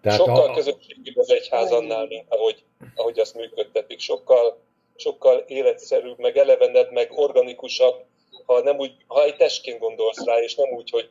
Tehát 0.00 0.18
sokkal 0.18 0.50
a... 0.50 0.54
közösségibb 0.54 1.16
az 1.16 1.30
egyház 1.30 1.72
annál, 1.72 2.06
mint 2.06 2.24
ahogy, 2.28 2.64
ahogy 2.94 3.18
azt 3.18 3.34
működtetik. 3.34 4.00
Sokkal, 4.00 4.58
sokkal 4.96 5.44
életszerűbb, 5.46 6.18
meg 6.18 6.36
elevenebb, 6.36 6.92
meg 6.92 7.08
organikusabb, 7.10 8.04
ha, 8.46 8.60
nem 8.60 8.78
úgy, 8.78 8.92
ha 9.06 9.24
egy 9.24 9.36
testként 9.36 9.78
gondolsz 9.78 10.24
rá, 10.24 10.38
és 10.38 10.54
nem 10.54 10.70
úgy, 10.70 10.90
hogy 10.90 11.10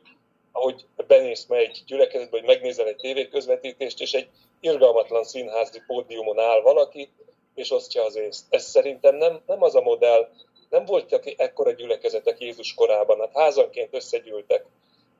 ahogy 0.52 0.84
benézsz 1.06 1.46
meg 1.46 1.60
egy 1.60 1.82
gyülekezetbe, 1.86 2.38
hogy 2.38 2.46
megnézel 2.46 2.86
egy 2.86 2.96
tévéközvetítést, 2.96 4.00
és 4.00 4.12
egy 4.12 4.28
irgalmatlan 4.60 5.24
színházi 5.24 5.82
pódiumon 5.86 6.38
áll 6.38 6.60
valaki, 6.60 7.08
és 7.54 7.70
osztja 7.70 8.04
az 8.04 8.16
észt. 8.16 8.44
Ez 8.50 8.64
szerintem 8.64 9.16
nem, 9.16 9.40
nem 9.46 9.62
az 9.62 9.74
a 9.74 9.80
modell, 9.80 10.28
nem 10.70 10.84
voltak 10.84 11.40
ekkora 11.40 11.70
gyülekezetek 11.70 12.40
Jézus 12.40 12.74
korában, 12.74 13.18
hát 13.18 13.30
házanként 13.34 13.94
összegyűltek, 13.94 14.64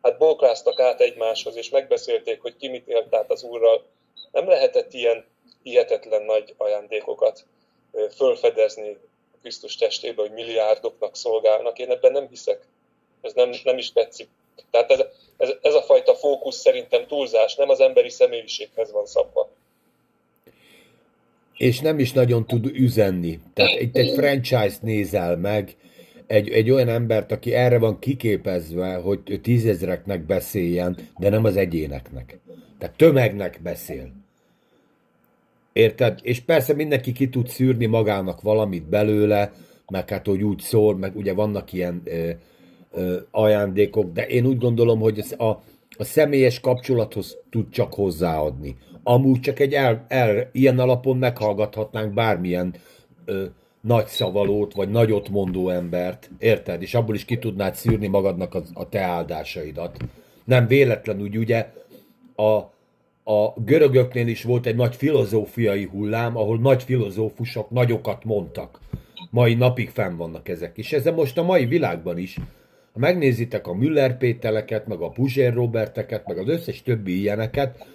hát 0.03 0.19
bókláztak 0.19 0.81
át 0.81 1.01
egymáshoz, 1.01 1.57
és 1.57 1.69
megbeszélték, 1.69 2.41
hogy 2.41 2.57
ki 2.57 2.69
mit 2.69 2.89
élt 2.89 3.15
át 3.15 3.31
az 3.31 3.43
Úrral. 3.43 3.85
Nem 4.33 4.49
lehetett 4.49 4.93
ilyen 4.93 5.25
hihetetlen 5.63 6.23
nagy 6.23 6.55
ajándékokat 6.57 7.45
fölfedezni 8.17 8.99
a 9.33 9.39
Krisztus 9.41 9.77
testébe, 9.77 10.23
hogy 10.23 10.33
milliárdoknak 10.33 11.17
szolgálnak. 11.17 11.79
Én 11.79 11.91
ebben 11.91 12.13
nem 12.13 12.29
hiszek. 12.29 12.67
Ez 13.21 13.33
nem, 13.33 13.51
nem 13.65 13.79
is 13.79 13.93
tetszik. 13.93 14.29
Tehát 14.71 14.91
ez, 14.91 15.05
ez, 15.37 15.53
ez 15.63 15.75
a 15.75 15.83
fajta 15.83 16.15
fókusz 16.15 16.57
szerintem 16.57 17.07
túlzás, 17.07 17.55
nem 17.55 17.69
az 17.69 17.81
emberi 17.81 18.11
személyiséghez 18.11 18.93
van 18.93 19.07
szabva 19.07 19.49
és 21.57 21.81
nem 21.81 21.99
is 21.99 22.13
nagyon 22.13 22.47
tud 22.47 22.67
üzenni. 22.75 23.39
Tehát 23.55 23.81
itt 23.81 23.97
egy 23.97 24.13
franchise 24.15 24.77
nézel 24.81 25.37
meg, 25.37 25.77
egy, 26.27 26.49
egy 26.49 26.71
olyan 26.71 26.89
embert, 26.89 27.33
aki 27.33 27.53
erre 27.53 27.79
van 27.79 27.99
kiképezve, 27.99 28.95
hogy 28.95 29.41
tízezreknek 29.43 30.27
beszéljen, 30.27 30.97
de 31.19 31.29
nem 31.29 31.45
az 31.45 31.57
egyéneknek. 31.57 32.39
Tehát 32.79 32.97
tömegnek 32.97 33.61
beszél. 33.63 34.13
Érted? 35.73 36.19
És 36.23 36.41
persze 36.41 36.75
mindenki 36.75 37.13
ki 37.13 37.29
tud 37.29 37.49
szűrni 37.49 37.87
magának 37.87 38.41
valamit 38.41 38.89
belőle, 38.89 39.53
meg 39.91 40.09
hát, 40.09 40.27
hogy 40.27 40.43
úgy 40.43 40.61
szól, 40.61 40.97
meg 40.97 41.17
ugye 41.17 41.33
vannak 41.33 41.73
ilyen 41.73 42.03
ö, 42.05 42.31
ö, 42.93 43.17
ajándékok, 43.31 44.13
de 44.13 44.27
én 44.27 44.47
úgy 44.47 44.59
gondolom, 44.59 45.01
hogy 45.01 45.25
a, 45.37 45.45
a 45.99 46.05
személyes 46.05 46.61
kapcsolathoz 46.61 47.37
tud 47.51 47.71
csak 47.71 47.95
hozzáadni 47.95 48.77
amúgy 49.09 49.41
csak 49.41 49.61
egy 49.61 49.73
el, 49.73 50.05
el, 50.09 50.49
ilyen 50.53 50.79
alapon 50.79 51.17
meghallgathatnánk 51.17 52.15
bármilyen 52.15 52.75
ö, 53.25 53.45
nagy 53.81 54.07
szavalót, 54.07 54.75
vagy 54.75 54.91
nagyot 54.91 55.29
mondó 55.29 55.69
embert, 55.69 56.31
érted? 56.39 56.83
És 56.83 56.95
abból 56.95 57.15
is 57.15 57.25
ki 57.25 57.39
tudnád 57.39 57.75
szűrni 57.75 58.07
magadnak 58.07 58.55
a, 58.55 58.63
a 58.75 58.89
te 58.89 59.01
áldásaidat. 59.01 59.97
Nem 60.45 60.67
véletlenül, 60.67 61.29
ugye 61.39 61.73
a, 62.37 62.53
a 63.33 63.55
görögöknél 63.65 64.27
is 64.27 64.43
volt 64.43 64.67
egy 64.67 64.77
nagy 64.77 64.97
filozófiai 64.97 65.85
hullám, 65.85 66.37
ahol 66.37 66.59
nagy 66.59 66.83
filozófusok 66.83 67.71
nagyokat 67.71 68.25
mondtak. 68.25 68.81
Mai 69.31 69.55
napig 69.55 69.91
fenn 69.91 70.17
vannak 70.17 70.49
ezek 70.49 70.79
is. 70.79 70.93
Ez 70.93 71.05
most 71.05 71.39
a 71.39 71.43
mai 71.43 71.67
világban 71.67 72.19
is. 72.19 72.37
Ha 72.93 72.99
megnézitek 72.99 73.67
a 73.67 73.75
Müller 73.75 74.19
Pételeket, 74.19 74.87
meg 74.87 75.01
a 75.01 75.09
Puzsér 75.09 75.55
Roberteket, 75.55 76.27
meg 76.27 76.39
az 76.39 76.49
összes 76.49 76.83
többi 76.83 77.21
ilyeneket, 77.21 77.87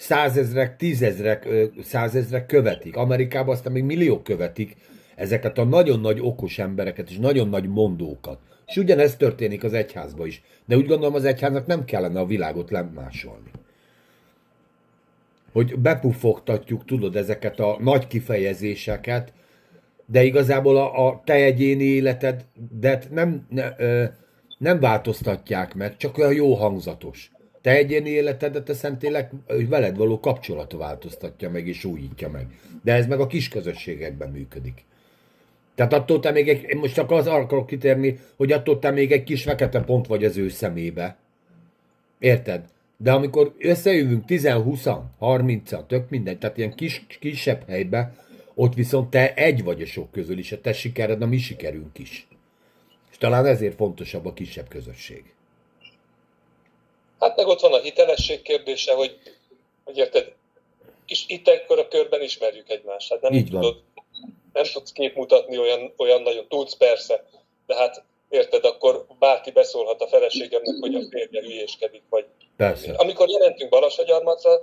százezrek, 0.00 0.76
tízezrek, 0.76 1.48
százezrek 1.82 2.46
követik. 2.46 2.96
Amerikában 2.96 3.54
aztán 3.54 3.72
még 3.72 3.82
milliók 3.82 4.24
követik 4.24 4.76
ezeket 5.16 5.58
a 5.58 5.64
nagyon 5.64 6.00
nagy 6.00 6.18
okos 6.20 6.58
embereket 6.58 7.10
és 7.10 7.16
nagyon 7.16 7.48
nagy 7.48 7.68
mondókat. 7.68 8.38
És 8.66 8.76
ugyanez 8.76 9.16
történik 9.16 9.64
az 9.64 9.72
egyházban 9.72 10.26
is. 10.26 10.42
De 10.66 10.76
úgy 10.76 10.86
gondolom 10.86 11.14
az 11.14 11.24
egyháznak 11.24 11.66
nem 11.66 11.84
kellene 11.84 12.20
a 12.20 12.26
világot 12.26 12.70
lemásolni. 12.70 13.50
Hogy 15.52 15.78
bepufogtatjuk, 15.78 16.84
tudod, 16.84 17.16
ezeket 17.16 17.60
a 17.60 17.76
nagy 17.80 18.06
kifejezéseket, 18.06 19.32
de 20.06 20.22
igazából 20.24 20.76
a, 20.76 21.06
a 21.06 21.22
te 21.24 21.34
egyéni 21.34 21.84
életedet 21.84 23.08
nem, 23.10 23.46
ne, 23.48 23.72
ö, 23.78 24.04
nem 24.58 24.80
változtatják 24.80 25.74
meg, 25.74 25.96
csak 25.96 26.18
olyan 26.18 26.34
jó 26.34 26.54
hangzatos 26.54 27.30
te 27.60 27.70
egyéni 27.70 28.08
életedet 28.08 28.96
tényleg 28.98 29.30
hogy 29.46 29.68
veled 29.68 29.96
való 29.96 30.20
kapcsolat 30.20 30.72
változtatja 30.72 31.50
meg 31.50 31.66
és 31.66 31.84
újítja 31.84 32.28
meg. 32.28 32.46
De 32.82 32.92
ez 32.94 33.06
meg 33.06 33.20
a 33.20 33.26
kis 33.26 33.48
közösségekben 33.48 34.30
működik. 34.30 34.84
Tehát 35.74 35.92
attól 35.92 36.20
te 36.20 36.30
még 36.30 36.48
egy, 36.48 36.76
most 36.76 36.94
csak 36.94 37.10
az 37.10 37.26
akarok 37.26 37.66
kitérni, 37.66 38.18
hogy 38.36 38.52
attól 38.52 38.78
te 38.78 38.90
még 38.90 39.12
egy 39.12 39.24
kis 39.24 39.42
fekete 39.42 39.80
pont 39.80 40.06
vagy 40.06 40.24
az 40.24 40.36
ő 40.36 40.48
szemébe. 40.48 41.16
Érted? 42.18 42.64
De 42.96 43.12
amikor 43.12 43.54
összejövünk 43.58 44.24
10-20, 44.28 44.98
30 45.18 45.86
tök 45.86 46.10
mindegy, 46.10 46.38
tehát 46.38 46.56
ilyen 46.56 46.74
kis, 46.74 47.06
kisebb 47.20 47.68
helybe, 47.68 48.14
ott 48.54 48.74
viszont 48.74 49.10
te 49.10 49.34
egy 49.34 49.64
vagy 49.64 49.82
a 49.82 49.86
sok 49.86 50.10
közül 50.10 50.38
is, 50.38 50.52
a 50.52 50.60
te 50.60 50.72
sikered, 50.72 51.22
a 51.22 51.26
mi 51.26 51.38
sikerünk 51.38 51.98
is. 51.98 52.28
És 53.10 53.18
talán 53.18 53.46
ezért 53.46 53.76
fontosabb 53.76 54.26
a 54.26 54.32
kisebb 54.32 54.68
közösség. 54.68 55.24
Hát 57.20 57.36
meg 57.36 57.46
ott 57.46 57.60
van 57.60 57.72
a 57.72 57.80
hitelesség 57.80 58.42
kérdése, 58.42 58.94
hogy, 58.94 59.18
hogy 59.84 59.96
érted, 59.96 60.32
és 61.06 61.24
itt 61.26 61.48
ekkor 61.48 61.78
a 61.78 61.88
körben 61.88 62.22
ismerjük 62.22 62.70
egymást. 62.70 63.10
Hát 63.10 63.20
nem 63.20 63.32
Így 63.32 63.50
tudod, 63.50 63.82
nem 64.52 64.64
tudsz 64.72 64.92
képmutatni 64.92 65.58
olyan, 65.58 65.92
olyan 65.96 66.22
nagyon, 66.22 66.48
tudsz 66.48 66.76
persze, 66.76 67.24
de 67.66 67.74
hát 67.74 68.04
érted, 68.28 68.64
akkor 68.64 69.06
bárki 69.18 69.50
beszólhat 69.50 70.02
a 70.02 70.06
feleségemnek, 70.06 70.74
hogy 70.80 70.94
a 70.94 71.00
férje 71.10 71.40
hülyéskedik, 71.40 72.02
vagy... 72.08 72.26
Persze. 72.56 72.92
Amikor 72.96 73.28
jelentünk 73.28 73.70
Balassagyarmacra, 73.70 74.60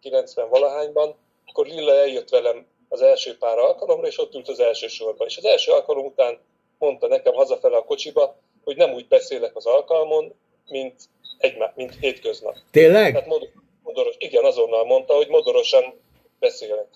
90 0.00 0.48
valahányban, 0.48 1.14
akkor 1.46 1.66
Lilla 1.66 1.94
eljött 1.94 2.28
velem 2.28 2.66
az 2.88 3.02
első 3.02 3.36
pár 3.38 3.58
alkalomra, 3.58 4.06
és 4.06 4.18
ott 4.18 4.34
ült 4.34 4.48
az 4.48 4.60
első 4.60 4.86
sorba. 4.86 5.24
És 5.24 5.36
az 5.36 5.44
első 5.44 5.72
alkalom 5.72 6.04
után 6.04 6.38
mondta 6.78 7.06
nekem 7.06 7.34
hazafele 7.34 7.76
a 7.76 7.84
kocsiba, 7.84 8.36
hogy 8.64 8.76
nem 8.76 8.92
úgy 8.92 9.08
beszélek 9.08 9.56
az 9.56 9.66
alkalmon, 9.66 10.34
mint 10.66 11.02
egymá, 11.38 11.72
mint 11.76 11.94
hétköznap. 12.00 12.54
Tényleg? 12.70 13.12
Tehát 13.12 13.28
mod, 13.28 13.50
modoros, 13.82 14.14
igen, 14.18 14.44
azonnal 14.44 14.84
mondta, 14.84 15.14
hogy 15.14 15.28
modorosan 15.28 16.00
beszélek. 16.38 16.88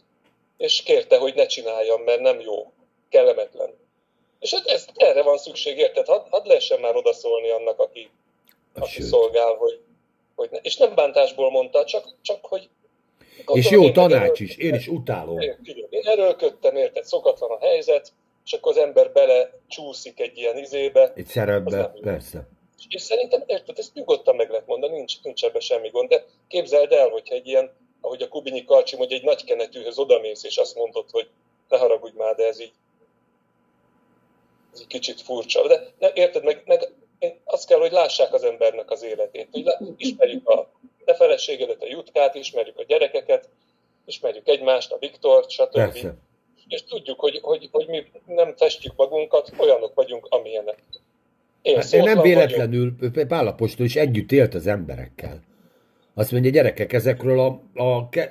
És 0.57 0.83
kérte, 0.83 1.19
hogy 1.19 1.35
ne 1.35 1.47
csináljam, 1.47 2.03
mert 2.03 2.21
nem 2.21 2.41
jó, 2.41 2.73
kellemetlen. 3.09 3.75
És 4.39 4.55
hát 4.55 4.67
ez, 4.67 4.87
erre 4.95 5.23
van 5.23 5.39
szükség, 5.39 5.79
érted? 5.79 6.07
Hadd 6.07 6.27
had 6.31 6.47
lehessen 6.47 6.81
már 6.81 6.97
odaszólni 6.97 7.51
annak, 7.51 7.79
aki, 7.79 8.11
aki 8.75 9.03
szolgál, 9.03 9.55
hogy, 9.55 9.81
hogy 10.35 10.49
ne. 10.51 10.59
És 10.59 10.77
nem 10.77 10.95
bántásból 10.95 11.51
mondta, 11.51 11.85
csak, 11.85 12.05
csak 12.23 12.45
hogy 12.45 12.69
és 13.53 13.71
jó 13.71 13.91
tanács 13.91 14.41
is, 14.41 14.57
én 14.57 14.75
is 14.75 14.89
utálom. 14.89 15.41
Én, 15.41 15.57
én 15.91 16.07
erőlködtem, 16.07 16.77
érted, 16.77 17.05
szokatlan 17.05 17.51
a 17.51 17.59
helyzet, 17.59 18.13
és 18.45 18.53
akkor 18.53 18.73
az 18.73 18.79
ember 18.79 19.13
bele 19.13 19.51
csúszik 19.69 20.21
egy 20.21 20.39
ilyen 20.39 20.59
izébe. 20.59 21.13
Egy 21.17 21.27
szerepbe, 21.27 21.93
persze. 22.01 22.49
És 22.89 23.03
szerintem 23.03 23.43
érted, 23.47 23.79
ezt 23.79 23.95
nyugodtan 23.95 24.37
meg 24.37 24.51
lehet 24.51 24.67
mondani, 24.67 24.97
nincs, 24.97 25.23
nincs 25.23 25.45
ebben 25.45 25.61
semmi 25.61 25.89
gond, 25.89 26.09
de 26.09 26.25
képzeld 26.49 26.93
el, 26.93 27.09
hogyha 27.09 27.35
egy 27.35 27.47
ilyen, 27.47 27.77
ahogy 28.01 28.23
a 28.23 28.29
Kubinyi 28.29 28.65
Karcsim, 28.65 28.99
hogy 28.99 29.13
egy 29.13 29.25
nagy 29.25 29.45
kenetűhöz 29.45 29.99
odamész, 29.99 30.45
és 30.45 30.57
azt 30.57 30.75
mondod, 30.75 31.11
hogy 31.11 31.29
ne 31.69 31.79
haragudj 31.79 32.17
már, 32.17 32.35
de 32.35 32.47
ez 32.47 32.61
így, 32.61 32.73
ez 34.73 34.81
egy 34.81 34.87
kicsit 34.87 35.21
furcsa. 35.21 35.67
De 35.67 35.93
ne, 35.99 36.13
érted, 36.15 36.45
meg, 36.45 36.63
meg 36.67 36.93
azt 37.45 37.67
kell, 37.67 37.79
hogy 37.79 37.93
lássák 37.93 38.33
az 38.33 38.43
embernek 38.43 38.91
az 38.91 39.03
életét, 39.03 39.49
hogy 39.51 39.65
ismerjük 39.97 40.49
a 40.49 40.71
te 41.05 41.15
feleségedet, 41.15 41.83
a 41.83 41.87
Jutkát, 41.87 42.35
ismerjük 42.35 42.79
a 42.79 42.85
gyerekeket, 42.85 43.49
ismerjük 44.05 44.49
egymást, 44.49 44.93
a 44.93 44.99
Viktort, 44.99 45.51
stb. 45.51 45.73
Persze. 45.73 46.15
És 46.69 46.85
tudjuk, 46.85 47.21
hogy, 47.21 47.39
hogy, 47.43 47.69
hogy 47.73 47.87
mi 47.87 48.07
nem 48.27 48.57
festjük 48.57 48.97
magunkat, 48.97 49.53
olyanok 49.57 49.95
vagyunk, 49.95 50.27
amilyenek. 50.29 50.83
Én, 51.63 51.77
hát 51.77 51.93
én 51.93 52.03
nem 52.03 52.21
véletlenül, 52.21 52.95
Pálapostól 53.29 53.87
is 53.87 53.97
együtt 53.97 54.33
élt 54.33 54.55
az 54.55 54.67
emberekkel. 54.67 55.43
Azt 56.15 56.33
mondja, 56.33 56.51
gyerekek, 56.51 56.93
ezekről 56.93 57.41
a, 57.41 57.61
a, 57.83 57.85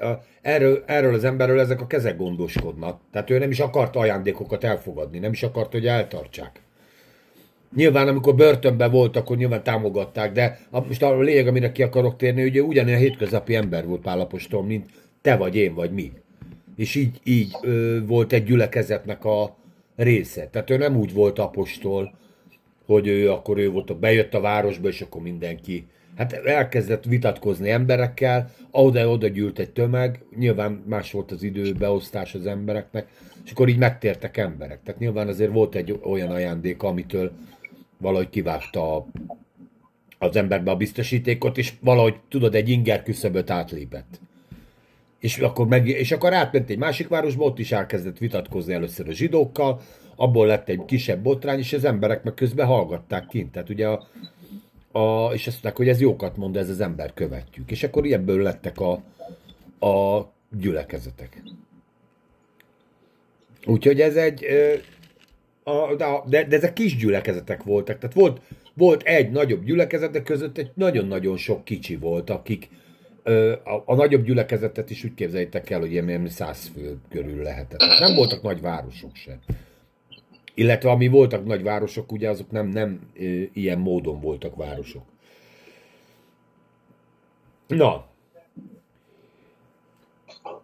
a 0.06 0.24
erről, 0.42 0.84
erről 0.86 1.14
az 1.14 1.24
emberről 1.24 1.60
ezek 1.60 1.82
a 1.82 1.88
kezek 1.88 2.18
gondoskodnak. 2.18 3.02
Tehát 3.12 3.30
ő 3.30 3.38
nem 3.38 3.52
is 3.52 3.60
akart 3.60 3.96
ajándékokat 3.96 4.64
elfogadni, 4.64 5.20
nem 5.20 5.32
is 5.32 5.44
akart, 5.44 5.72
hogy 5.72 5.88
eltartsák. 5.88 6.62
Nyilván, 7.76 8.08
amikor 8.08 8.36
börtönben 8.36 8.92
volt, 8.92 9.16
akkor 9.16 9.38
nyilván 9.38 9.64
támogatták, 9.64 10.32
de 10.32 10.60
a, 10.70 10.86
most 10.86 11.04
a 11.04 11.20
lényeg, 11.20 11.48
amire 11.48 11.72
ki 11.72 11.84
akarok 11.84 12.16
térni, 12.16 12.42
hogy 12.42 12.56
ő 12.56 12.62
ugyanilyen 12.62 13.00
hétköznapi 13.00 13.56
ember 13.56 13.86
volt 13.86 14.02
Pálapostól, 14.02 14.64
mint 14.64 14.90
te 15.22 15.36
vagy 15.36 15.56
én, 15.56 15.74
vagy 15.74 15.92
mi. 15.92 16.12
És 16.76 16.96
így, 16.96 17.20
így 17.24 17.56
ö, 17.62 17.98
volt 18.06 18.34
egy 18.34 18.44
gyülekezetnek 18.44 19.26
a 19.26 19.56
része. 19.96 20.48
Tehát 20.48 20.70
ő 20.70 20.78
nem 20.78 20.98
úgy 20.98 21.14
volt 21.14 21.40
apostol, 21.40 22.14
hogy 22.86 23.08
ő 23.08 23.32
akkor 23.32 23.58
ő 23.58 23.70
volt, 23.70 24.00
bejött 24.00 24.34
a 24.34 24.40
városba, 24.40 24.88
és 24.88 25.02
akkor 25.02 25.22
mindenki 25.22 25.86
hát 26.18 26.34
elkezdett 26.34 27.04
vitatkozni 27.04 27.70
emberekkel, 27.70 28.52
oda-oda 28.72 29.28
gyűlt 29.28 29.60
egy 29.60 29.72
tömeg, 29.72 30.24
nyilván 30.36 30.84
más 30.86 31.12
volt 31.12 31.32
az 31.32 31.44
időbeosztás 31.44 32.36
az 32.36 32.46
embereknek, 32.46 33.08
és 33.46 33.52
akkor 33.52 33.68
így 33.68 33.78
megtértek 33.78 34.38
emberek. 34.38 34.80
Tehát 34.84 35.00
nyilván 35.00 35.28
azért 35.28 35.52
volt 35.52 35.76
egy 35.76 36.00
olyan 36.04 36.32
ajándék, 36.32 36.84
amitől 36.84 37.32
valahogy 37.98 38.30
kivágta 38.30 39.06
az 40.20 40.36
emberbe 40.36 40.72
a 40.72 40.76
biztosítékot, 40.76 41.58
és 41.58 41.74
valahogy, 41.80 42.16
tudod, 42.30 42.56
egy 42.56 42.70
inger 42.70 43.04
küszöböt 43.04 43.50
átlépett. 43.50 44.20
És 45.20 45.38
akkor, 45.38 45.68
meg, 45.68 45.88
és 45.88 46.12
akkor 46.12 46.34
átment 46.34 46.70
egy 46.70 46.78
másik 46.78 47.08
városba, 47.08 47.44
ott 47.44 47.60
is 47.60 47.72
elkezdett 47.72 48.18
vitatkozni 48.18 48.74
először 48.74 49.10
a 49.10 49.12
zsidókkal, 49.12 49.82
abból 50.22 50.47
lett 50.47 50.69
egy 50.69 50.86
kisebb 50.86 51.22
botrány, 51.22 51.59
és 51.59 51.74
az 51.74 51.84
emberek 51.84 52.24
meg 52.24 52.34
közben 52.34 52.65
hallgatták 52.65 53.28
kint. 53.28 53.51
Tehát 53.51 53.69
ugye 53.69 53.88
a, 53.88 54.07
a, 54.91 55.34
és 55.34 55.47
azt 55.47 55.51
mondták, 55.51 55.76
hogy 55.76 55.89
ez 55.89 56.01
jókat 56.01 56.38
mond, 56.38 56.57
ez 56.57 56.69
az 56.69 56.82
ember 56.82 57.13
követjük. 57.13 57.72
És 57.72 57.84
akkor 57.84 58.05
ebből 58.05 58.41
lettek 58.41 58.80
a, 58.80 58.91
a 59.88 60.28
gyülekezetek. 60.57 61.41
Úgyhogy 63.65 64.01
ez 64.01 64.15
egy, 64.15 64.45
a, 65.63 65.95
de, 66.28 66.43
de 66.43 66.55
ezek 66.55 66.74
kis 66.74 66.95
gyülekezetek 66.95 67.63
voltak. 67.63 67.97
Tehát 67.97 68.15
volt, 68.15 68.41
volt 68.74 69.03
egy 69.03 69.32
nagyobb 69.32 69.63
gyülekezet, 69.63 70.11
de 70.11 70.22
között 70.22 70.57
egy 70.57 70.72
nagyon-nagyon 70.74 71.38
sok 71.38 71.63
kicsi 71.63 71.95
volt, 71.95 72.30
akik 72.30 72.69
a, 73.63 73.82
a 73.86 73.95
nagyobb 73.95 74.26
gyülekezetet 74.26 74.89
is 74.89 75.03
úgy 75.03 75.13
képzeljétek 75.13 75.69
el, 75.69 75.80
hogy 75.80 75.91
ilyen 75.91 76.28
száz 76.28 76.72
fő 76.74 76.97
körül 77.09 77.41
lehetett. 77.41 77.99
Nem 77.99 78.15
voltak 78.15 78.41
nagy 78.41 78.61
városok 78.61 79.15
sem. 79.15 79.39
Illetve 80.54 80.89
ami 80.89 81.08
voltak 81.08 81.45
nagy 81.45 81.64
városok, 81.64 82.12
ugye 82.12 82.30
azok 82.30 82.52
nem, 82.52 82.68
nem 82.68 83.12
e, 83.20 83.24
ilyen 83.54 83.80
módon 83.80 84.22
voltak 84.22 84.56
városok. 84.56 85.04
Na. 87.68 88.06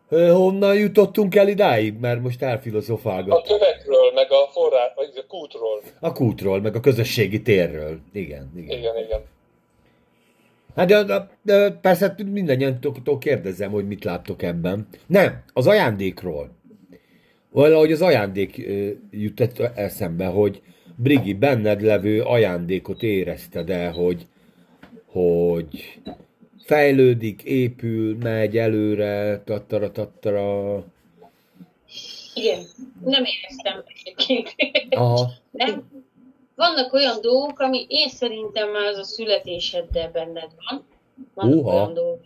Honnan 0.09 0.75
jutottunk 0.75 1.35
el 1.35 1.47
idáig? 1.47 1.99
Mert 1.99 2.21
most 2.21 2.41
elfilozofálgat. 2.41 3.37
A 3.37 3.41
kövekről, 3.41 4.11
meg 4.13 4.31
a 4.31 4.47
forrás, 4.51 4.91
vagy 4.95 5.11
a 5.15 5.25
kútról. 5.27 5.81
A 5.99 6.11
kútról, 6.11 6.61
meg 6.61 6.75
a 6.75 6.79
közösségi 6.79 7.41
térről. 7.41 7.99
Igen, 8.11 8.51
igen. 8.55 8.77
Igen, 8.77 8.97
igen. 8.97 9.21
Hát 10.75 10.87
de, 10.87 11.03
de, 11.03 11.29
de 11.41 11.71
persze 11.71 12.15
mindannyian 12.31 12.79
kérdezem, 13.19 13.71
hogy 13.71 13.87
mit 13.87 14.03
láttok 14.03 14.41
ebben. 14.41 14.87
Nem, 15.07 15.43
az 15.53 15.67
ajándékról. 15.67 16.49
Valahogy 17.57 17.91
az 17.91 18.01
ajándék 18.01 18.67
jutott 19.11 19.59
eszembe, 19.59 20.25
hogy 20.25 20.61
Brigi, 20.95 21.33
benned 21.33 21.81
levő 21.81 22.21
ajándékot 22.21 23.03
érezted 23.03 23.69
el, 23.69 23.91
hogy, 23.91 24.27
hogy 25.05 25.99
fejlődik, 26.63 27.43
épül, 27.43 28.17
megy 28.17 28.57
előre, 28.57 29.41
tattara, 29.45 29.91
tattara. 29.91 30.75
Igen, 32.33 32.63
nem 33.05 33.23
éreztem 33.23 33.83
egyébként. 33.85 34.55
Aha. 34.89 35.31
Nem. 35.51 35.89
Vannak 36.55 36.93
olyan 36.93 37.21
dolgok, 37.21 37.59
ami 37.59 37.85
én 37.89 38.09
szerintem 38.09 38.71
már 38.71 38.85
az 38.85 38.97
a 38.97 39.03
születéseddel 39.03 40.11
benned 40.11 40.51
van. 40.69 40.85
Vannak 41.33 41.55
Uha. 41.55 41.75
olyan 41.75 41.93
dolgok. 41.93 42.23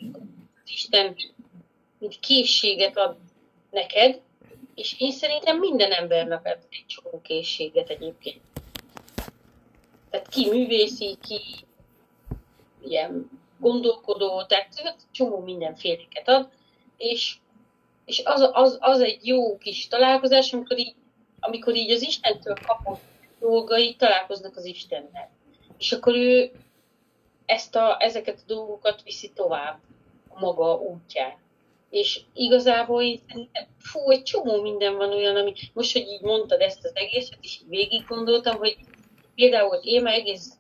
Isten 0.65 1.15
mint 1.99 2.19
készséget 2.19 2.97
ad 2.97 3.15
neked, 3.69 4.21
és 4.82 4.95
én 4.99 5.11
szerintem 5.11 5.57
minden 5.59 5.91
embernek 5.91 6.45
ad 6.45 6.57
egy 6.69 6.86
csomó 6.88 7.21
készséget 7.21 7.89
egyébként. 7.89 8.41
Tehát 10.09 10.27
ki 10.27 10.49
művészi, 10.49 11.17
ki 11.21 11.39
ilyen 12.84 13.29
gondolkodó, 13.59 14.43
tehát 14.43 15.05
csomó 15.11 15.39
mindenféleket 15.39 16.27
ad, 16.27 16.49
és, 16.97 17.36
és 18.05 18.21
az, 18.25 18.49
az, 18.53 18.77
az 18.79 18.99
egy 18.99 19.27
jó 19.27 19.57
kis 19.57 19.88
találkozás, 19.88 20.53
amikor 20.53 20.79
így, 20.79 20.95
amikor 21.39 21.75
így 21.75 21.91
az 21.91 22.01
Istentől 22.01 22.55
kapott 22.67 23.01
dolgai 23.39 23.95
találkoznak 23.95 24.57
az 24.57 24.65
Istennel. 24.65 25.29
És 25.77 25.91
akkor 25.91 26.15
ő 26.15 26.51
ezt 27.45 27.75
a, 27.75 27.97
ezeket 27.99 28.38
a 28.39 28.53
dolgokat 28.53 29.03
viszi 29.03 29.32
tovább 29.34 29.79
a 30.29 30.39
maga 30.39 30.75
útján 30.75 31.41
és 31.92 32.22
igazából 32.34 33.02
így, 33.02 33.22
fú, 33.80 34.10
egy 34.10 34.24
csomó 34.24 34.62
minden 34.62 34.98
van 34.98 35.14
olyan, 35.14 35.36
ami 35.36 35.54
most, 35.74 35.94
hogy 35.94 36.08
így 36.08 36.22
mondtad 36.22 36.62
ezt 36.62 36.86
az 36.86 36.92
egészet, 36.94 37.38
és 37.42 37.60
így 37.62 37.70
végig 37.70 38.06
gondoltam, 38.08 38.58
hogy 38.58 38.78
például 39.36 39.76
én 39.84 40.02
meg 40.02 40.14
egész 40.14 40.60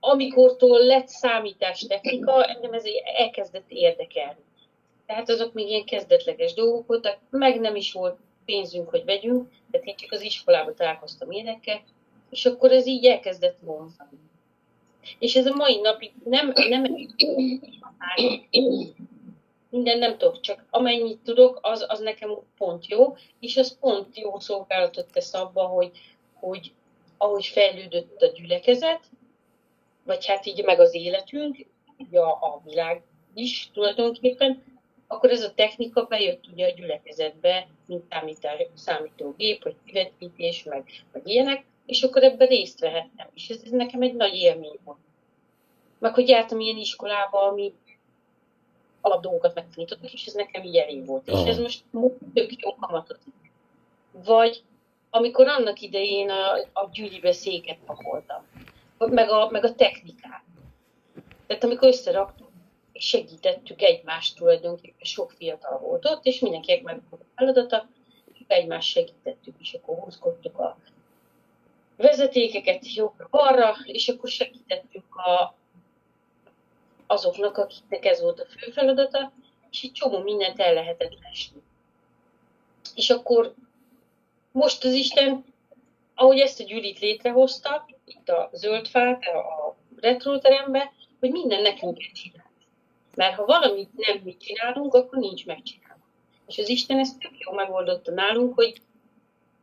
amikortól 0.00 0.84
lett 0.84 1.08
számítástechnika, 1.08 2.44
engem 2.44 2.72
ez 2.72 2.84
elkezdett 3.18 3.66
érdekelni. 3.68 4.40
Tehát 5.06 5.28
azok 5.28 5.52
még 5.52 5.68
ilyen 5.68 5.84
kezdetleges 5.84 6.54
dolgok 6.54 6.86
voltak, 6.86 7.18
meg 7.30 7.60
nem 7.60 7.76
is 7.76 7.92
volt 7.92 8.18
pénzünk, 8.44 8.88
hogy 8.88 9.04
vegyünk, 9.04 9.50
tehát 9.70 9.86
én 9.86 9.96
csak 9.96 10.12
az 10.12 10.20
iskolába 10.20 10.74
találkoztam 10.74 11.30
énekkel, 11.30 11.82
és 12.30 12.46
akkor 12.46 12.72
ez 12.72 12.86
így 12.86 13.06
elkezdett 13.06 13.58
vonzani. 13.60 14.18
És 15.18 15.36
ez 15.36 15.46
a 15.46 15.54
mai 15.54 15.80
napig 15.80 16.12
nem, 16.24 16.52
nem 16.68 16.82
minden 19.70 19.98
nem 19.98 20.18
tudok, 20.18 20.40
csak 20.40 20.64
amennyit 20.70 21.18
tudok, 21.18 21.58
az, 21.62 21.84
az 21.88 22.00
nekem 22.00 22.30
pont 22.56 22.86
jó, 22.86 23.16
és 23.40 23.56
az 23.56 23.78
pont 23.78 24.18
jó 24.18 24.38
szolgálatot 24.38 25.12
tesz 25.12 25.34
abba, 25.34 25.62
hogy, 25.62 25.90
hogy 26.34 26.72
ahogy 27.16 27.46
fejlődött 27.46 28.22
a 28.22 28.32
gyülekezet, 28.32 29.00
vagy 30.04 30.26
hát 30.26 30.46
így 30.46 30.64
meg 30.64 30.80
az 30.80 30.94
életünk, 30.94 31.66
ugye 31.98 32.20
a, 32.20 32.30
a 32.30 32.60
világ 32.64 33.02
is 33.34 33.70
tulajdonképpen, 33.72 34.62
akkor 35.06 35.30
ez 35.30 35.42
a 35.42 35.54
technika 35.54 36.04
bejött 36.04 36.46
ugye 36.52 36.66
a 36.66 36.74
gyülekezetbe, 36.74 37.68
mint 37.86 38.14
számítógép, 38.74 39.62
vagy 39.62 39.76
kivetítés, 39.84 40.62
meg, 40.62 40.84
meg 41.12 41.28
ilyenek, 41.28 41.64
és 41.86 42.02
akkor 42.02 42.22
ebben 42.22 42.48
részt 42.48 42.80
vehettem. 42.80 43.28
És 43.34 43.48
ez, 43.48 43.60
ez 43.64 43.70
nekem 43.70 44.02
egy 44.02 44.14
nagy 44.14 44.34
élmény 44.34 44.78
volt. 44.84 44.98
Meg 45.98 46.14
hogy 46.14 46.28
jártam 46.28 46.60
ilyen 46.60 46.76
iskolába, 46.76 47.42
ami 47.42 47.74
alapdolgokat 49.00 49.54
megtanítottak, 49.54 50.12
és 50.12 50.26
ez 50.26 50.32
nekem 50.32 50.62
így 50.62 50.76
elég 50.76 51.06
volt. 51.06 51.28
Ah. 51.28 51.40
És 51.40 51.48
ez 51.48 51.58
most 51.58 51.84
tök 52.34 52.62
jó 52.62 52.74
kamatot. 52.74 53.20
Vagy 54.24 54.62
amikor 55.10 55.48
annak 55.48 55.80
idején 55.80 56.30
a, 56.30 56.52
a 56.72 56.88
gyűlibe 56.92 57.32
széket 57.32 57.78
pakoltam, 57.86 58.46
meg 58.98 59.30
a, 59.30 59.50
meg 59.50 59.64
a 59.64 59.74
technikát. 59.74 60.44
Tehát 61.46 61.64
amikor 61.64 61.88
összeraktuk, 61.88 62.50
és 62.92 63.04
segítettük 63.04 63.82
egymást 63.82 64.36
tulajdonképpen, 64.36 65.04
sok 65.04 65.30
fiatal 65.30 65.78
volt 65.78 66.04
ott, 66.04 66.24
és 66.24 66.40
mindenkinek 66.40 66.82
meg 66.82 67.00
volt 67.10 67.22
a 67.22 67.26
feladata, 67.34 67.88
egymást 68.46 68.88
segítettük, 68.88 69.54
és 69.58 69.72
akkor 69.72 69.98
húzkodtuk 69.98 70.58
a 70.58 70.76
vezetékeket 71.96 72.94
jobbra-balra, 72.94 73.76
és 73.84 74.08
akkor 74.08 74.28
segítettük 74.28 75.16
a, 75.16 75.54
azoknak, 77.06 77.56
akiknek 77.56 78.04
ez 78.04 78.20
volt 78.20 78.40
a 78.40 78.46
fő 78.46 78.70
feladata, 78.70 79.32
és 79.70 79.82
egy 79.82 79.92
csomó 79.92 80.18
mindent 80.18 80.60
el 80.60 80.74
lehetett 80.74 81.18
lesni. 81.22 81.62
És 82.94 83.10
akkor 83.10 83.54
most 84.52 84.84
az 84.84 84.92
Isten, 84.92 85.44
ahogy 86.14 86.38
ezt 86.38 86.60
a 86.60 86.64
gyűlit 86.64 86.98
létrehozta, 86.98 87.86
itt 88.04 88.28
a 88.28 88.50
zöld 88.52 88.88
fát, 88.88 89.22
a 89.24 89.76
retroterembe, 89.96 90.92
hogy 91.20 91.30
minden 91.30 91.62
nekünk 91.62 91.98
kell 91.98 92.12
csinálni. 92.12 92.50
Mert 93.14 93.34
ha 93.34 93.44
valamit 93.44 93.90
nem 93.96 94.20
mi 94.24 94.36
csinálunk, 94.36 94.94
akkor 94.94 95.18
nincs 95.18 95.46
megcsinálva. 95.46 96.04
És 96.46 96.58
az 96.58 96.68
Isten 96.68 96.98
ezt 96.98 97.18
tök 97.18 97.38
jó 97.38 97.52
megoldotta 97.52 98.12
nálunk, 98.12 98.54
hogy, 98.54 98.80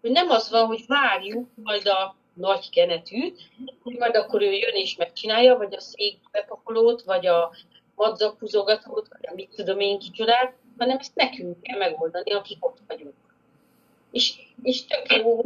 hogy 0.01 0.11
nem 0.11 0.29
az 0.29 0.49
van, 0.49 0.65
hogy 0.65 0.84
várjuk 0.88 1.49
majd 1.55 1.88
a 1.88 2.15
nagy 2.34 2.69
kenetűt, 2.69 3.41
hogy 3.84 3.97
majd 3.97 4.15
akkor 4.15 4.41
ő 4.41 4.51
jön 4.51 4.73
és 4.73 4.95
megcsinálja, 4.95 5.57
vagy 5.57 5.73
a 5.73 5.79
székbepakolót, 5.79 7.01
vagy 7.01 7.27
a 7.27 7.51
madzakúzogatót, 7.95 9.07
vagy 9.09 9.27
a 9.31 9.34
mit 9.36 9.49
tudom 9.55 9.79
én 9.79 9.99
kicsodát, 9.99 10.53
hanem 10.77 10.97
ezt 10.97 11.15
nekünk 11.15 11.61
kell 11.61 11.77
megoldani, 11.77 12.31
akik 12.31 12.65
ott 12.65 12.77
vagyunk. 12.88 13.13
És, 14.11 14.34
és 14.63 14.86
tök 14.86 15.13
jó, 15.13 15.41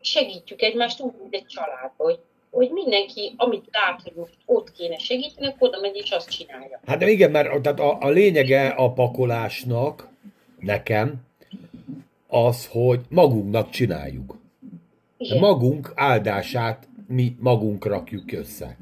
segítjük 0.00 0.62
egymást 0.62 1.00
úgy, 1.00 1.12
mint 1.20 1.34
egy 1.34 1.46
család, 1.46 1.90
hogy, 1.96 2.18
hogy 2.50 2.70
mindenki, 2.70 3.34
amit 3.36 3.68
lát, 3.72 4.02
hogy 4.02 4.12
most 4.16 4.34
ott 4.44 4.72
kéne 4.72 4.98
segíteni, 4.98 5.46
akkor 5.46 5.68
oda 5.68 5.80
megy 5.80 5.96
és 5.96 6.10
azt 6.10 6.30
csinálja. 6.30 6.80
Hát 6.86 6.98
de 6.98 7.08
igen, 7.08 7.30
mert 7.30 7.62
tehát 7.62 7.80
a, 7.80 7.98
a 8.00 8.08
lényege 8.08 8.68
a 8.68 8.92
pakolásnak 8.92 10.08
nekem 10.58 11.14
az, 12.28 12.66
hogy 12.66 13.00
magunknak 13.08 13.70
csináljuk. 13.70 14.36
Igen. 15.26 15.38
Magunk 15.38 15.92
áldását 15.94 16.88
mi 17.08 17.36
magunk 17.40 17.86
rakjuk 17.86 18.32
össze. 18.32 18.76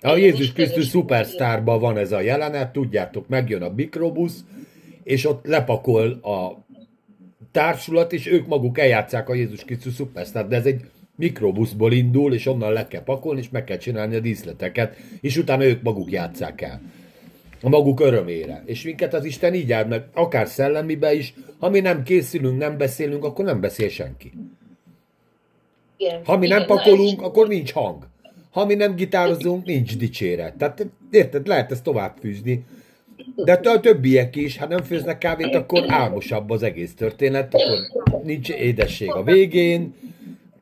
A 0.00 0.16
Igen, 0.16 0.18
Jézus 0.18 0.52
Krisztus 0.52 0.88
Superstarban 0.88 1.80
van 1.80 1.96
ez 1.96 2.12
a 2.12 2.20
jelenet, 2.20 2.72
tudjátok, 2.72 3.28
megjön 3.28 3.62
a 3.62 3.72
mikrobusz, 3.76 4.44
és 5.02 5.26
ott 5.26 5.46
lepakol 5.46 6.10
a 6.10 6.64
társulat, 7.52 8.12
és 8.12 8.26
ők 8.26 8.46
maguk 8.46 8.78
eljátszák 8.78 9.28
a 9.28 9.34
Jézus 9.34 9.64
Krisztus 9.64 9.94
Superstar, 9.94 10.48
de 10.48 10.56
ez 10.56 10.66
egy 10.66 10.80
mikrobuszból 11.16 11.92
indul, 11.92 12.34
és 12.34 12.46
onnan 12.46 12.72
le 12.72 12.86
kell 12.86 13.02
pakolni, 13.02 13.40
és 13.40 13.50
meg 13.50 13.64
kell 13.64 13.76
csinálni 13.76 14.16
a 14.16 14.20
díszleteket, 14.20 14.96
és 15.20 15.36
utána 15.36 15.64
ők 15.64 15.82
maguk 15.82 16.10
játszák 16.10 16.60
el. 16.60 16.80
A 17.62 17.68
maguk 17.68 18.00
örömére. 18.00 18.62
És 18.66 18.82
minket 18.82 19.14
az 19.14 19.24
Isten 19.24 19.54
így 19.54 19.72
áld 19.72 19.88
meg, 19.88 20.04
akár 20.12 20.48
szellemibe 20.48 21.14
is, 21.14 21.34
ha 21.58 21.70
mi 21.70 21.80
nem 21.80 22.02
készülünk, 22.02 22.58
nem 22.58 22.76
beszélünk, 22.76 23.24
akkor 23.24 23.44
nem 23.44 23.60
beszél 23.60 23.88
senki. 23.88 24.32
Igen. 25.98 26.24
Ha 26.24 26.36
mi 26.36 26.46
Igen, 26.46 26.58
nem 26.58 26.66
pakolunk, 26.66 27.22
akkor 27.22 27.48
nincs 27.48 27.72
hang. 27.72 28.06
Ha 28.50 28.64
mi 28.64 28.74
nem 28.74 28.94
gitározunk, 28.94 29.64
nincs 29.64 29.96
dicséret. 29.96 30.56
Tehát 30.56 30.86
érted, 31.10 31.46
lehet 31.46 31.70
ezt 31.70 31.82
tovább 31.82 32.16
fűzni. 32.20 32.64
De 33.34 33.52
a 33.52 33.80
többiek 33.80 34.36
is, 34.36 34.58
ha 34.58 34.66
nem 34.66 34.82
főznek 34.82 35.18
kávét, 35.18 35.54
akkor 35.54 35.84
álmosabb 35.88 36.50
az 36.50 36.62
egész 36.62 36.94
történet, 36.94 37.54
akkor 37.54 38.22
nincs 38.22 38.48
édesség 38.50 39.12
a 39.12 39.22
végén, 39.22 39.94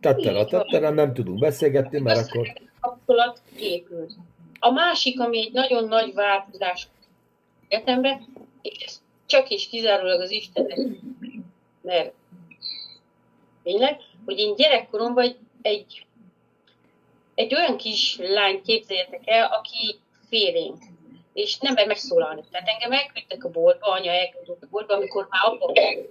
tattara, 0.01 0.45
tattara, 0.45 0.91
nem 0.91 1.15
tudunk 1.15 1.39
beszélgetni, 1.39 1.99
mert 1.99 2.29
akkor... 2.29 2.53
kapcsolat 2.81 3.41
épül. 3.59 4.07
A 4.59 4.71
másik, 4.71 5.21
ami 5.21 5.39
egy 5.39 5.53
nagyon 5.53 5.89
nagy 5.89 6.15
változás 6.15 6.89
életemben, 7.69 8.27
és 8.63 8.85
ez 8.87 9.01
csak 9.27 9.51
és 9.51 9.69
kizárólag 9.69 10.21
az 10.21 10.31
Istennek, 10.31 10.79
mert 11.83 12.13
tényleg, 13.63 13.97
hogy 14.27 14.39
én 14.39 14.55
gyerekkoromban 14.55 15.37
egy, 15.63 16.07
egy 17.35 17.55
olyan 17.55 17.77
kis 17.77 18.17
lány 18.21 18.63
képzeljetek 18.63 19.23
el, 19.25 19.45
aki 19.45 19.99
félénk, 20.29 20.83
és 21.33 21.59
nem 21.59 21.75
mer 21.75 21.87
megszólalni. 21.87 22.43
Tehát 22.51 22.69
engem 22.69 22.93
elküldtek 22.93 23.45
a 23.45 23.51
boltba, 23.51 23.87
anya 23.87 24.11
elküldött 24.11 24.63
a 24.63 24.67
boltba, 24.71 24.95
amikor 24.95 25.27
már 25.31 25.41
apa 25.45 25.73
meg 25.75 26.09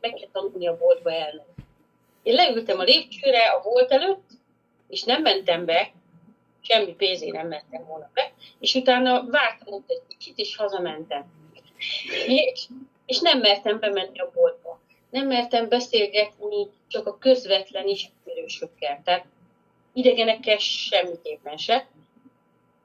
meg 0.00 0.12
kell 0.12 0.28
tanulni 0.32 0.66
a 0.66 0.76
boltba 0.76 1.12
elmenni. 1.12 1.54
Én 2.22 2.34
leültem 2.34 2.78
a 2.78 2.82
lépcsőre 2.82 3.48
a 3.48 3.60
bolt 3.60 3.90
előtt, 3.90 4.28
és 4.88 5.02
nem 5.02 5.22
mentem 5.22 5.64
be, 5.64 5.92
semmi 6.60 6.94
pénzé 6.94 7.30
nem 7.30 7.48
mentem 7.48 7.86
volna 7.86 8.10
be, 8.14 8.32
és 8.58 8.74
utána 8.74 9.26
vártam 9.26 9.72
ott 9.74 9.90
egy 9.90 10.02
kicsit, 10.08 10.38
és 10.38 10.56
hazamentem. 10.56 11.24
És, 12.26 12.68
és 13.06 13.18
nem 13.18 13.38
mertem 13.38 13.78
bemenni 13.78 14.18
a 14.18 14.30
boltba. 14.34 14.80
Nem 15.10 15.26
mertem 15.26 15.68
beszélgetni 15.68 16.68
csak 16.88 17.06
a 17.06 17.18
közvetlen 17.18 17.86
ismerősökkel. 17.86 19.00
Tehát 19.04 19.26
idegenekkel 19.92 20.58
semmiképpen 20.58 21.56
se. 21.56 21.86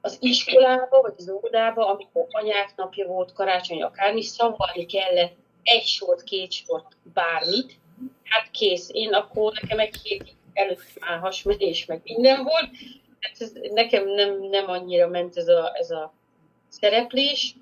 Az 0.00 0.16
iskolába, 0.20 1.00
vagy 1.00 1.14
az 1.16 1.30
óvodába, 1.30 1.86
amikor 1.88 2.26
anyák 2.30 2.72
napja 2.76 3.06
volt, 3.06 3.32
karácsony, 3.32 3.82
akármi, 3.82 4.22
szavalni 4.22 4.86
kellett 4.86 5.36
egy 5.62 5.86
sort, 5.86 6.22
két 6.22 6.52
sort, 6.52 6.96
bármit, 7.14 7.78
hát 8.22 8.50
kész. 8.50 8.88
Én 8.92 9.12
akkor 9.12 9.52
nekem 9.60 9.78
egy 9.78 9.96
hét 10.02 10.34
előtt 10.52 10.98
már 11.00 11.18
hasmenés, 11.18 11.86
meg 11.86 12.00
minden 12.04 12.42
volt. 12.42 12.70
Hát 13.20 13.40
ez, 13.40 13.52
nekem 13.72 14.08
nem, 14.08 14.42
nem 14.42 14.68
annyira 14.68 15.08
ment 15.08 15.36
ez 15.36 15.48
a, 15.48 15.72
ez 15.74 15.90
a 15.90 16.12
szereplés. 16.68 17.54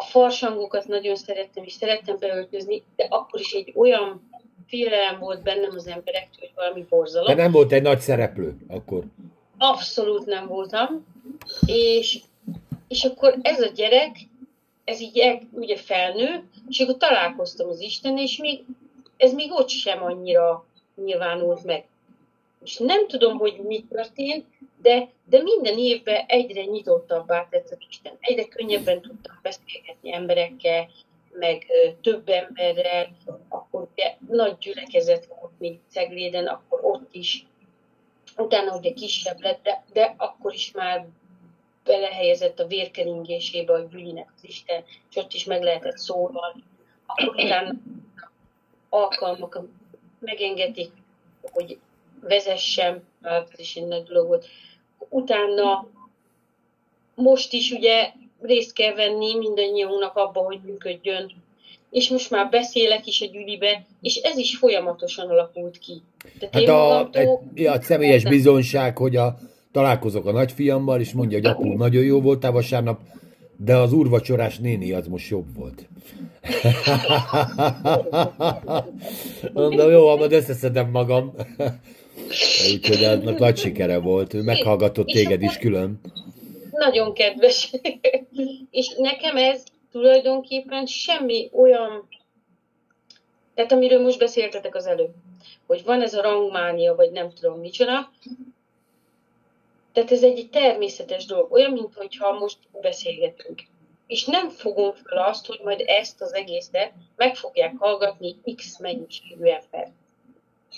A 0.00 0.02
farsangokat 0.02 0.86
nagyon 0.86 1.16
szerettem, 1.16 1.64
és 1.64 1.72
szerettem 1.72 2.16
beöltözni, 2.18 2.82
de 2.96 3.06
akkor 3.08 3.40
is 3.40 3.52
egy 3.52 3.72
olyan 3.74 4.30
félelem 4.66 5.18
volt 5.18 5.42
bennem 5.42 5.70
az 5.74 5.86
emberektől, 5.86 6.40
hogy 6.40 6.52
valami 6.54 6.80
De 6.80 6.86
borzalom. 6.88 7.36
nem 7.36 7.52
volt 7.52 7.72
egy 7.72 7.82
nagy 7.82 7.98
szereplő 8.00 8.56
akkor. 8.68 9.02
Abszolút 9.58 10.26
nem 10.26 10.46
voltam. 10.46 11.06
És, 11.66 12.20
és 12.88 13.04
akkor 13.04 13.38
ez 13.42 13.60
a 13.60 13.66
gyerek, 13.74 14.16
ez 14.84 15.00
így 15.00 15.18
el, 15.18 15.40
ugye 15.52 15.76
felnő, 15.76 16.48
és 16.68 16.80
akkor 16.80 16.96
találkoztam 16.96 17.68
az 17.68 17.80
Isten, 17.80 18.18
és 18.18 18.36
még, 18.36 18.64
ez 19.16 19.32
még 19.32 19.52
ott 19.52 19.68
sem 19.68 20.02
annyira 20.02 20.64
nyilvánult 21.04 21.64
meg. 21.64 21.86
És 22.64 22.76
nem 22.78 23.06
tudom, 23.06 23.38
hogy 23.38 23.60
mi 23.66 23.84
történt, 23.90 24.44
de, 24.82 25.08
de 25.24 25.42
minden 25.42 25.78
évben 25.78 26.24
egyre 26.26 26.64
nyitottabbá 26.64 27.46
tett 27.50 27.70
az 27.70 27.78
Isten. 27.88 28.16
Egyre 28.20 28.44
könnyebben 28.44 29.00
tudtam 29.00 29.38
beszélgetni 29.42 30.12
emberekkel, 30.14 30.88
meg 31.32 31.66
több 32.02 32.28
emberrel, 32.28 33.16
akkor 33.48 33.88
ugye 33.92 34.16
nagy 34.28 34.58
gyülekezet 34.58 35.26
volt 35.26 35.52
még 35.58 35.78
Cegléden, 35.88 36.46
akkor 36.46 36.80
ott 36.82 37.14
is. 37.14 37.46
Utána 38.36 38.76
ugye 38.76 38.92
kisebb 38.92 39.40
lett, 39.40 39.62
de, 39.62 39.84
de 39.92 40.14
akkor 40.16 40.54
is 40.54 40.70
már 40.72 41.06
belehelyezett 41.84 42.60
a 42.60 42.66
vérkeringésébe 42.66 43.72
a 43.72 43.86
gyülinek 43.90 44.32
az 44.36 44.44
Isten, 44.44 44.84
és 45.10 45.16
ott 45.16 45.32
is 45.32 45.44
meg 45.44 45.62
lehetett 45.62 45.98
szólalni. 45.98 46.64
Akkor 47.06 47.28
utána 47.28 47.72
alkalmak 48.88 49.60
megengedik, 50.18 50.92
hogy 51.40 51.78
vezessem, 52.20 53.02
hát 53.22 53.50
ez 53.52 53.58
is 53.58 53.76
egy 53.76 53.86
nagy 53.86 54.02
dolog 54.02 54.26
volt. 54.26 54.46
Utána 55.10 55.86
most 57.14 57.52
is 57.52 57.70
ugye 57.70 58.10
részt 58.40 58.72
kell 58.72 58.94
venni 58.94 59.36
mindannyiunknak 59.38 60.16
abba, 60.16 60.40
hogy 60.40 60.58
működjön. 60.64 61.32
És 61.90 62.08
most 62.08 62.30
már 62.30 62.48
beszélek 62.48 63.06
is 63.06 63.20
a 63.20 63.26
gyűlibe, 63.26 63.84
és 64.00 64.16
ez 64.16 64.36
is 64.36 64.56
folyamatosan 64.56 65.28
alakult 65.28 65.78
ki. 65.78 66.02
Tehát 66.38 66.54
Hát 66.54 66.68
a, 66.68 66.72
magamtól- 66.76 67.42
egy, 67.54 67.66
a 67.66 67.82
személyes 67.82 68.24
bizonyság, 68.24 68.98
hogy 68.98 69.16
a, 69.16 69.38
találkozok 69.72 70.26
a 70.26 70.32
nagyfiammal, 70.32 71.00
és 71.00 71.12
mondja, 71.12 71.38
hogy 71.38 71.46
apu, 71.46 71.76
nagyon 71.76 72.04
jó 72.04 72.20
voltál 72.20 72.52
vasárnap, 72.52 73.00
de 73.56 73.76
az 73.76 73.92
úrvacsorás 73.92 74.58
néni 74.58 74.92
az 74.92 75.06
most 75.06 75.28
jobb 75.28 75.56
volt. 75.56 75.88
Mondom, 79.52 79.90
jó, 79.90 80.16
majd 80.16 80.32
összeszedem 80.32 80.90
magam. 80.90 81.34
Úgyhogy 82.72 83.04
annak 83.04 83.38
nagy 83.38 83.56
sikere 83.56 83.98
volt. 83.98 84.34
Ő 84.34 84.42
meghallgatott 84.42 85.06
téged 85.06 85.42
is 85.42 85.56
külön. 85.56 86.00
Nagyon 86.70 87.14
kedves. 87.14 87.72
és 88.70 88.94
nekem 88.96 89.36
ez 89.36 89.62
tulajdonképpen 89.92 90.86
semmi 90.86 91.50
olyan, 91.52 92.08
tehát 93.54 93.72
amiről 93.72 94.02
most 94.02 94.18
beszéltetek 94.18 94.74
az 94.74 94.86
előbb, 94.86 95.12
hogy 95.66 95.84
van 95.84 96.02
ez 96.02 96.14
a 96.14 96.22
rangmánia, 96.22 96.94
vagy 96.94 97.10
nem 97.10 97.32
tudom 97.32 97.60
micsoda, 97.60 98.10
tehát 99.92 100.10
ez 100.10 100.22
egy 100.22 100.48
természetes 100.50 101.26
dolog, 101.26 101.52
olyan, 101.52 101.72
mint 101.72 101.94
hogyha 101.94 102.32
most 102.32 102.58
beszélgetünk. 102.80 103.62
És 104.06 104.24
nem 104.24 104.48
fogom 104.48 104.92
fel 104.92 105.24
azt, 105.24 105.46
hogy 105.46 105.60
majd 105.64 105.82
ezt 105.86 106.20
az 106.20 106.34
egészet 106.34 106.92
meg 107.16 107.36
fogják 107.36 107.76
hallgatni 107.78 108.36
x 108.56 108.78
mennyiségű 108.78 109.44
ember. 109.44 109.92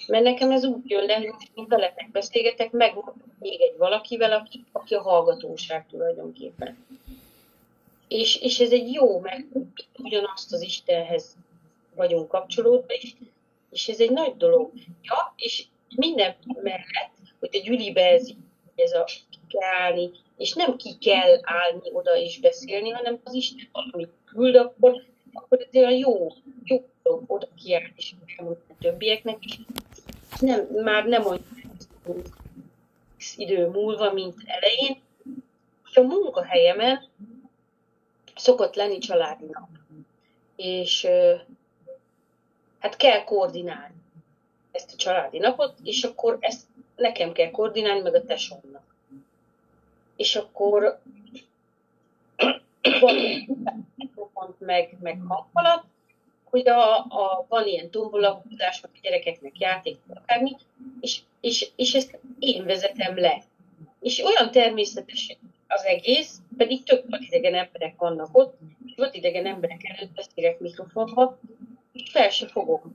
Mert 0.07 0.25
nekem 0.25 0.51
ez 0.51 0.65
úgy 0.65 0.91
jön 0.91 1.05
le, 1.05 1.17
hogy 1.17 1.69
veletek 1.69 2.11
beszélgetek, 2.11 2.71
meg 2.71 2.95
még 3.39 3.61
egy 3.61 3.77
valakivel, 3.77 4.33
aki, 4.33 4.65
aki 4.73 4.95
a 4.95 5.03
hallgatóság 5.03 5.87
tulajdonképpen. 5.87 6.87
És, 8.09 8.37
és 8.37 8.61
ez 8.61 8.71
egy 8.71 8.93
jó, 8.93 9.21
mert 9.21 9.45
ugyanazt 9.99 10.53
az 10.53 10.63
Istenhez 10.63 11.37
vagyunk 11.95 12.29
kapcsolódva, 12.29 12.93
és, 12.95 13.13
és 13.71 13.89
ez 13.89 14.01
egy 14.01 14.11
nagy 14.11 14.37
dolog. 14.37 14.71
Ja, 15.03 15.35
és 15.37 15.65
minden 15.97 16.35
mellett, 16.63 17.13
hogy 17.39 17.49
a 17.53 17.63
gyűlibe 17.65 18.11
ez, 18.11 18.29
ez 18.75 18.93
a 18.93 19.05
ki 19.05 19.39
kell 19.49 19.71
állni, 19.71 20.11
és 20.37 20.53
nem 20.53 20.77
ki 20.77 20.99
kell 20.99 21.39
állni 21.43 21.91
oda 21.93 22.17
és 22.17 22.41
beszélni, 22.41 22.91
hanem 22.91 23.21
az 23.25 23.35
Isten 23.35 23.69
valamit 23.73 24.11
küld, 24.25 24.55
akkor, 24.55 25.03
akkor 25.33 25.69
olyan 25.73 25.93
jó, 25.93 26.33
jó 26.65 26.89
dolog 27.03 27.23
oda 27.27 27.49
kiállni, 27.63 27.93
és 27.97 28.15
megmondani 28.27 28.65
a 28.69 28.75
többieknek 28.81 29.45
is. 29.45 29.61
Nem, 30.41 30.67
már 30.83 31.05
nem 31.05 31.27
olyan 31.27 31.45
idő 33.37 33.67
múlva, 33.67 34.13
mint 34.13 34.35
elején, 34.45 35.01
és 35.91 35.97
a 35.97 36.03
munkahelyemen 36.03 37.09
szokott 38.37 38.75
lenni 38.75 38.99
családi 38.99 39.45
nap. 39.45 39.69
És 40.57 41.07
hát 42.79 42.97
kell 42.97 43.25
koordinálni. 43.25 43.95
ezt 44.73 44.93
a 44.93 44.97
családi 44.97 45.39
napot, 45.39 45.75
és 45.83 46.03
akkor 46.03 46.37
ezt 46.41 46.63
nekem 46.97 47.33
kell 47.33 47.51
koordinálni, 47.51 48.01
meg 48.01 48.15
a 48.15 48.25
tesómnak. 48.25 48.95
És 50.17 50.37
akkor 50.37 51.01
meg, 54.65 54.97
meg 55.01 55.21
hangfalat, 55.29 55.85
hogy 56.45 56.69
a, 56.69 56.99
a, 56.99 57.47
van 57.49 57.67
ilyen 57.67 57.91
tombolahúzás, 57.91 58.81
vagy 58.81 58.91
a 58.95 58.99
gyerekeknek 59.03 59.59
játék, 59.59 59.99
akármi, 60.15 60.57
és, 61.01 61.21
és, 61.41 61.71
és 61.77 61.95
ezt 61.95 62.19
én 62.39 62.65
vezetem 62.65 63.19
le. 63.19 63.43
És 64.01 64.19
olyan 64.19 64.51
természetes 64.51 65.37
az 65.67 65.85
egész, 65.85 66.41
pedig 66.57 66.83
tök 66.83 67.05
idegen 67.19 67.55
emberek 67.55 67.95
vannak 67.97 68.29
ott, 68.33 68.59
és 68.87 69.09
idegen 69.13 69.47
emberek 69.47 69.81
előtt 69.85 70.15
beszélek 70.15 70.59
mikrofonba, 70.59 71.39
és 71.93 72.11
fel 72.11 72.31
se 72.31 72.47
fogok. 72.47 72.87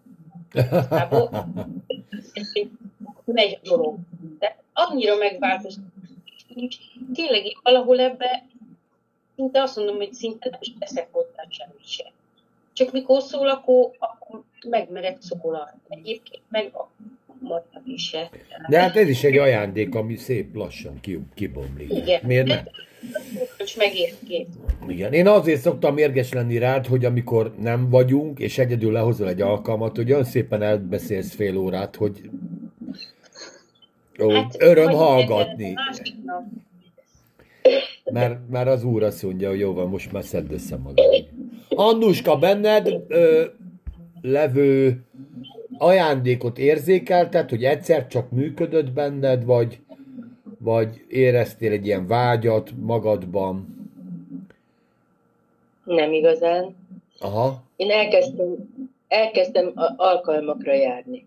megy 3.26 3.60
a 3.64 3.68
dolog. 3.68 3.98
De 4.40 4.58
annyira 4.74 5.16
megváltozott. 5.16 5.84
Tényleg 7.14 7.58
valahol 7.64 8.00
ebbe 8.00 8.46
szinte 9.38 9.62
azt 9.62 9.76
mondom, 9.76 9.96
hogy 9.96 10.14
szinte 10.14 10.50
nem 10.50 10.60
is 10.62 10.74
teszek 10.80 11.08
hozzá 11.12 11.46
semmi 11.50 11.80
sem. 11.86 12.12
Csak 12.74 12.92
mikor 12.92 13.22
szól, 13.22 13.50
akkor, 13.50 13.92
akkor 14.00 14.42
megmerek 14.70 15.18
szólal. 15.20 15.80
Egyébként 15.88 16.42
meg 16.50 16.72
maradnak 17.40 17.84
is 17.86 18.08
se. 18.08 18.30
De 18.70 18.80
hát 18.80 18.96
ez 18.96 19.08
is 19.08 19.24
egy 19.24 19.38
ajándék, 19.38 19.96
ami 19.96 20.16
szép 20.16 20.56
lassan 20.56 21.00
kibomlik. 21.34 21.92
Igen. 21.92 22.22
Miért 22.24 22.48
nem? 22.48 22.68
megérték. 23.78 24.48
Igen, 24.88 25.14
én 25.14 25.28
azért 25.28 25.62
szoktam 25.62 25.94
mérges 25.94 26.34
lenni 26.34 26.58
rád, 26.58 26.86
hogy 26.86 27.06
amikor 27.06 27.56
nem 27.60 27.90
vagyunk, 27.90 28.40
és 28.40 28.58
egyedül 28.58 28.92
lehozol 28.92 29.28
egy 29.28 29.42
alkalmat, 29.42 29.96
hogy 29.96 30.12
olyan 30.12 30.24
szépen 30.24 30.62
elbeszélsz 30.62 31.36
fél 31.36 31.58
órát, 31.58 31.96
hogy 31.96 32.30
Ó, 34.20 34.30
hát, 34.30 34.56
öröm 34.60 34.92
hallgatni. 34.92 35.74
Mert, 38.12 38.50
mert 38.50 38.68
az 38.68 38.84
úr 38.84 39.04
azt 39.04 39.24
mondja, 39.24 39.50
hogy 39.50 39.60
jó 39.60 39.74
van, 39.74 39.90
most 39.90 40.12
már 40.12 40.24
szedd 40.24 40.52
össze 40.52 40.78
magad. 40.78 41.28
Annuska, 41.70 42.38
benned 42.38 43.04
ö, 43.08 43.46
levő 44.22 45.04
ajándékot 45.78 46.58
érzékelted, 46.58 47.50
hogy 47.50 47.64
egyszer 47.64 48.08
csak 48.08 48.32
működött 48.32 48.92
benned, 48.92 49.46
vagy, 49.46 49.80
vagy 50.60 51.06
éreztél 51.08 51.72
egy 51.72 51.86
ilyen 51.86 52.08
vágyat 52.08 52.72
magadban? 52.80 53.76
Nem 55.84 56.14
igazán. 56.14 56.76
Aha. 57.20 57.64
Én 57.76 57.92
elkezdtem, 57.92 58.56
elkezdtem 59.08 59.72
alkalmakra 59.98 60.74
járni 60.74 61.26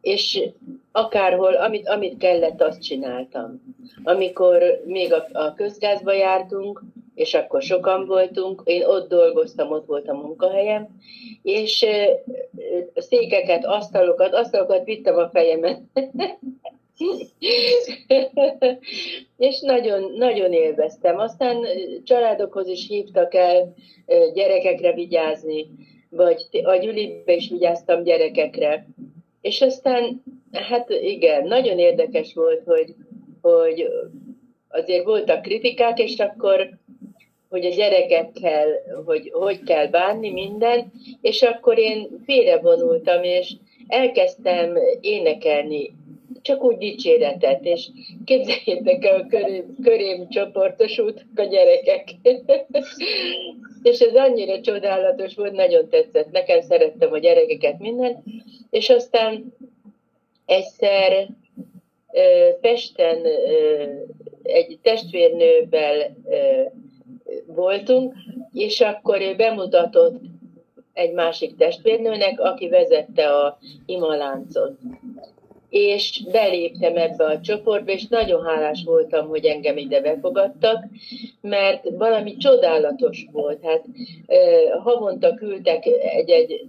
és 0.00 0.48
akárhol, 0.92 1.54
amit, 1.54 1.88
amit 1.88 2.18
kellett, 2.18 2.62
azt 2.62 2.82
csináltam. 2.82 3.60
Amikor 4.02 4.82
még 4.84 5.12
a, 5.12 5.26
a 5.32 5.54
közgázba 5.54 6.12
jártunk, 6.12 6.82
és 7.14 7.34
akkor 7.34 7.62
sokan 7.62 8.06
voltunk, 8.06 8.62
én 8.64 8.84
ott 8.84 9.08
dolgoztam, 9.08 9.70
ott 9.70 9.86
volt 9.86 10.08
a 10.08 10.14
munkahelyem, 10.14 10.88
és 11.42 11.86
székeket, 12.94 13.64
asztalokat, 13.64 14.34
asztalokat 14.34 14.84
vittem 14.84 15.16
a 15.16 15.28
fejemet. 15.28 15.80
és 19.36 19.60
nagyon, 19.60 20.12
nagyon 20.16 20.52
élveztem. 20.52 21.18
Aztán 21.18 21.56
családokhoz 22.04 22.68
is 22.68 22.86
hívtak 22.86 23.34
el 23.34 23.74
gyerekekre 24.34 24.92
vigyázni, 24.92 25.66
vagy 26.10 26.48
a 26.62 26.76
Gyulibe 26.76 27.34
is 27.34 27.48
vigyáztam 27.48 28.02
gyerekekre. 28.02 28.86
És 29.40 29.60
aztán, 29.60 30.22
hát 30.52 30.90
igen, 30.90 31.46
nagyon 31.46 31.78
érdekes 31.78 32.34
volt, 32.34 32.62
hogy, 32.64 32.94
hogy 33.40 33.88
azért 34.68 35.04
voltak 35.04 35.42
kritikák, 35.42 35.98
és 35.98 36.18
akkor 36.18 36.78
hogy 37.48 37.64
a 37.64 37.74
gyerekekkel, 37.74 38.68
hogy 39.04 39.30
hogy 39.32 39.62
kell 39.62 39.86
bánni 39.86 40.30
minden, 40.30 40.92
és 41.20 41.42
akkor 41.42 41.78
én 41.78 42.08
félrevonultam, 42.24 43.22
és 43.22 43.52
elkezdtem 43.86 44.76
énekelni 45.00 45.90
csak 46.42 46.62
úgy 46.62 46.76
dicséretet, 46.76 47.64
és 47.64 47.88
képzeljétek 48.24 49.04
el, 49.04 49.26
körém, 49.26 49.76
körém 49.82 50.28
csoportosultak 50.28 51.26
a 51.34 51.44
gyerekek. 51.44 52.08
és 53.82 53.98
ez 53.98 54.14
annyira 54.14 54.60
csodálatos 54.60 55.34
volt, 55.34 55.52
nagyon 55.52 55.88
tetszett. 55.88 56.30
Nekem 56.30 56.60
szerettem 56.60 57.12
a 57.12 57.18
gyerekeket 57.18 57.78
minden, 57.78 58.22
és 58.70 58.88
aztán 58.88 59.54
egyszer 60.46 61.28
Pesten 62.60 63.26
egy 64.42 64.78
testvérnővel 64.82 66.16
voltunk, 67.46 68.14
és 68.52 68.80
akkor 68.80 69.20
ő 69.20 69.34
bemutatott 69.36 70.20
egy 70.92 71.12
másik 71.12 71.56
testvérnőnek, 71.56 72.40
aki 72.40 72.68
vezette 72.68 73.36
a 73.36 73.58
imaláncot 73.86 74.78
és 75.68 76.22
beléptem 76.32 76.96
ebbe 76.96 77.24
a 77.24 77.40
csoportba, 77.40 77.92
és 77.92 78.06
nagyon 78.06 78.44
hálás 78.44 78.82
voltam, 78.84 79.28
hogy 79.28 79.44
engem 79.44 79.76
ide 79.76 80.00
befogadtak, 80.00 80.84
mert 81.40 81.88
valami 81.90 82.36
csodálatos 82.36 83.26
volt. 83.32 83.62
Hát 83.62 83.84
havonta 84.82 85.34
küldtek 85.34 85.86
egy, 85.86 86.30
egy, 86.30 86.66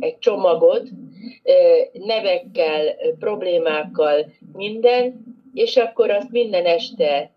egy 0.00 0.18
csomagot, 0.18 0.88
nevekkel, 1.92 2.96
problémákkal, 3.18 4.32
minden, 4.52 5.24
és 5.54 5.76
akkor 5.76 6.10
azt 6.10 6.30
minden 6.30 6.64
este 6.64 7.30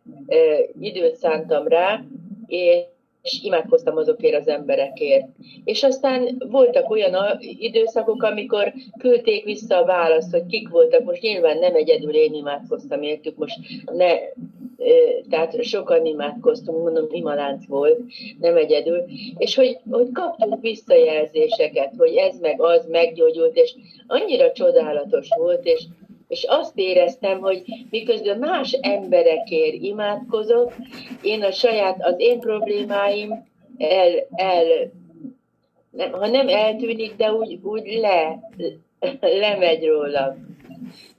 időt 0.80 1.16
szántam 1.16 1.68
rá, 1.68 2.04
és 2.48 3.40
imádkoztam 3.44 3.98
azokért 3.98 4.40
az 4.40 4.48
emberekért. 4.48 5.28
És 5.64 5.84
aztán 5.84 6.44
voltak 6.50 6.90
olyan 6.90 7.38
időszakok, 7.40 8.24
amikor 8.24 8.74
küldték 8.98 9.44
vissza 9.44 9.78
a 9.78 9.86
választ, 9.86 10.32
hogy 10.32 10.46
kik 10.46 10.70
voltak. 10.70 11.04
Most 11.04 11.22
nyilván 11.22 11.58
nem 11.58 11.76
egyedül 11.76 12.16
én 12.16 12.34
imádkoztam 12.34 13.02
értük, 13.02 13.38
most 13.38 13.58
ne, 13.86 14.14
tehát 15.30 15.64
sokan 15.64 16.06
imádkoztunk, 16.06 16.84
mondom, 16.84 17.06
imalánc 17.12 17.66
volt, 17.68 18.00
nem 18.40 18.56
egyedül, 18.56 19.04
és 19.38 19.56
hogy, 19.56 19.78
hogy 19.90 20.12
kaptunk 20.12 20.62
visszajelzéseket, 20.62 21.94
hogy 21.98 22.16
ez 22.16 22.40
meg 22.40 22.62
az 22.62 22.86
meggyógyult, 22.90 23.56
és 23.56 23.74
annyira 24.08 24.52
csodálatos 24.52 25.28
volt, 25.38 25.66
és 25.66 25.84
és 26.28 26.44
azt 26.48 26.78
éreztem, 26.78 27.40
hogy 27.40 27.64
miközben 27.90 28.38
más 28.38 28.72
emberekért 28.72 29.84
imádkozok, 29.84 30.74
én 31.22 31.44
a 31.44 31.52
saját, 31.52 31.98
az 32.00 32.16
én 32.18 32.40
problémáim 32.40 33.46
el, 33.78 34.28
el 34.36 34.66
nem, 35.90 36.12
ha 36.12 36.28
nem 36.28 36.48
eltűnik, 36.48 37.16
de 37.16 37.34
úgy, 37.34 37.60
úgy 37.64 37.98
le, 38.00 38.40
lemegy 39.20 39.86
róla. 39.86 40.36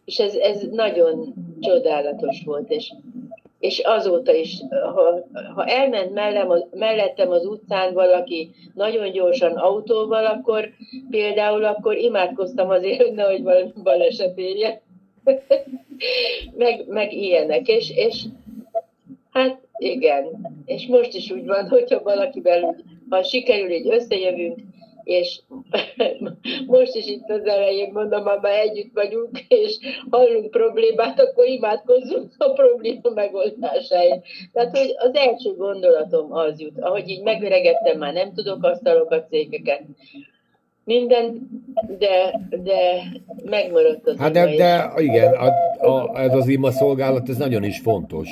És 0.04 0.18
ez, 0.18 0.34
ez 0.34 0.62
nagyon 0.70 1.34
csodálatos 1.60 2.42
volt, 2.44 2.70
és, 2.70 2.92
és 3.66 3.78
azóta 3.78 4.34
is, 4.34 4.62
ha, 4.94 5.26
ha 5.54 5.64
elment 5.64 6.12
mellem, 6.12 6.64
mellettem 6.72 7.30
az 7.30 7.46
utcán 7.46 7.94
valaki 7.94 8.50
nagyon 8.74 9.10
gyorsan 9.12 9.56
autóval, 9.56 10.26
akkor 10.26 10.68
például 11.10 11.64
akkor 11.64 11.96
imádkoztam 11.96 12.68
azért, 12.68 13.02
hogy 13.02 13.12
nehogy 13.12 13.42
valami 13.42 13.72
baleset 13.82 14.38
érjen. 14.38 14.80
meg, 16.56 16.84
meg 16.88 17.12
ilyenek, 17.12 17.68
és, 17.68 17.90
és 17.90 18.22
hát 19.30 19.58
igen, 19.78 20.24
és 20.64 20.86
most 20.86 21.14
is 21.14 21.30
úgy 21.30 21.46
van, 21.46 21.68
hogyha 21.68 22.02
valakivel 22.02 22.62
úgy, 22.62 22.82
ha 23.08 23.22
sikerül, 23.22 23.70
így 23.70 23.88
összejövünk, 23.88 24.58
és 25.07 25.40
most 26.66 26.94
is 26.94 27.07
itt 27.07 27.28
az 27.28 27.44
elején 27.44 27.90
mondom, 27.92 28.24
ha 28.24 28.38
már 28.40 28.59
együtt 28.59 28.94
vagyunk, 28.94 29.40
és 29.48 29.78
hallunk 30.11 30.50
problémát, 30.50 31.20
akkor 31.20 31.46
imádkozzunk 31.46 32.34
a 32.38 32.52
probléma 32.52 33.11
megoldásáért. 33.14 34.24
Tehát, 34.52 34.78
hogy 34.78 34.94
az 34.96 35.14
első 35.14 35.54
gondolatom 35.54 36.32
az 36.32 36.61
jut, 36.61 36.80
ahogy 36.80 37.09
így 37.09 37.22
megöregettem, 37.22 37.98
már 37.98 38.12
nem 38.12 38.32
tudok 38.34 38.64
asztalokat, 38.64 39.28
székeket, 39.30 39.82
minden, 40.84 41.48
de, 41.98 42.40
de 42.62 43.02
megmaradt 43.44 44.07
az 44.07 44.16
Hát 44.18 44.32
de, 44.32 44.57
de 44.57 44.92
igen, 44.96 45.34
a, 45.34 45.46
a, 45.86 46.20
ez 46.20 46.34
az 46.34 46.48
ima 46.48 46.70
szolgálat, 46.70 47.28
ez 47.28 47.36
nagyon 47.36 47.64
is 47.64 47.78
fontos. 47.78 48.28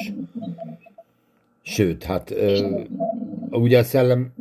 Sőt, 1.62 2.04
hát 2.04 2.30
ö, 2.30 2.80
ugye 3.50 3.78
a 3.78 3.82
szellem... 3.82 4.34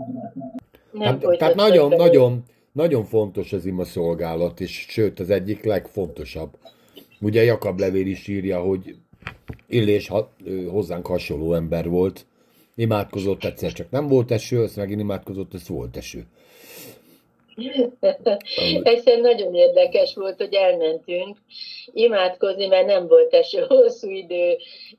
Nem 0.93 1.07
hát, 1.07 1.37
tehát 1.37 1.55
nagyon, 1.55 1.89
nagyon, 1.89 2.43
nagyon 2.71 3.05
fontos 3.05 3.53
az 3.53 3.65
ima 3.65 3.83
szolgálat, 3.83 4.59
és 4.59 4.85
sőt, 4.89 5.19
az 5.19 5.29
egyik 5.29 5.63
legfontosabb. 5.63 6.57
Ugye 7.21 7.43
Jakab 7.43 7.79
levél 7.79 8.07
is 8.07 8.27
írja, 8.27 8.59
hogy 8.59 8.95
Illés 9.67 10.07
ha, 10.07 10.31
hozzánk 10.69 11.07
hasonló 11.07 11.53
ember 11.53 11.89
volt, 11.89 12.25
imádkozott 12.75 13.43
egyszer, 13.43 13.71
csak 13.71 13.89
nem 13.89 14.07
volt 14.07 14.31
eső, 14.31 14.61
azt 14.61 14.75
megint 14.75 14.99
imádkozott, 14.99 15.53
ez 15.53 15.67
volt 15.67 15.97
eső. 15.97 16.25
Egyszer 18.83 19.19
nagyon 19.19 19.55
érdekes 19.55 20.15
volt, 20.15 20.37
hogy 20.37 20.53
elmentünk 20.53 21.37
imádkozni, 21.93 22.67
mert 22.67 22.85
nem 22.85 23.07
volt 23.07 23.33
eső 23.33 23.65
hosszú 23.67 24.09
idő 24.09 24.57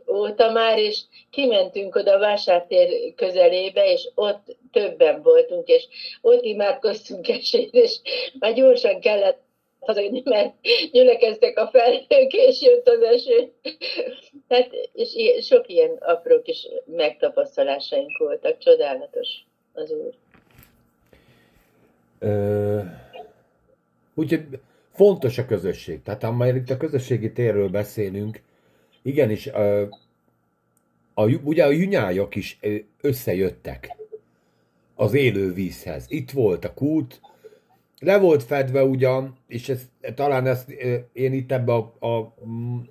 óta 0.09 0.51
már, 0.51 0.79
és 0.79 1.01
kimentünk 1.31 1.95
oda 1.95 2.13
a 2.15 2.19
vásártér 2.19 3.15
közelébe, 3.15 3.93
és 3.93 4.09
ott 4.15 4.57
többen 4.73 5.23
voltunk, 5.23 5.69
és 5.69 5.87
ott 6.21 6.45
imádkoztunk 6.45 7.29
esélyt, 7.29 7.75
és 7.75 7.97
már 8.39 8.55
gyorsan 8.55 9.01
kellett 9.01 9.43
hazajönni, 9.81 10.23
mert 10.25 10.55
gyülekeztek 10.93 11.59
a 11.59 11.69
felhők, 11.73 12.33
és 12.33 12.63
jött 12.63 12.89
az 12.89 13.03
eső. 13.03 13.53
Tehát, 14.49 14.91
és 14.93 15.47
sok 15.47 15.69
ilyen 15.69 15.97
apró 16.01 16.43
kis 16.43 16.69
megtapasztalásaink 16.85 18.19
voltak, 18.19 18.59
csodálatos 18.59 19.29
az 19.73 19.91
úr. 19.91 20.24
Ö, 22.19 22.81
úgyhogy 24.15 24.61
fontos 24.93 25.39
a 25.39 25.47
közösség. 25.47 26.03
Tehát 26.03 26.23
ha 26.23 26.33
már 26.33 26.57
itt 26.57 26.71
a 26.71 26.77
közösségi 26.77 27.33
térről 27.33 27.69
beszélünk, 27.69 28.43
igenis, 29.03 29.47
a, 29.47 29.83
a, 31.15 31.25
ugye 31.25 31.65
a 31.65 31.71
junyájak 31.71 32.35
is 32.35 32.59
összejöttek 33.01 33.97
az 34.95 35.15
élő 35.15 35.53
vízhez. 35.53 36.07
Itt 36.09 36.31
volt 36.31 36.65
a 36.65 36.75
kút, 36.75 37.21
le 37.99 38.19
volt 38.19 38.43
fedve 38.43 38.85
ugyan, 38.85 39.37
és 39.47 39.69
ez, 39.69 39.89
talán 40.15 40.47
ezt 40.47 40.71
én 41.13 41.33
itt 41.33 41.53
ebbe 41.53 41.73
a, 41.73 42.07
a 42.07 42.35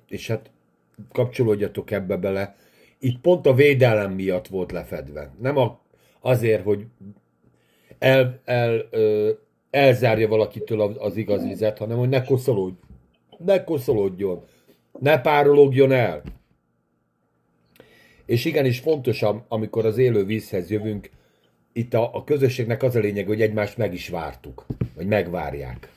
és 0.08 0.26
hát 0.26 0.50
kapcsolódjatok 1.12 1.90
ebbe 1.90 2.16
bele, 2.16 2.56
itt 2.98 3.20
pont 3.20 3.46
a 3.46 3.54
védelem 3.54 4.12
miatt 4.12 4.46
volt 4.46 4.72
lefedve. 4.72 5.30
Nem 5.40 5.56
a, 5.56 5.80
azért, 6.20 6.62
hogy 6.62 6.86
el, 8.04 8.40
el, 8.44 8.86
ö, 8.90 9.30
elzárja 9.70 10.28
valakitől 10.28 10.80
az 10.80 11.16
igaz 11.16 11.42
vizet, 11.42 11.78
hanem 11.78 11.98
hogy 11.98 12.08
ne 12.08 12.24
koszolódj, 12.24 12.74
ne 13.38 13.64
koszolódjon, 13.64 14.44
ne 14.98 15.20
párologjon 15.20 15.92
el. 15.92 16.22
És 18.26 18.44
igenis 18.44 18.78
fontos, 18.78 19.24
amikor 19.48 19.86
az 19.86 19.98
élő 19.98 20.24
vízhez 20.24 20.70
jövünk, 20.70 21.10
itt 21.72 21.94
a, 21.94 22.14
a 22.14 22.24
közösségnek 22.24 22.82
az 22.82 22.96
a 22.96 23.00
lényeg, 23.00 23.26
hogy 23.26 23.42
egymást 23.42 23.76
meg 23.76 23.92
is 23.92 24.08
vártuk, 24.08 24.66
vagy 24.96 25.06
megvárják. 25.06 25.92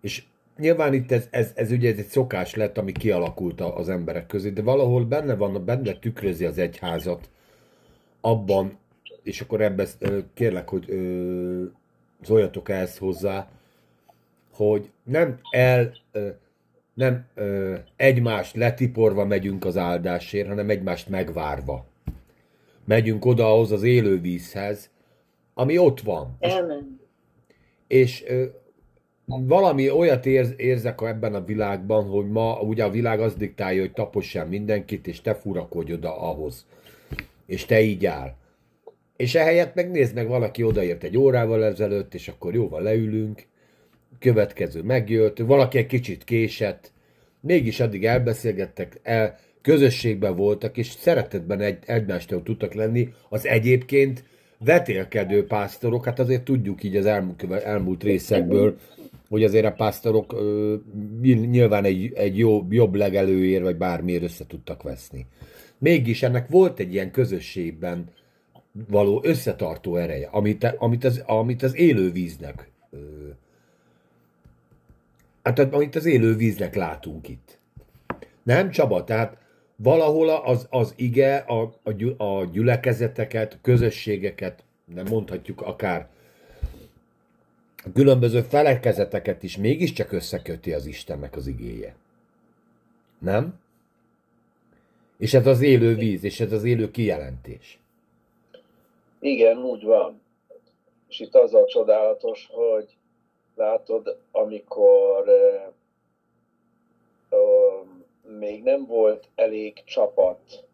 És 0.00 0.22
nyilván 0.58 0.94
itt 0.94 1.12
ez, 1.12 1.28
ez, 1.30 1.52
ez 1.54 1.70
ugye 1.70 1.90
ez 1.90 1.98
egy 1.98 2.06
szokás 2.06 2.54
lett, 2.54 2.78
ami 2.78 2.92
kialakult 2.92 3.60
az 3.60 3.88
emberek 3.88 4.26
közé, 4.26 4.50
de 4.50 4.62
valahol 4.62 5.04
benne 5.04 5.34
van, 5.34 5.64
benne 5.64 5.92
tükrözi 5.92 6.44
az 6.44 6.58
egyházat 6.58 7.28
abban, 8.20 8.78
és 9.22 9.40
akkor 9.40 9.60
ebbe 9.60 9.86
kérlek, 10.34 10.68
hogy 10.68 10.84
szóljatok 12.22 12.68
ezt 12.68 12.98
hozzá, 12.98 13.50
hogy 14.52 14.90
nem 15.02 15.38
el, 15.50 15.92
nem 16.94 17.26
egymást 17.96 18.56
letiporva 18.56 19.24
megyünk 19.24 19.64
az 19.64 19.76
áldásért, 19.76 20.48
hanem 20.48 20.70
egymást 20.70 21.08
megvárva. 21.08 21.86
Megyünk 22.84 23.24
oda 23.24 23.52
ahhoz 23.52 23.72
az 23.72 23.82
élővízhez, 23.82 24.90
ami 25.54 25.78
ott 25.78 26.00
van. 26.00 26.36
Amen. 26.40 27.00
És, 27.86 28.20
és 28.20 28.26
valami 29.24 29.90
olyat 29.90 30.26
érz, 30.26 30.54
érzek 30.56 31.00
ebben 31.00 31.34
a 31.34 31.44
világban, 31.44 32.04
hogy 32.04 32.30
ma 32.30 32.60
ugye 32.60 32.84
a 32.84 32.90
világ 32.90 33.20
az 33.20 33.34
diktálja, 33.34 33.80
hogy 33.80 33.92
tapossál 33.92 34.46
mindenkit, 34.46 35.06
és 35.06 35.20
te 35.20 35.34
furakodj 35.34 35.92
oda 35.92 36.20
ahhoz. 36.20 36.66
És 37.46 37.64
te 37.64 37.80
így 37.80 38.06
áll. 38.06 38.34
És 39.20 39.34
ehelyett 39.34 39.74
megnézd 39.74 40.14
meg, 40.14 40.28
valaki 40.28 40.62
odaért 40.62 41.04
egy 41.04 41.16
órával 41.16 41.64
ezelőtt, 41.64 42.14
és 42.14 42.28
akkor 42.28 42.54
jóval 42.54 42.82
leülünk, 42.82 43.46
következő 44.18 44.82
megjött, 44.82 45.38
valaki 45.38 45.78
egy 45.78 45.86
kicsit 45.86 46.24
késett, 46.24 46.92
mégis 47.40 47.80
addig 47.80 48.04
elbeszélgettek, 48.04 49.00
el, 49.02 49.38
közösségben 49.62 50.36
voltak, 50.36 50.76
és 50.76 50.86
szeretetben 50.86 51.60
egy, 51.60 51.78
egymástól 51.86 52.42
tudtak 52.42 52.74
lenni, 52.74 53.08
az 53.28 53.46
egyébként 53.46 54.24
vetélkedő 54.58 55.46
pásztorok, 55.46 56.04
hát 56.04 56.18
azért 56.18 56.42
tudjuk 56.44 56.82
így 56.82 56.96
az 56.96 57.06
elmúlt, 57.06 57.52
elmúlt 57.52 58.02
részekből, 58.02 58.76
hogy 59.28 59.44
azért 59.44 59.64
a 59.64 59.72
pásztorok 59.72 60.32
ö, 60.32 60.74
nyilván 61.22 61.84
egy, 61.84 62.12
egy 62.14 62.38
jó, 62.38 62.66
jobb 62.70 62.94
legelőért, 62.94 63.62
vagy 63.62 63.76
bármiért 63.76 64.22
össze 64.22 64.46
tudtak 64.46 64.82
veszni. 64.82 65.26
Mégis 65.78 66.22
ennek 66.22 66.48
volt 66.48 66.78
egy 66.78 66.92
ilyen 66.92 67.10
közösségben 67.10 68.04
való 68.72 69.20
összetartó 69.24 69.96
ereje, 69.96 70.28
amit, 70.28 70.64
amit, 70.64 71.04
az, 71.04 71.22
amit 71.26 71.62
az 71.62 71.76
élő 71.76 72.10
víznek 72.10 72.70
hát 75.42 75.58
amit 75.58 75.96
az 75.96 76.04
élő 76.04 76.36
víznek 76.36 76.74
látunk 76.74 77.28
itt. 77.28 77.58
Nem 78.42 78.70
Csaba? 78.70 79.04
Tehát 79.04 79.36
valahol 79.76 80.28
az, 80.28 80.66
az 80.70 80.92
ige 80.96 81.36
a, 81.36 81.74
a, 81.82 82.22
a 82.24 82.44
gyülekezeteket, 82.44 83.58
közösségeket, 83.62 84.62
nem 84.84 85.06
mondhatjuk 85.10 85.60
akár 85.60 86.08
különböző 87.94 88.40
felekezeteket 88.40 89.42
is 89.42 89.56
mégiscsak 89.56 90.12
összeköti 90.12 90.72
az 90.72 90.86
Istennek 90.86 91.36
az 91.36 91.46
igéje. 91.46 91.94
Nem? 93.18 93.58
És 95.18 95.34
ez 95.34 95.46
az 95.46 95.60
élő 95.60 95.94
víz, 95.94 96.24
és 96.24 96.40
ez 96.40 96.52
az 96.52 96.64
élő 96.64 96.90
kijelentés. 96.90 97.79
Igen, 99.20 99.64
úgy 99.64 99.84
van. 99.84 100.22
És 101.08 101.20
itt 101.20 101.34
az 101.34 101.54
a 101.54 101.64
csodálatos, 101.64 102.48
hogy 102.52 102.96
látod, 103.54 104.18
amikor 104.30 105.28
uh, 105.28 105.72
uh, 107.38 107.86
még 108.38 108.62
nem 108.62 108.86
volt 108.86 109.28
elég 109.34 109.84
csapat, 109.84 110.64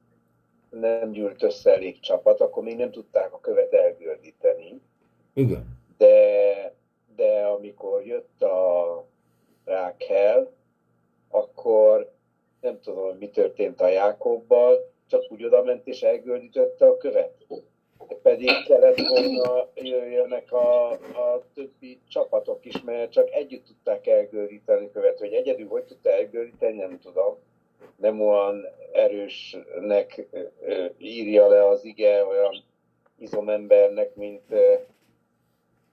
nem 0.70 1.10
gyűlt 1.10 1.42
össze 1.42 1.72
elég 1.72 2.00
csapat, 2.00 2.40
akkor 2.40 2.62
még 2.62 2.76
nem 2.76 2.90
tudták 2.90 3.32
a 3.32 3.40
követ 3.40 3.72
elgördíteni. 3.72 4.80
Igen. 5.32 5.78
De, 5.98 6.74
de 7.16 7.46
amikor 7.46 8.06
jött 8.06 8.42
a 8.42 9.04
Rákel, 9.64 10.52
akkor 11.30 12.12
nem 12.60 12.80
tudom, 12.80 13.16
mi 13.16 13.30
történt 13.30 13.80
a 13.80 13.88
Jákobbal, 13.88 14.92
csak 15.06 15.22
úgy 15.28 15.44
oda 15.44 15.62
ment 15.62 15.86
és 15.86 16.02
elgördítette 16.02 16.86
a 16.86 16.96
követ 16.96 17.46
pedig 18.22 18.50
kellett 18.66 19.00
volna 19.00 19.68
jöjjönek 19.74 20.52
a, 20.52 20.90
a 20.92 21.42
többi 21.54 22.00
csapatok 22.08 22.64
is, 22.64 22.82
mert 22.82 23.12
csak 23.12 23.30
együtt 23.30 23.66
tudták 23.66 24.06
elgöríteni 24.06 24.90
követ, 24.90 25.18
hogy 25.18 25.32
egyedül 25.32 25.68
hogy 25.68 25.84
tudta 25.84 26.10
elgöríteni, 26.10 26.76
nem 26.76 26.98
tudom. 26.98 27.38
Nem 27.96 28.20
olyan 28.20 28.64
erősnek 28.92 30.26
írja 30.98 31.48
le 31.48 31.68
az 31.68 31.84
ige, 31.84 32.24
olyan 32.24 32.64
izomembernek, 33.18 34.14
mint 34.14 34.54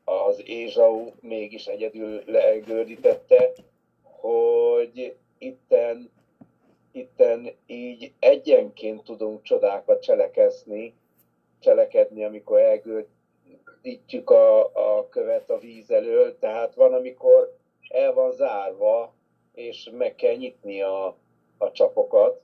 az 0.03 0.41
Ézsau 0.45 1.11
mégis 1.21 1.65
egyedül 1.65 2.21
leelgördítette, 2.25 3.51
hogy 4.01 5.15
itten, 5.37 6.09
itten 6.91 7.49
így 7.65 8.11
egyenként 8.19 9.03
tudunk 9.03 9.41
csodákat 9.41 10.01
cselekezni, 10.01 10.93
cselekedni, 11.63 12.23
amikor 12.23 12.59
elgördítjük 12.59 14.29
a, 14.29 14.59
a 14.65 15.07
követ 15.09 15.49
a 15.49 15.57
víz 15.57 15.91
elől, 15.91 16.37
tehát 16.39 16.75
van, 16.75 16.93
amikor 16.93 17.57
el 17.89 18.13
van 18.13 18.31
zárva, 18.31 19.13
és 19.53 19.89
meg 19.97 20.15
kell 20.15 20.35
nyitni 20.35 20.81
a, 20.81 21.05
a 21.57 21.71
csapokat. 21.71 22.41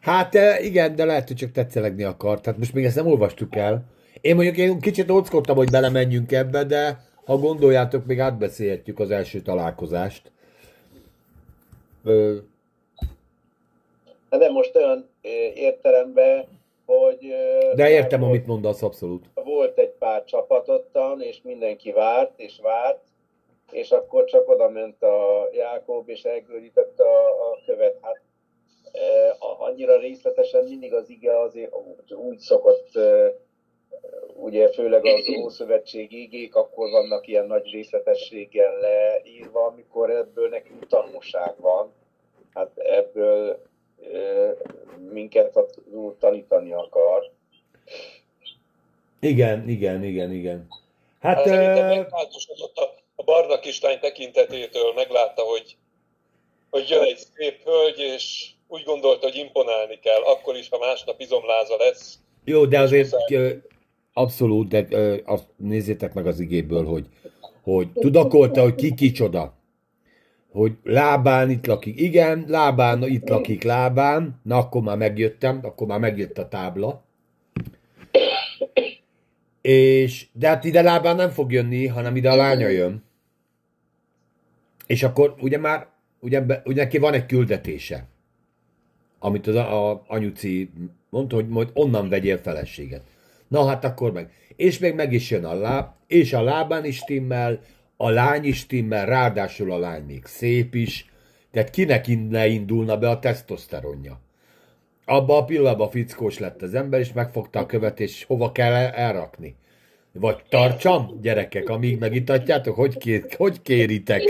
Hát 0.00 0.34
eh, 0.34 0.64
igen, 0.64 0.94
de 0.96 1.04
lehet, 1.04 1.26
hogy 1.26 1.36
csak 1.36 1.52
tetszelegni 1.52 2.02
akar. 2.02 2.40
Tehát 2.40 2.58
most 2.58 2.72
még 2.72 2.84
ezt 2.84 2.96
nem 2.96 3.06
olvastuk 3.06 3.56
el. 3.56 3.84
Én 4.20 4.34
mondjuk 4.34 4.56
én 4.56 4.80
kicsit 4.80 5.10
óckodtam, 5.10 5.56
hogy 5.56 5.70
belemenjünk 5.70 6.32
ebbe, 6.32 6.64
de 6.64 7.04
ha 7.24 7.36
gondoljátok, 7.36 8.06
még 8.06 8.20
átbeszélhetjük 8.20 8.98
az 8.98 9.10
első 9.10 9.40
találkozást. 9.40 10.32
Ö... 12.04 12.36
De 14.38 14.50
most 14.50 14.76
olyan 14.76 15.10
értelemben, 15.54 16.44
hogy... 16.86 17.34
De 17.74 17.90
értem, 17.90 18.20
volt, 18.20 18.32
amit 18.32 18.46
mondasz, 18.46 18.82
abszolút. 18.82 19.24
Volt 19.34 19.78
egy 19.78 19.92
pár 19.98 20.24
csapatottan, 20.24 21.22
és 21.22 21.40
mindenki 21.42 21.92
várt, 21.92 22.32
és 22.36 22.58
várt, 22.62 23.04
és 23.72 23.90
akkor 23.90 24.24
csak 24.24 24.48
oda 24.48 24.68
ment 24.68 25.02
a 25.02 25.48
Jákob, 25.52 26.08
és 26.08 26.22
elgőrítette 26.22 27.02
a, 27.04 27.50
a 27.52 27.58
követ. 27.66 27.98
Hát 28.00 28.20
annyira 29.58 29.98
részletesen 29.98 30.64
mindig 30.64 30.94
az 30.94 31.10
ige 31.10 31.40
azért 31.40 31.72
úgy 32.08 32.38
szokott, 32.38 32.88
ugye 34.34 34.68
főleg 34.68 35.04
az 35.04 35.28
Ószövetség 35.44 36.12
igék, 36.12 36.54
akkor 36.54 36.90
vannak 36.90 37.26
ilyen 37.26 37.46
nagy 37.46 37.70
részletességgel 37.70 38.78
leírva, 38.78 39.66
amikor 39.66 40.10
ebből 40.10 40.48
nekünk 40.48 40.86
tanulság 40.86 41.54
van. 41.60 41.92
Hát 42.54 42.78
ebből 42.78 43.58
minket 45.10 45.58
tanítani 46.18 46.72
akar. 46.72 47.30
Igen, 49.20 49.68
igen, 49.68 50.04
igen, 50.04 50.32
igen. 50.32 50.66
Hát, 51.20 51.36
Hát 51.36 51.46
szerintem 51.46 51.86
megváltoztatott 51.88 52.76
a, 52.76 52.94
a 53.14 53.22
barna 53.22 53.58
kislány 53.58 53.98
tekintetétől, 53.98 54.92
meglátta, 54.94 55.42
hogy, 55.42 55.76
hogy 56.70 56.88
jön 56.88 57.02
egy 57.02 57.18
szép 57.34 57.62
hölgy, 57.64 57.98
és 57.98 58.50
úgy 58.68 58.82
gondolta, 58.84 59.26
hogy 59.26 59.36
imponálni 59.36 59.98
kell, 59.98 60.22
akkor 60.22 60.56
is, 60.56 60.68
ha 60.68 60.78
másnap 60.78 61.20
izomláza 61.20 61.76
lesz. 61.76 62.18
jó, 62.44 62.66
de 62.66 62.80
azért 62.80 63.14
abszolút, 64.12 64.68
de 64.68 64.86
azt 65.24 65.46
nézzétek 65.56 66.14
meg 66.14 66.26
az 66.26 66.40
igéből, 66.40 66.84
hogy, 66.84 67.06
hogy 67.62 67.88
tudakolta, 67.92 68.62
hogy 68.62 68.74
ki 68.74 68.94
kicsoda. 68.94 69.54
Hogy 70.56 70.76
lábán 70.82 71.50
itt 71.50 71.66
lakik. 71.66 72.00
Igen, 72.00 72.44
lábán 72.48 73.02
itt 73.02 73.28
lakik 73.28 73.62
lábán. 73.62 74.40
Na, 74.42 74.56
akkor 74.56 74.82
már 74.82 74.96
megjöttem, 74.96 75.60
akkor 75.62 75.86
már 75.86 75.98
megjött 75.98 76.38
a 76.38 76.48
tábla. 76.48 77.04
És, 79.60 80.26
de 80.32 80.48
hát 80.48 80.64
ide 80.64 80.82
lábán 80.82 81.16
nem 81.16 81.30
fog 81.30 81.52
jönni, 81.52 81.86
hanem 81.86 82.16
ide 82.16 82.30
a 82.30 82.36
lánya 82.36 82.68
jön. 82.68 83.02
És 84.86 85.02
akkor 85.02 85.34
ugye 85.40 85.58
már, 85.58 85.86
ugye, 86.20 86.42
ugye 86.64 86.82
neki 86.82 86.98
van 86.98 87.12
egy 87.14 87.26
küldetése, 87.26 88.06
amit 89.18 89.46
az 89.46 89.54
a, 89.54 89.90
a 89.90 90.04
anyuci 90.06 90.70
mondta, 91.10 91.34
hogy 91.34 91.48
majd 91.48 91.70
onnan 91.74 92.08
vegyél 92.08 92.38
feleséget. 92.38 93.02
Na 93.48 93.66
hát 93.66 93.84
akkor 93.84 94.12
meg. 94.12 94.30
És 94.56 94.78
még 94.78 94.94
meg 94.94 95.12
is 95.12 95.30
jön 95.30 95.44
a 95.44 95.54
láb, 95.54 95.86
és 96.06 96.32
a 96.32 96.42
lábán 96.42 96.84
is 96.84 96.96
stimmel, 96.96 97.60
a 97.96 98.10
lány 98.10 98.44
is 98.44 98.56
stimmel, 98.56 99.06
ráadásul 99.06 99.72
a 99.72 99.78
lány 99.78 100.02
még 100.02 100.24
szép 100.24 100.74
is, 100.74 101.10
tehát 101.50 101.70
kinek 101.70 102.06
ne 102.28 102.46
indulna 102.46 102.98
be 102.98 103.08
a 103.08 103.18
tesztoszteronja. 103.18 104.20
Abba 105.04 105.36
a 105.36 105.44
pillanatban 105.44 105.90
fickós 105.90 106.38
lett 106.38 106.62
az 106.62 106.74
ember, 106.74 107.00
és 107.00 107.12
megfogta 107.12 107.58
a 107.58 107.66
követ, 107.66 108.00
és 108.00 108.24
hova 108.24 108.52
kell 108.52 108.72
el- 108.72 108.92
elrakni. 108.92 109.56
Vagy 110.12 110.36
tartsam, 110.48 111.18
gyerekek, 111.22 111.68
amíg 111.68 111.98
megitatjátok, 111.98 112.74
hogy, 112.74 112.98
kér, 112.98 113.24
hogy 113.36 113.62
kéritek? 113.62 114.22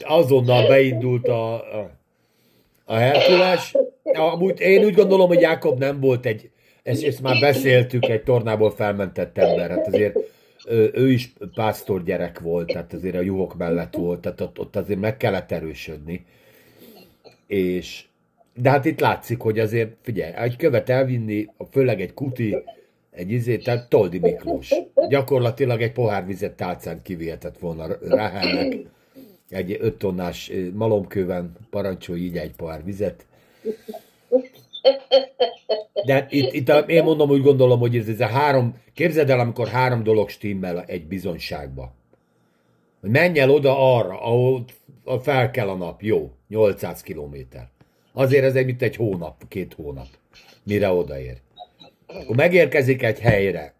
Azonnal 0.00 0.66
beindult 0.66 1.28
a, 1.28 1.54
a, 1.54 1.90
a 2.84 2.94
Herkules. 2.94 3.74
Amúgy 4.02 4.60
én 4.60 4.84
úgy 4.84 4.94
gondolom, 4.94 5.28
hogy 5.28 5.40
Jákob 5.40 5.78
nem 5.78 6.00
volt 6.00 6.26
egy, 6.26 6.50
ezt, 6.82 7.04
ezt 7.04 7.22
már 7.22 7.40
beszéltük, 7.40 8.08
egy 8.08 8.22
tornából 8.22 8.70
felmentett 8.70 9.38
ember. 9.38 9.70
Hát 9.70 9.86
azért 9.86 10.16
ő, 10.68 11.10
is 11.10 11.32
pásztor 11.54 12.02
gyerek 12.02 12.40
volt, 12.40 12.66
tehát 12.66 12.92
azért 12.92 13.14
a 13.14 13.20
juhok 13.20 13.56
mellett 13.56 13.94
volt, 13.94 14.20
tehát 14.20 14.40
ott, 14.40 14.58
ott 14.58 14.76
azért 14.76 15.00
meg 15.00 15.16
kellett 15.16 15.52
erősödni. 15.52 16.24
És 17.46 18.04
de 18.54 18.70
hát 18.70 18.84
itt 18.84 19.00
látszik, 19.00 19.40
hogy 19.40 19.58
azért, 19.58 19.96
figyelj, 20.02 20.32
egy 20.36 20.56
követ 20.56 20.88
elvinni, 20.88 21.48
főleg 21.70 22.00
egy 22.00 22.14
kuti, 22.14 22.56
egy 23.10 23.30
izé, 23.30 23.56
tehát 23.56 23.88
Toldi 23.88 24.18
Miklós. 24.18 24.74
Gyakorlatilag 25.08 25.82
egy 25.82 25.92
pohár 25.92 26.26
vizet 26.26 26.52
tálcán 26.52 27.02
kivihetett 27.02 27.58
volna 27.58 27.86
Ráhelnek. 28.00 28.76
Egy 29.48 29.76
öt 29.80 29.94
tonnás 29.94 30.52
malomkőben 30.74 31.52
parancsolj 31.70 32.20
így 32.20 32.36
egy 32.36 32.54
pohár 32.56 32.84
vizet. 32.84 33.26
De 36.04 36.26
itt, 36.30 36.52
itt 36.52 36.68
a, 36.68 36.78
én 36.78 37.02
mondom, 37.02 37.30
úgy 37.30 37.42
gondolom, 37.42 37.78
hogy 37.78 37.96
ez, 37.96 38.08
ez 38.08 38.20
a 38.20 38.26
három, 38.26 38.74
képzeld 38.94 39.30
el, 39.30 39.40
amikor 39.40 39.68
három 39.68 40.02
dolog 40.02 40.28
stimmel 40.28 40.84
egy 40.86 41.06
bizonyságba. 41.06 41.94
Hogy 43.00 43.10
menj 43.10 43.38
el 43.38 43.50
oda 43.50 43.96
arra, 43.96 44.20
ahol 44.20 44.64
fel 45.22 45.50
kell 45.50 45.68
a 45.68 45.74
nap, 45.74 46.02
jó, 46.02 46.30
800 46.48 47.00
kilométer. 47.00 47.68
Azért 48.12 48.44
ez 48.44 48.54
egy, 48.54 48.64
mint 48.64 48.82
egy 48.82 48.96
hónap, 48.96 49.48
két 49.48 49.74
hónap, 49.74 50.06
mire 50.62 50.90
odaér. 50.90 51.40
Akkor 52.06 52.36
megérkezik 52.36 53.02
egy 53.02 53.18
helyre. 53.18 53.74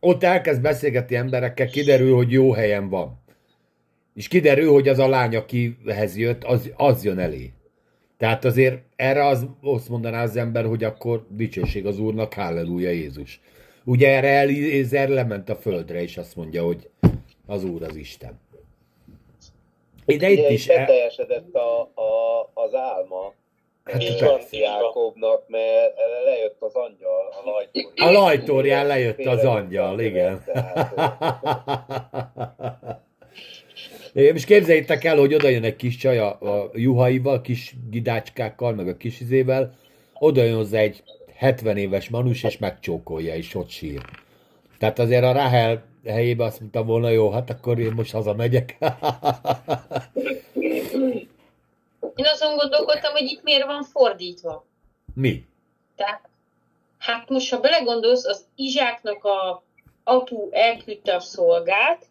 Ott 0.00 0.22
elkezd 0.22 0.60
beszélgetni 0.60 1.16
emberekkel, 1.16 1.66
kiderül, 1.66 2.14
hogy 2.14 2.30
jó 2.32 2.52
helyen 2.52 2.88
van. 2.88 3.22
És 4.14 4.28
kiderül, 4.28 4.72
hogy 4.72 4.88
az 4.88 4.98
a 4.98 5.08
lány, 5.08 5.36
akihez 5.36 6.16
jött, 6.16 6.44
az, 6.44 6.72
az 6.76 7.04
jön 7.04 7.18
elé. 7.18 7.52
Tehát 8.16 8.44
azért 8.44 8.82
erre 8.96 9.26
az, 9.26 9.46
azt 9.62 9.88
mondaná 9.88 10.22
az 10.22 10.36
ember, 10.36 10.64
hogy 10.64 10.84
akkor 10.84 11.26
dicsőség 11.28 11.86
az 11.86 11.98
Úrnak, 11.98 12.34
halleluja 12.34 12.90
Jézus. 12.90 13.40
Ugye 13.84 14.08
erre 14.08 14.28
Eliezer 14.28 15.08
lement 15.08 15.48
a 15.48 15.56
földre, 15.56 16.02
és 16.02 16.16
azt 16.16 16.36
mondja, 16.36 16.64
hogy 16.64 16.90
az 17.46 17.64
Úr 17.64 17.82
az 17.82 17.96
Isten. 17.96 18.40
De 20.06 20.12
itt 20.28 20.38
Ugye 20.38 20.50
is... 20.50 20.66
beteljesedett 20.66 21.54
a, 21.54 21.80
a, 21.80 22.50
az 22.54 22.74
álma 22.74 23.34
Hát. 23.84 24.50
Jákobnak, 24.50 25.48
mert 25.48 25.94
lejött 26.24 26.56
az 26.60 26.74
angyal 26.74 27.32
a 27.44 27.50
lajtól. 27.50 27.92
A 27.94 28.10
lajtorján 28.10 28.86
lejött 28.86 29.24
az 29.24 29.44
angyal, 29.44 30.00
igen. 30.00 30.44
És 34.14 34.44
képzeljétek 34.44 35.04
el, 35.04 35.16
hogy 35.18 35.34
oda 35.34 35.48
jön 35.48 35.64
egy 35.64 35.76
kis 35.76 35.96
csaj 35.96 36.18
a, 36.18 36.40
a 36.40 36.70
juhaival, 36.72 37.40
kis 37.40 37.74
gidácskákkal, 37.90 38.74
meg 38.74 38.88
a 38.88 38.96
kis 38.96 39.20
izével, 39.20 39.76
oda 40.18 40.42
jön 40.42 40.56
hozzá 40.56 40.78
egy 40.78 41.02
70 41.36 41.76
éves 41.76 42.08
manus, 42.08 42.42
és 42.42 42.58
megcsókolja, 42.58 43.34
és 43.34 43.54
ott 43.54 43.68
sír. 43.68 44.00
Tehát 44.78 44.98
azért 44.98 45.24
a 45.24 45.32
Rahel 45.32 45.84
helyébe 46.06 46.44
azt 46.44 46.60
mondta 46.60 46.84
volna, 46.84 47.08
jó, 47.08 47.30
hát 47.30 47.50
akkor 47.50 47.78
én 47.78 47.92
most 47.92 48.12
hazamegyek. 48.12 48.76
Én 52.16 52.26
azon 52.26 52.56
gondolkodtam, 52.56 53.12
hogy 53.12 53.30
itt 53.30 53.42
miért 53.42 53.66
van 53.66 53.82
fordítva. 53.82 54.64
Mi? 55.14 55.44
Tehát, 55.96 56.28
hát 56.98 57.28
most, 57.28 57.50
ha 57.50 57.60
belegondolsz, 57.60 58.26
az 58.26 58.44
Izsáknak 58.54 59.24
a 59.24 59.62
apu 60.04 60.48
elküldte 60.50 61.14
a 61.14 61.20
szolgát, 61.20 62.06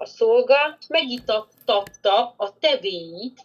a 0.00 0.06
szolga 0.06 0.78
megitatta 0.88 2.34
a 2.36 2.58
tevéit 2.58 3.40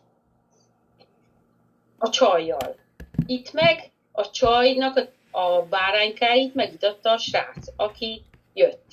a 1.98 2.10
csajjal. 2.10 2.76
Itt 3.26 3.54
meg 3.54 3.92
a 4.12 4.30
csajnak 4.30 5.10
a, 5.32 5.40
a 5.40 5.66
báránykáit 5.70 6.56
megitatta 6.56 7.12
a 7.12 7.18
srác, 7.18 7.68
aki 7.76 8.22
jött. 8.54 8.86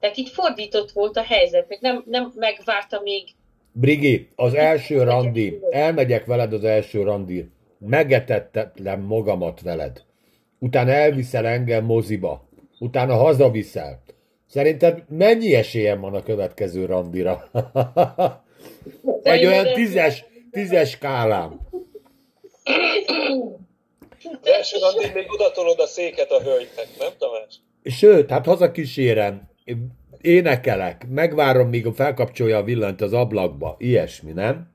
Tehát 0.00 0.16
itt 0.16 0.28
fordított 0.28 0.90
volt 0.90 1.16
a 1.16 1.22
helyzet, 1.22 1.68
meg 1.68 1.78
nem, 1.80 2.02
nem 2.06 2.32
megvárta 2.36 3.00
még 3.00 3.34
Brigi, 3.72 4.28
az 4.36 4.54
első 4.54 5.02
randi, 5.02 5.60
elmegyek 5.70 6.24
veled 6.24 6.52
az 6.52 6.64
első 6.64 7.02
randi, 7.02 7.50
megetettem 7.78 9.00
magamat 9.00 9.60
veled. 9.60 10.02
Utána 10.58 10.90
elviszel 10.90 11.46
engem 11.46 11.84
moziba. 11.84 12.48
Utána 12.78 13.14
hazaviszel. 13.14 14.02
Szerinted 14.50 15.02
mennyi 15.08 15.54
esélyem 15.54 16.00
van 16.00 16.14
a 16.14 16.22
következő 16.22 16.84
randira? 16.84 17.50
Egy 19.22 19.46
olyan 19.46 19.72
tízes, 19.72 20.24
tízes 20.50 20.90
skálám. 20.90 21.60
Az 24.22 24.50
első 24.56 24.76
randin 24.80 25.10
még 25.14 25.32
odatolod 25.32 25.80
a 25.80 25.86
széket 25.86 26.30
a 26.30 26.42
hölgynek, 26.42 26.86
nem 26.98 27.10
Tamás? 27.18 27.54
Sőt, 27.84 28.30
hát 28.30 28.46
hazakísérem, 28.46 29.48
énekelek, 30.20 31.06
megvárom, 31.08 31.68
míg 31.68 31.86
felkapcsolja 31.94 32.56
a 32.56 32.62
villanyt 32.62 33.00
az 33.00 33.12
ablakba. 33.12 33.76
Ilyesmi, 33.78 34.32
nem? 34.32 34.70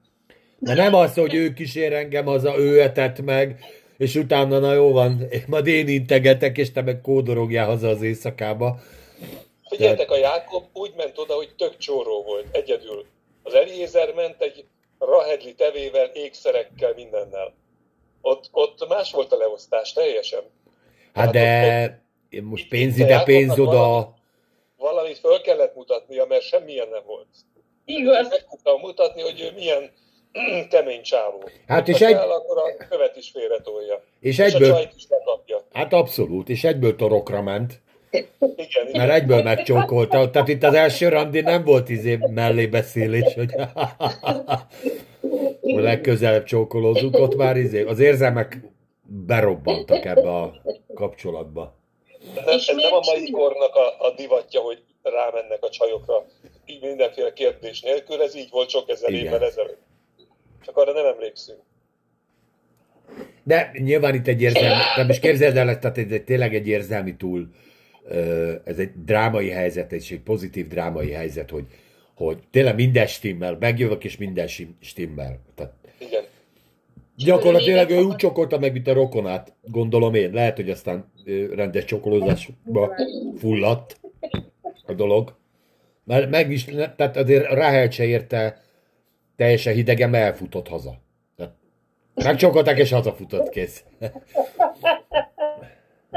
De 0.59 0.73
nem 0.73 0.93
az, 0.93 1.13
hogy 1.13 1.33
ő 1.33 1.53
kísér 1.53 1.93
engem 1.93 2.25
haza, 2.25 2.57
ő 2.57 2.81
etett 2.81 3.21
meg, 3.21 3.59
és 3.97 4.15
utána, 4.15 4.59
na 4.59 4.73
jó 4.73 4.91
van, 4.91 5.27
majd 5.47 5.67
én 5.67 5.87
integetek, 5.87 6.57
és 6.57 6.71
te 6.71 6.81
meg 6.81 7.01
kódorogjál 7.01 7.65
haza 7.65 7.87
az 7.87 8.01
éjszakába. 8.01 8.79
Figyeljetek, 9.75 10.11
a 10.11 10.17
Jákob 10.17 10.63
úgy 10.73 10.93
ment 10.97 11.17
oda, 11.17 11.33
hogy 11.33 11.55
tök 11.57 11.77
csóró 11.77 12.23
volt, 12.23 12.45
egyedül. 12.51 13.05
Az 13.43 13.53
Eliézer 13.53 14.13
ment 14.13 14.41
egy 14.41 14.65
rahedli 14.99 15.53
tevével, 15.55 16.05
ékszerekkel, 16.13 16.93
mindennel. 16.95 17.53
Ott, 18.21 18.49
ott 18.51 18.87
más 18.87 19.11
volt 19.11 19.31
a 19.31 19.37
leosztás, 19.37 19.93
teljesen. 19.93 20.43
Hát 21.13 21.31
de 21.31 22.03
most 22.43 22.67
pénz 22.67 22.97
ide, 22.97 23.23
pénz 23.23 23.59
oda. 23.59 24.13
Valamit 24.77 25.17
föl 25.17 25.41
kellett 25.41 25.75
mutatnia, 25.75 26.25
mert 26.25 26.41
semmilyen 26.41 26.87
nem 26.89 27.03
volt. 27.05 27.27
igaz. 27.85 28.29
Meg 28.29 28.45
tudtam 28.49 28.79
mutatni, 28.79 29.21
hogy 29.21 29.41
ő 29.41 29.51
milyen 29.55 29.91
kemény 30.69 31.01
csávó. 31.01 31.49
Hát 31.67 31.87
és 31.87 32.01
egy- 32.01 32.13
kell, 32.13 32.31
akkor 32.31 32.57
a 32.57 32.87
követ 32.89 33.15
is 33.15 33.29
félretolja. 33.29 34.03
És 34.19 34.37
És 34.37 34.39
a 34.39 34.43
egyből, 34.43 34.69
csajt 34.69 34.93
is 34.95 35.05
lekapja. 35.09 35.65
hát 35.73 35.93
abszolút, 35.93 36.49
és 36.49 36.63
egyből 36.63 36.95
torokra 36.95 37.41
ment. 37.41 37.81
Igen. 38.39 38.87
Mert 38.91 39.11
egyből 39.11 39.43
megcsókolta. 39.43 40.29
Tehát 40.29 40.47
itt 40.47 40.63
az 40.63 40.73
első 40.73 41.09
randi 41.09 41.41
nem 41.41 41.63
volt 41.63 41.89
izé 41.89 42.19
mellébeszélés, 42.33 43.33
hogy 43.33 43.53
hogy 45.73 45.83
legközelebb 45.83 46.43
csókolózunk, 46.43 47.19
ott 47.19 47.35
már 47.35 47.57
izé, 47.57 47.83
az 47.83 47.99
érzelmek 47.99 48.59
berobbantak 49.25 50.05
ebbe 50.05 50.29
a 50.29 50.61
kapcsolatba. 50.93 51.75
Nem, 52.35 52.57
És 52.57 52.67
ez 52.67 52.75
nem 52.75 52.93
a 52.93 52.99
mai 53.05 53.31
kornak 53.31 53.75
a, 53.75 54.05
a 54.05 54.13
divatja, 54.15 54.61
hogy 54.61 54.83
rámennek 55.03 55.63
a 55.63 55.69
csajokra 55.69 56.25
így 56.65 56.81
mindenféle 56.81 57.33
kérdés 57.33 57.81
nélkül, 57.81 58.21
ez 58.21 58.35
így 58.35 58.49
volt 58.49 58.69
sok 58.69 58.89
ezer 58.89 59.09
Igen. 59.09 59.25
évvel 59.25 59.43
ezelőtt. 59.43 59.81
Csak 60.65 60.77
arra 60.77 60.93
nem 60.93 61.05
emlékszünk. 61.05 61.59
De 63.43 63.71
nyilván 63.73 64.13
itt 64.13 64.27
egy 64.27 64.41
érzelmi, 64.41 64.83
tehát 64.95 65.07
most 65.07 65.21
képzeld 65.21 65.57
el, 65.57 65.79
tehát 65.79 65.97
ez 65.97 66.11
egy, 66.11 66.23
tényleg 66.23 66.55
egy 66.55 66.67
érzelmi 66.67 67.15
túl, 67.15 67.47
ez 68.63 68.77
egy 68.77 68.91
drámai 69.05 69.49
helyzet, 69.49 69.91
és 69.91 70.11
egy 70.11 70.19
pozitív 70.19 70.67
drámai 70.67 71.11
helyzet, 71.11 71.49
hogy, 71.49 71.65
hogy 72.15 72.37
tényleg 72.51 72.75
minden 72.75 73.07
stimmel, 73.07 73.57
megjövök 73.59 74.03
és 74.03 74.17
minden 74.17 74.47
stimmel. 74.79 75.39
Tehát 75.55 75.73
Igen. 75.97 76.23
gyakorlatilag 77.15 77.89
ő 77.89 78.01
úgy 78.01 78.15
csokolta 78.15 78.59
meg, 78.59 78.73
mint 78.73 78.87
a 78.87 78.93
rokonát, 78.93 79.53
gondolom 79.61 80.13
én. 80.13 80.31
Lehet, 80.31 80.55
hogy 80.55 80.69
aztán 80.69 81.11
rendes 81.55 81.85
csokolózásba 81.85 82.95
fulladt 83.37 83.99
a 84.85 84.93
dolog. 84.93 85.35
Mert 86.03 86.29
meg 86.29 86.51
is, 86.51 86.65
tehát 86.65 87.17
azért 87.17 87.51
Rahel 87.51 87.89
se 87.89 88.05
érte 88.05 88.61
teljesen 89.35 89.73
hidegen, 89.73 90.13
elfutott 90.13 90.67
haza. 90.67 91.03
Megcsokolták 92.13 92.77
és 92.77 92.91
hazafutott, 92.91 93.49
kész. 93.49 93.83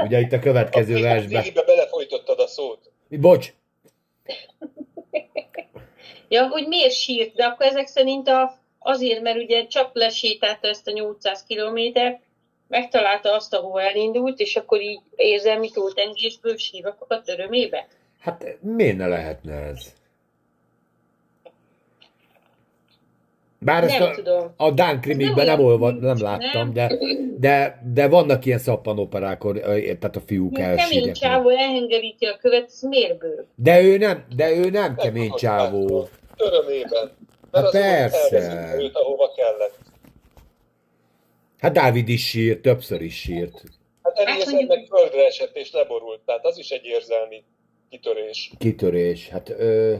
Ugye 0.03 0.19
itt 0.19 0.31
a 0.31 0.39
következő 0.39 1.01
versben. 1.01 1.41
Végigbe 1.41 1.63
belefolytottad 1.63 2.39
a 2.39 2.47
szót. 2.47 2.91
Bocs, 3.09 3.53
Ja, 6.27 6.47
hogy 6.47 6.67
miért 6.67 6.93
sírt, 6.93 7.35
de 7.35 7.45
akkor 7.45 7.65
ezek 7.65 7.87
szerint 7.87 8.27
a, 8.27 8.57
azért, 8.79 9.21
mert 9.21 9.37
ugye 9.37 9.67
csak 9.67 9.89
lesétálta 9.93 10.67
ezt 10.67 10.87
a 10.87 10.91
800 10.91 11.43
kilométert, 11.43 12.19
megtalálta 12.67 13.33
azt, 13.33 13.53
ahol 13.53 13.81
elindult, 13.81 14.39
és 14.39 14.55
akkor 14.55 14.81
így 14.81 14.99
érzelmi 15.15 15.71
túltengésből 15.71 16.57
sírok 16.57 17.05
a 17.07 17.21
örömébe. 17.25 17.87
hát 18.19 18.57
miért 18.61 18.97
ne 18.97 19.07
lehetne 19.07 19.53
ez? 19.53 19.93
Bár 23.61 23.83
ezt 23.83 23.99
Nem 23.99 24.09
a, 24.09 24.15
tudom. 24.15 24.53
a 24.57 24.71
Dán 24.71 25.01
krimikben 25.01 25.45
Nem 25.45 25.57
nem, 25.57 25.65
olvad, 25.65 25.99
nem 25.99 26.21
láttam, 26.21 26.71
nem? 26.71 26.73
de, 26.73 26.97
de, 27.37 27.81
de 27.93 28.07
vannak 28.07 28.45
ilyen 28.45 28.59
szappanoperák, 28.59 29.41
tehát 29.41 30.15
a 30.15 30.19
fiúk 30.25 30.53
Kemény 30.53 30.79
elsírják. 30.79 31.15
csávó 31.15 31.49
elhengeríti 31.49 32.25
a 32.25 32.37
követ, 32.37 32.65
ez 32.65 32.81
miért 32.81 33.17
ből? 33.17 33.45
De 33.55 33.81
ő 33.81 33.97
nem, 33.97 34.25
de 34.35 34.51
ő 34.51 34.69
nem 34.69 34.95
kemény 34.95 35.19
Megkapott 35.21 35.39
csávó. 35.39 36.07
Örömében. 36.37 37.11
Hát 37.51 37.73
Mert 37.73 38.13
az 38.13 38.29
persze. 38.29 38.75
őt, 38.77 38.95
ahova 38.95 39.31
kellett. 39.35 39.77
Hát 41.59 41.73
Dávid 41.73 42.09
is 42.09 42.27
sírt, 42.29 42.61
többször 42.61 43.01
is 43.01 43.15
sírt. 43.19 43.63
Hát 44.03 44.17
Eliezer 44.17 44.53
mondjuk- 44.53 44.69
meg 44.77 44.85
földre 44.99 45.25
esett 45.25 45.55
és 45.55 45.71
leborult, 45.71 46.19
tehát 46.25 46.45
az 46.45 46.57
is 46.57 46.69
egy 46.69 46.85
érzelmi 46.85 47.43
kitörés. 47.89 48.51
Kitörés. 48.57 49.29
Hát 49.29 49.49
ö, 49.49 49.95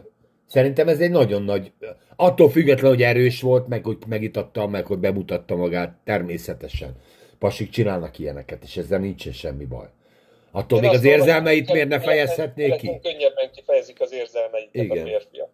szerintem 0.50 0.88
ez 0.88 1.00
egy 1.00 1.12
nagyon 1.12 1.44
nagy... 1.44 1.72
Attól 2.16 2.50
függetlenül, 2.50 2.90
hogy 2.90 3.02
erős 3.02 3.42
volt, 3.42 3.68
meg 3.68 3.86
hogy 3.86 3.98
megitatta, 4.08 4.68
meg 4.68 4.86
hogy 4.86 4.98
bemutatta 4.98 5.56
magát, 5.56 5.98
természetesen. 6.04 6.96
Pasik 7.40 7.70
csinálnak 7.70 8.20
ilyeneket, 8.20 8.64
és 8.64 8.78
ezzel 8.78 9.00
nincsen 9.00 9.34
semmi 9.34 9.66
baj. 9.66 9.88
Attól 10.52 10.78
Én 10.78 10.84
még 10.84 10.94
az 10.98 11.04
mondom, 11.04 11.20
érzelmeit 11.20 11.66
hogy 11.66 11.74
miért 11.74 11.90
ne 11.90 12.00
fejezhetné 12.00 12.76
ki? 12.76 13.00
Könnyebben 13.02 13.52
kifejezik 13.52 14.02
az 14.02 14.12
érzelmeiket 14.12 14.84
Igen. 14.84 14.98
a 14.98 15.08
férfiak. 15.08 15.50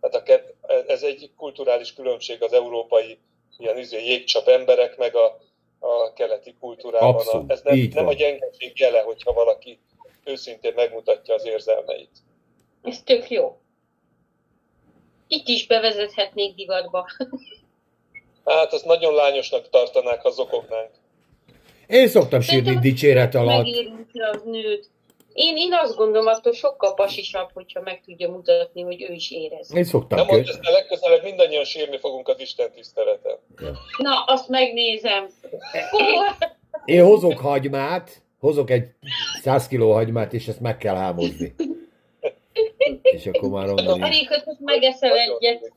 Tehát 0.00 0.28
a 0.28 0.52
ez 0.86 1.02
egy 1.02 1.30
kulturális 1.36 1.94
különbség 1.94 2.42
az 2.42 2.52
európai 2.52 3.18
ilyen 3.58 3.78
izé, 3.78 4.04
jégcsap 4.04 4.48
emberek, 4.48 4.96
meg 4.96 5.14
a, 5.16 5.40
a 5.78 6.12
keleti 6.12 6.54
kultúrában. 6.60 7.14
Abszolút, 7.14 7.50
A, 7.50 7.52
ez 7.52 7.60
nem, 7.62 7.74
így 7.74 7.94
nem 7.94 8.06
a 8.06 8.12
gyengeség 8.12 8.78
jele, 8.78 9.00
hogyha 9.00 9.32
valaki 9.32 9.78
őszintén 10.24 10.72
megmutatja 10.76 11.34
az 11.34 11.46
érzelmeit. 11.46 12.10
Ez 12.82 13.02
tök 13.02 13.30
jó. 13.30 13.58
Itt 15.28 15.48
is 15.48 15.66
bevezethetnék 15.66 16.54
divatba. 16.54 17.06
Hát 18.44 18.72
azt 18.72 18.84
nagyon 18.84 19.14
lányosnak 19.14 19.70
tartanák, 19.70 20.22
ha 20.22 20.30
zokognánk. 20.30 20.90
Én 21.86 22.08
szoktam 22.08 22.40
sírni 22.40 22.78
dicséret 22.78 23.34
alatt. 23.34 23.64
Megérinti 23.64 24.18
az 24.20 24.42
nőt. 24.44 24.88
Én, 25.32 25.56
én 25.56 25.72
azt 25.72 25.96
gondolom, 25.96 26.26
attól 26.26 26.52
sokkal 26.52 26.94
pasisabb, 26.94 27.50
hogyha 27.54 27.80
meg 27.80 28.02
tudja 28.04 28.30
mutatni, 28.30 28.82
hogy 28.82 29.02
ő 29.02 29.12
is 29.12 29.30
érez. 29.30 29.74
Én 29.74 29.84
szoktam 29.84 30.18
Nem 30.18 30.26
kö... 30.26 30.34
mondja, 30.34 30.52
ezt 30.52 30.70
legközelebb 30.70 31.22
mindannyian 31.22 31.64
sírni 31.64 31.98
fogunk 31.98 32.28
az 32.28 32.40
Isten 32.40 32.70
tiszteleten. 32.74 33.36
Na, 33.98 34.24
azt 34.26 34.48
megnézem. 34.48 35.28
Én 36.84 37.04
hozok 37.04 37.38
hagymát, 37.38 38.22
hozok 38.40 38.70
egy 38.70 38.88
100 39.42 39.66
kiló 39.66 39.92
hagymát, 39.92 40.32
és 40.32 40.48
ezt 40.48 40.60
meg 40.60 40.76
kell 40.76 40.94
hámozni. 40.94 41.54
És 43.02 43.26
akkor 43.26 43.48
már 43.48 43.68
onnan 43.68 44.00
hogy 44.00 44.42
most 44.44 44.60
megeszel 44.60 45.16
egyet. 45.18 45.72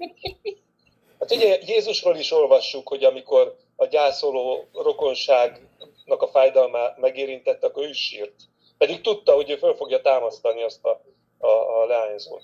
Hát 1.19 1.31
ugye 1.31 1.57
Jézusról 1.65 2.15
is 2.15 2.31
olvassuk, 2.31 2.87
hogy 2.87 3.03
amikor 3.03 3.55
a 3.75 3.85
gyászoló 3.85 4.67
rokonságnak 4.73 6.21
a 6.21 6.27
fájdalmát 6.27 6.97
megérintette, 6.97 7.67
akkor 7.67 7.83
ő 7.83 7.89
is 7.89 7.97
sírt. 7.97 8.33
Pedig 8.77 9.01
tudta, 9.01 9.31
hogy 9.31 9.49
ő 9.49 9.55
föl 9.55 9.75
fogja 9.75 10.01
támasztani 10.01 10.63
azt 10.63 10.85
a, 10.85 11.01
a, 11.37 11.47
a 11.47 11.85
leányzót. 11.87 12.43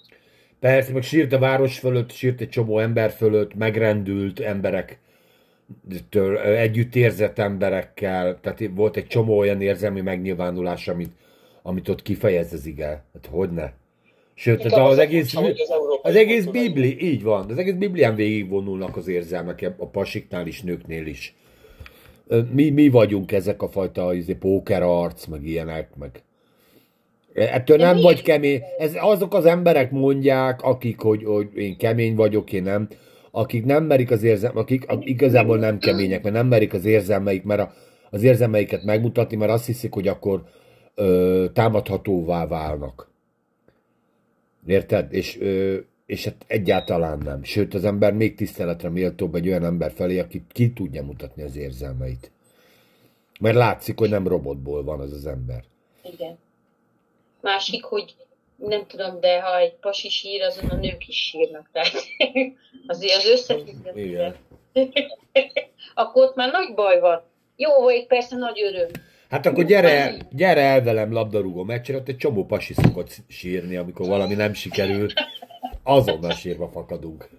Persze, 0.59 0.91
meg 0.91 1.03
sírt 1.03 1.33
a 1.33 1.39
város 1.39 1.79
fölött, 1.79 2.11
sírt 2.11 2.41
egy 2.41 2.49
csomó 2.49 2.79
ember 2.79 3.11
fölött, 3.11 3.53
megrendült 3.53 4.39
emberek, 4.39 4.99
től, 6.09 6.37
együtt 6.37 6.95
érzett 6.95 7.39
emberekkel, 7.39 8.39
tehát 8.41 8.61
volt 8.75 8.95
egy 8.95 9.07
csomó 9.07 9.37
olyan 9.37 9.61
érzelmi 9.61 10.01
megnyilvánulás, 10.01 10.87
amit, 10.87 11.11
amit 11.61 11.89
ott 11.89 12.01
kifejez 12.01 12.53
az 12.53 12.65
ige. 12.65 13.03
Hát 13.13 13.25
hogyne. 13.31 13.73
Sőt, 14.35 14.65
az, 14.65 14.71
az 14.73 14.97
egész, 14.97 15.33
az 16.01 16.15
egész 16.15 16.45
Bibli, 16.45 17.05
így 17.05 17.23
van, 17.23 17.49
az 17.49 17.57
egész 17.57 17.73
Biblián 17.73 18.15
végigvonulnak 18.15 18.97
az 18.97 19.07
érzelmek, 19.07 19.73
a 19.77 19.87
pasiknál 19.87 20.47
is, 20.47 20.61
nőknél 20.61 21.05
is. 21.05 21.35
Mi, 22.51 22.69
mi 22.69 22.89
vagyunk 22.89 23.31
ezek 23.31 23.61
a 23.61 23.69
fajta 23.69 24.13
izé, 24.13 24.33
pókerarc, 24.33 25.25
meg 25.25 25.45
ilyenek, 25.45 25.95
meg 25.95 26.23
Ettől 27.33 27.77
De 27.77 27.83
nem 27.85 28.01
vagy 28.01 28.21
kemény. 28.21 28.61
Ez 28.77 28.91
azok 28.95 29.33
az 29.33 29.45
emberek 29.45 29.91
mondják, 29.91 30.61
akik, 30.61 30.99
hogy, 30.99 31.23
hogy 31.23 31.47
én 31.55 31.77
kemény 31.77 32.15
vagyok, 32.15 32.51
én 32.51 32.63
nem, 32.63 32.87
akik 33.31 33.65
nem 33.65 33.83
merik 33.83 34.11
az 34.11 34.23
érzelmek, 34.23 34.63
akik, 34.63 34.85
akik 34.87 35.09
igazából 35.09 35.57
nem 35.57 35.79
kemények, 35.79 36.23
mert 36.23 36.35
nem 36.35 36.47
merik 36.47 36.73
az 36.73 36.85
érzelmeik, 36.85 37.43
mert 37.43 37.61
a, 37.61 37.73
az 38.09 38.23
érzelmeiket 38.23 38.83
megmutatni, 38.83 39.35
mert 39.35 39.51
azt 39.51 39.65
hiszik, 39.65 39.93
hogy 39.93 40.07
akkor 40.07 40.43
ö, 40.95 41.45
támadhatóvá 41.53 42.47
válnak. 42.47 43.11
Érted? 44.65 45.13
És, 45.13 45.37
ö, 45.39 45.77
és 46.05 46.23
hát 46.23 46.45
egyáltalán 46.47 47.17
nem. 47.17 47.43
Sőt, 47.43 47.73
az 47.73 47.83
ember 47.83 48.13
még 48.13 48.35
tiszteletre 48.35 48.89
méltóbb 48.89 49.35
egy 49.35 49.47
olyan 49.47 49.65
ember 49.65 49.91
felé, 49.91 50.19
aki 50.19 50.43
ki 50.51 50.73
tudja 50.73 51.03
mutatni 51.03 51.43
az 51.43 51.55
érzelmeit. 51.55 52.31
Mert 53.39 53.55
látszik, 53.55 53.99
hogy 53.99 54.09
nem 54.09 54.27
robotból 54.27 54.83
van 54.83 54.99
az 54.99 55.11
az 55.11 55.25
ember. 55.25 55.63
Igen. 56.03 56.37
Másik, 57.41 57.83
hogy 57.83 58.15
nem 58.55 58.85
tudom, 58.87 59.19
de 59.19 59.41
ha 59.41 59.57
egy 59.57 59.73
pasi 59.73 60.09
sír, 60.09 60.41
azon 60.41 60.69
a 60.69 60.75
nők 60.75 61.07
is 61.07 61.17
sírnak. 61.17 61.69
Tehát 61.71 61.91
azért 62.87 63.15
az 63.15 63.25
összefügg. 63.25 63.97
Igen. 63.97 64.35
Akkor 65.93 66.23
ott 66.23 66.35
már 66.35 66.51
nagy 66.51 66.73
baj 66.73 66.99
van. 66.99 67.23
Jó, 67.55 67.81
vagy 67.81 68.07
persze 68.07 68.35
nagy 68.35 68.61
öröm. 68.61 68.89
Hát 69.33 69.45
akkor 69.45 69.63
gyere, 69.63 70.15
gyere 70.31 70.61
el 70.61 70.83
velem 70.83 71.11
labdarúgó 71.11 71.63
meccsre, 71.63 71.95
ott 71.95 72.07
egy 72.07 72.17
csomó 72.17 72.45
pasi 72.45 72.73
szokott 72.73 73.15
sírni, 73.27 73.75
amikor 73.75 74.07
valami 74.07 74.33
nem 74.33 74.53
sikerül. 74.53 75.07
Azonnal 75.83 76.31
sírva 76.31 76.69
fakadunk. 76.73 77.29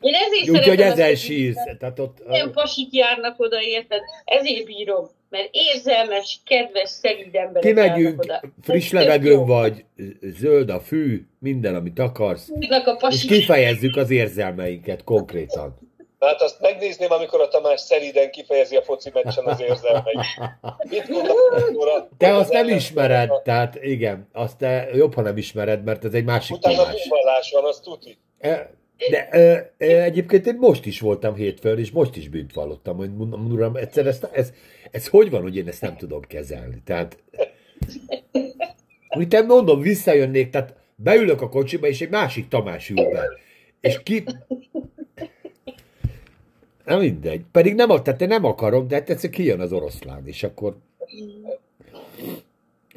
Én 0.00 0.14
ezért 0.14 0.48
Úgyhogy 0.48 0.80
ezzel 0.80 1.14
sírsz. 1.14 1.62
Tehát 1.78 1.98
ott, 1.98 2.26
Nem 2.26 2.52
pasik 2.52 2.92
járnak 2.92 3.40
oda, 3.40 3.62
érted? 3.62 4.00
Ezért 4.24 4.64
bírom. 4.64 5.08
Mert 5.30 5.48
érzelmes, 5.50 6.40
kedves, 6.44 6.88
szelíd 6.88 7.34
emberek 7.34 7.62
kimegyünk, 7.62 8.22
oda. 8.22 8.42
friss 8.62 8.90
levegőn 8.90 9.46
vagy, 9.46 9.84
zöld 10.20 10.70
a 10.70 10.80
fű, 10.80 11.26
minden, 11.38 11.74
amit 11.74 11.98
akarsz, 11.98 12.50
és 13.10 13.24
kifejezzük 13.24 13.96
az 13.96 14.10
érzelmeinket 14.10 15.04
konkrétan. 15.04 15.78
Hát 16.26 16.42
azt 16.42 16.60
megnézném, 16.60 17.12
amikor 17.12 17.40
a 17.40 17.48
Tamás 17.48 17.80
szelíden 17.80 18.30
kifejezi 18.30 18.76
a 18.76 18.82
foci 18.82 19.10
meccsen 19.12 19.44
az 19.44 19.60
érzelmeit. 19.60 20.18
Mit 20.88 21.08
gondolsz, 21.08 21.70
Nora? 21.72 22.08
Te 22.18 22.34
azt 22.34 22.52
nem 22.52 22.68
ismered, 22.68 23.42
tehát 23.42 23.78
igen, 23.82 24.28
azt 24.32 24.58
te 24.58 24.88
jobb, 24.94 25.14
ha 25.14 25.20
nem 25.22 25.36
ismered, 25.36 25.84
mert 25.84 26.04
ez 26.04 26.14
egy 26.14 26.24
másik 26.24 26.56
Utána 26.56 26.76
Tamás. 26.76 26.94
bűnvallás 27.02 27.50
van, 27.52 27.64
az 27.64 27.80
tuti. 27.80 28.18
E, 28.38 28.70
De 29.10 29.28
ö, 29.32 29.56
ö, 29.78 30.00
egyébként 30.00 30.46
én 30.46 30.56
most 30.60 30.86
is 30.86 31.00
voltam 31.00 31.34
hétfőn, 31.34 31.78
és 31.78 31.90
most 31.90 32.16
is 32.16 32.28
bűnt 32.28 32.52
vallottam, 32.52 32.96
hogy 32.96 33.14
mondom, 33.16 33.46
uram, 33.52 33.76
egyszer 33.76 34.06
ez, 34.06 34.20
ez, 34.32 34.52
ez 34.90 35.08
hogy 35.08 35.30
van, 35.30 35.42
hogy 35.42 35.56
én 35.56 35.68
ezt 35.68 35.80
nem 35.80 35.96
tudom 35.96 36.20
kezelni? 36.22 36.82
Tehát, 36.84 37.16
hogy 39.08 39.28
te 39.28 39.42
mondom, 39.42 39.80
visszajönnék, 39.80 40.50
tehát 40.50 40.74
beülök 40.96 41.40
a 41.42 41.48
kocsiba, 41.48 41.86
és 41.86 42.00
egy 42.00 42.08
másik 42.10 42.48
Tamás 42.48 42.90
ül 42.90 43.10
be. 43.10 43.28
És 43.80 44.02
ki... 44.02 44.24
Na 46.84 46.98
mindegy. 46.98 47.44
Pedig 47.52 47.74
nem, 47.74 47.88
tehát 47.88 48.20
én 48.20 48.28
nem 48.28 48.44
akarom, 48.44 48.88
de 48.88 48.94
hát 48.94 49.10
egyszer 49.10 49.30
kijön 49.30 49.60
az 49.60 49.72
oroszlán, 49.72 50.26
és 50.26 50.42
akkor... 50.42 50.76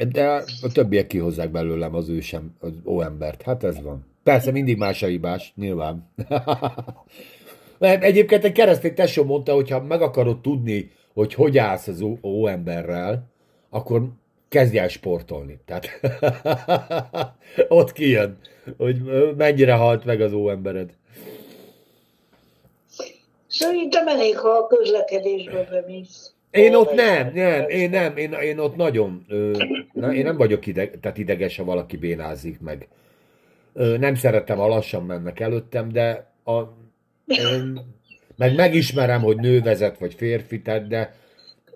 De 0.09 0.43
a 0.61 0.71
többiek 0.71 1.07
kihozzák 1.07 1.51
belőlem 1.51 1.95
az 1.95 2.09
ősem, 2.09 2.55
az 2.59 2.71
óembert. 2.85 3.41
Hát 3.41 3.63
ez 3.63 3.81
van. 3.81 4.05
Persze 4.23 4.51
mindig 4.51 4.77
más 4.77 5.03
a 5.03 5.07
hibás, 5.07 5.53
nyilván. 5.55 6.09
Mert 7.79 8.03
egyébként 8.03 8.43
egy 8.43 8.51
keresztény 8.51 8.93
tesó 8.93 9.23
mondta, 9.23 9.53
hogy 9.53 9.69
ha 9.69 9.81
meg 9.81 10.01
akarod 10.01 10.41
tudni, 10.41 10.91
hogy 11.13 11.33
hogy 11.33 11.57
állsz 11.57 11.87
az 11.87 12.03
óemberrel, 12.23 13.23
akkor 13.69 14.09
kezdj 14.49 14.77
el 14.77 14.87
sportolni. 14.87 15.59
Tehát 15.65 15.87
ott 17.67 17.91
kijön, 17.91 18.37
hogy 18.77 19.01
mennyire 19.37 19.73
halt 19.73 20.05
meg 20.05 20.21
az 20.21 20.33
óembered. 20.33 20.96
Szerintem 23.59 24.07
elég, 24.07 24.37
ha 24.37 24.49
a 24.49 24.67
közlekedésbe 24.67 25.67
bemész. 25.69 26.31
Én 26.51 26.75
ott 26.75 26.93
nem, 26.93 27.31
nem, 27.33 27.69
én 27.69 27.89
nem, 27.89 28.17
én, 28.17 28.31
én 28.31 28.59
ott 28.59 28.75
nagyon, 28.75 29.25
ö, 29.29 29.51
na, 29.93 30.13
én 30.13 30.23
nem 30.23 30.37
vagyok 30.37 30.65
ideg, 30.65 30.99
tehát 31.01 31.17
ideges, 31.17 31.57
ha 31.57 31.63
valaki 31.63 31.97
bénázik 31.97 32.59
meg. 32.59 32.87
Ö, 33.73 33.97
nem 33.97 34.15
szeretem, 34.15 34.57
ha 34.57 34.67
lassan 34.67 35.03
mennek 35.03 35.39
előttem, 35.39 35.91
de 35.91 36.31
a, 36.45 36.59
én, 37.25 37.79
meg 38.35 38.55
megismerem, 38.55 39.21
hogy 39.21 39.35
nő 39.37 39.61
vezet, 39.61 39.97
vagy 39.97 40.13
férfi, 40.13 40.61
tehát 40.61 40.87
de, 40.87 41.15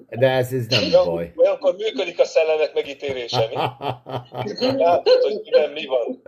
de 0.10 0.30
ez, 0.30 0.54
ez 0.54 0.66
nem 0.68 0.84
Olyan- 0.84 1.06
baj. 1.06 1.32
Olyankor 1.36 1.76
működik 1.76 2.20
a 2.20 2.26
szellemek 2.26 2.74
megítélése, 2.74 3.48
mi? 3.50 3.56
Látod, 4.84 5.22
hogy 5.22 5.42
miben 5.44 5.72
mi 5.72 5.86
van. 5.86 6.22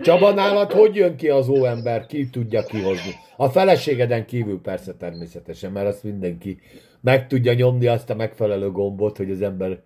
Csaba, 0.00 0.32
nálad 0.32 0.72
hogy 0.72 0.94
jön 0.94 1.16
ki 1.16 1.28
az 1.28 1.48
óember? 1.48 2.06
Ki 2.06 2.30
tudja 2.30 2.64
kihozni? 2.64 3.14
A 3.36 3.48
feleségeden 3.48 4.26
kívül 4.26 4.60
persze 4.60 4.94
természetesen, 4.94 5.72
mert 5.72 5.88
azt 5.88 6.02
mindenki 6.02 6.58
meg 7.00 7.26
tudja 7.26 7.52
nyomni 7.52 7.86
azt 7.86 8.10
a 8.10 8.14
megfelelő 8.14 8.70
gombot, 8.70 9.16
hogy 9.16 9.30
az 9.30 9.42
ember 9.42 9.80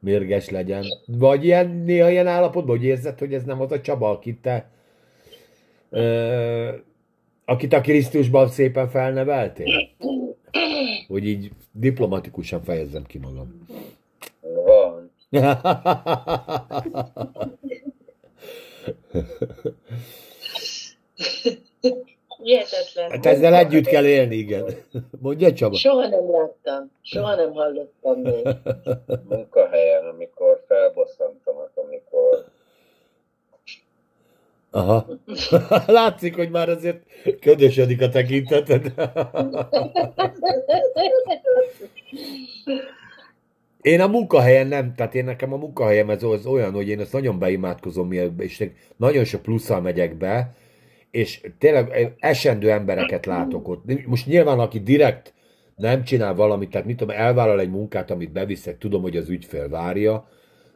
mérges 0.00 0.50
legyen. 0.50 0.84
Vagy 1.06 1.44
ilyen, 1.44 1.70
néha 1.70 2.10
ilyen 2.10 2.26
állapotban, 2.26 2.76
hogy 2.76 2.84
érzed, 2.84 3.18
hogy 3.18 3.34
ez 3.34 3.44
nem 3.44 3.60
az 3.60 3.72
a 3.72 3.80
Csaba, 3.80 4.10
akit 4.10 4.40
te 4.40 4.70
ö, 5.90 6.68
akit 7.44 7.72
a 7.72 7.80
Krisztusban 7.80 8.48
szépen 8.48 8.88
felneveltél? 8.88 9.66
Hogy 11.08 11.26
így 11.26 11.50
diplomatikusan 11.72 12.62
fejezzem 12.62 13.04
ki 13.04 13.18
magam. 13.18 13.66
Van. 14.64 15.10
Hihetetlen. 22.42 23.10
Hát 23.10 23.26
ezzel 23.26 23.54
együtt 23.54 23.86
kell 23.86 24.04
élni, 24.04 24.34
igen. 24.34 24.64
Mondja 25.22 25.52
Csaba. 25.52 25.76
Soha 25.76 26.08
nem 26.08 26.30
láttam, 26.30 26.90
soha 27.02 27.34
nem 27.34 27.52
hallottam 27.52 28.20
még. 28.20 28.48
Munkahelyen, 29.28 30.04
amikor 30.04 30.64
felbosszantanak, 30.68 31.70
amikor 31.74 32.44
Aha. 34.76 35.06
Látszik, 35.86 36.36
hogy 36.36 36.50
már 36.50 36.68
azért 36.68 37.02
ködösödik 37.40 38.02
a 38.02 38.08
tekinteted. 38.08 38.92
Én 43.86 44.00
a 44.00 44.06
munkahelyen 44.06 44.66
nem, 44.66 44.94
tehát 44.94 45.14
én 45.14 45.24
nekem 45.24 45.52
a 45.52 45.56
munkahelyem 45.56 46.10
ez 46.10 46.24
olyan, 46.24 46.72
hogy 46.72 46.88
én 46.88 47.00
ezt 47.00 47.12
nagyon 47.12 47.38
beimádkozom, 47.38 48.12
és 48.38 48.70
nagyon 48.96 49.24
sok 49.24 49.42
plusszal 49.42 49.80
megyek 49.80 50.16
be, 50.16 50.54
és 51.10 51.40
tényleg 51.58 52.14
esendő 52.18 52.70
embereket 52.70 53.26
látok 53.26 53.68
ott. 53.68 54.06
Most 54.06 54.26
nyilván, 54.26 54.58
aki 54.58 54.80
direkt 54.80 55.34
nem 55.76 56.04
csinál 56.04 56.34
valamit, 56.34 56.70
tehát 56.70 56.86
mit 56.86 56.96
tudom, 56.96 57.16
elvállal 57.16 57.60
egy 57.60 57.70
munkát, 57.70 58.10
amit 58.10 58.32
beviszek, 58.32 58.78
tudom, 58.78 59.02
hogy 59.02 59.16
az 59.16 59.28
ügyfél 59.28 59.68
várja, 59.68 60.28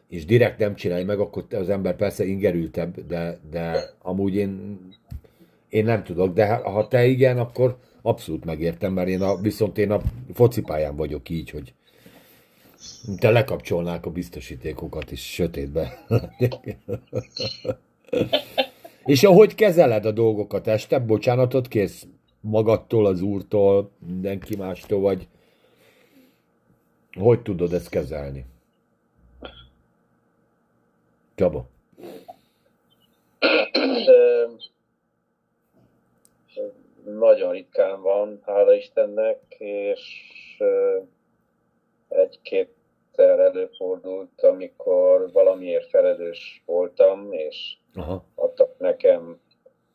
és 0.08 0.24
direkt 0.24 0.58
nem 0.58 0.74
csinálja 0.74 1.04
meg, 1.04 1.18
akkor 1.18 1.44
az 1.50 1.68
ember 1.68 1.96
persze 1.96 2.24
ingerültebb, 2.24 3.06
de, 3.06 3.38
de 3.50 3.80
amúgy 4.02 4.34
én, 4.34 4.78
én 5.68 5.84
nem 5.84 6.04
tudok, 6.04 6.34
de 6.34 6.54
ha 6.54 6.88
te 6.88 7.06
igen, 7.06 7.38
akkor 7.38 7.76
abszolút 8.02 8.44
megértem, 8.44 8.92
mert 8.92 9.08
én 9.08 9.20
a, 9.20 9.40
viszont 9.40 9.78
én 9.78 9.90
a 9.90 10.00
focipályán 10.32 10.96
vagyok 10.96 11.28
így, 11.28 11.50
hogy 11.50 11.74
te 13.18 13.30
lekapcsolnák 13.30 14.06
a 14.06 14.10
biztosítékokat 14.10 15.10
is 15.10 15.32
sötétbe. 15.32 16.04
és 19.04 19.22
ahogy 19.24 19.54
kezeled 19.54 20.06
a 20.06 20.10
dolgokat 20.10 20.66
este, 20.66 20.98
bocsánatot 20.98 21.68
kész 21.68 22.06
magadtól, 22.40 23.06
az 23.06 23.20
úrtól, 23.20 23.90
mindenki 24.06 24.56
mástól, 24.56 25.00
vagy 25.00 25.28
hogy 27.18 27.42
tudod 27.42 27.72
ezt 27.72 27.88
kezelni? 27.88 28.44
Csaba. 31.34 31.68
Nagyon 37.04 37.52
ritkán 37.52 38.02
van, 38.02 38.40
hála 38.46 38.74
Istennek, 38.74 39.38
és 39.58 40.00
ö, 40.58 40.98
egy-kétszer 43.20 43.38
előfordult, 43.38 44.42
amikor 44.42 45.32
valamiért 45.32 45.88
felelős 45.88 46.62
voltam, 46.66 47.32
és 47.32 47.76
Aha. 47.94 48.24
adtak 48.34 48.78
nekem, 48.78 49.40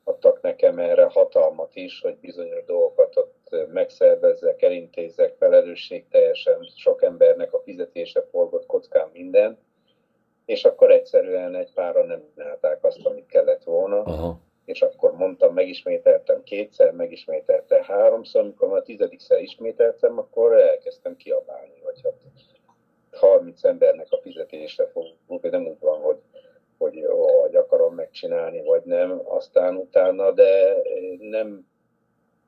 adtak 0.04 0.42
nekem 0.42 0.80
erre 0.80 1.04
hatalmat 1.04 1.76
is, 1.76 2.02
hogy 2.02 2.18
bizonyos 2.18 2.66
dolgokat 2.66 3.18
ott 3.18 3.56
megszervezzek, 3.74 4.62
elintézzek 4.62 5.36
felelősségteljesen, 5.40 6.64
sok 6.76 7.04
embernek 7.04 7.54
a 7.54 7.62
fizetése 7.64 8.26
forgott 8.32 8.66
kockán 8.66 9.10
minden, 9.14 9.58
és 10.46 10.64
akkor 10.64 10.92
egyszerűen 10.92 11.56
egy 11.56 11.74
pára 11.74 12.04
nem 12.04 12.24
csinálták 12.36 12.84
azt, 12.84 13.06
amit 13.06 13.28
kellett 13.28 13.64
volna, 13.64 14.02
Aha. 14.02 14.40
és 14.66 14.82
akkor 14.82 15.16
mondtam, 15.16 15.54
megismételtem 15.54 16.44
kétszer, 16.44 16.92
megismételtem 16.92 17.82
háromszor, 17.82 18.42
amikor 18.42 18.68
már 18.68 18.78
a 18.78 18.84
tizedikszer 18.84 19.42
ismételtem, 19.42 20.18
akkor 20.18 20.54
elkezdtem 20.54 21.16
kiabálni, 21.16 21.82
hogy 21.84 22.02
hát 22.04 22.14
30 23.16 23.64
embernek 23.64 24.08
a 24.10 24.20
fizetésre 24.22 24.88
fogunk, 24.88 25.52
nem 25.52 25.66
úgy 25.66 25.80
van, 25.80 26.02
hogy, 26.02 26.18
hogy, 26.78 27.06
hogy 27.42 27.56
akarom 27.56 27.96
megcsinálni, 27.96 28.64
vagy 28.64 28.82
nem, 28.84 29.22
aztán 29.24 29.76
utána, 29.76 30.32
de 30.32 30.76
nem, 31.20 31.68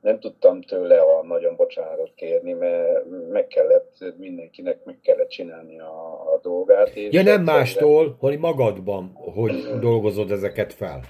nem 0.00 0.20
tudtam 0.20 0.62
tőle 0.62 1.00
a 1.00 1.22
nagyon 1.22 1.56
bocsánatot 1.56 2.12
kérni, 2.14 2.52
mert 2.52 3.04
meg 3.30 3.46
kellett, 3.46 4.04
mindenkinek 4.16 4.84
meg 4.84 4.98
kellett 5.02 5.28
csinálni 5.28 5.80
a, 5.80 6.32
a 6.32 6.38
dolgát. 6.42 6.88
És 6.88 7.12
Ja, 7.12 7.22
nem 7.22 7.42
mástól, 7.42 8.16
hogy 8.20 8.38
magadban, 8.38 9.12
hogy 9.12 9.78
dolgozod 9.80 10.30
ezeket 10.30 10.72
fel. 10.72 11.00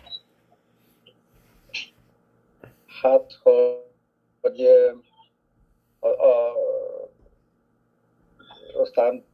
Hát, 3.03 3.33
hogy, 4.41 4.67
a, 6.01 6.09
a, 6.09 6.57
aztán 8.75 9.25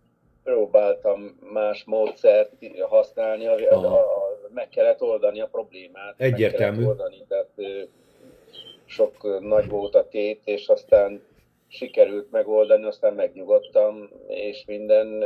próbáltam 0.44 1.38
más 1.52 1.84
módszert 1.84 2.52
használni, 2.80 3.46
a, 3.46 3.94
a, 3.94 4.06
meg 4.54 4.68
kellett 4.68 5.02
oldani 5.02 5.40
a 5.40 5.46
problémát. 5.46 6.14
Egyértelmű. 6.16 6.84
Oldani, 6.84 7.24
tehát 7.28 7.50
sok 8.84 9.40
nagy 9.40 9.68
volt 9.68 9.94
a 9.94 10.08
tét, 10.08 10.40
és 10.44 10.68
aztán 10.68 11.22
sikerült 11.68 12.30
megoldani, 12.30 12.84
aztán 12.84 13.14
megnyugodtam, 13.14 14.10
és 14.26 14.64
minden 14.66 15.24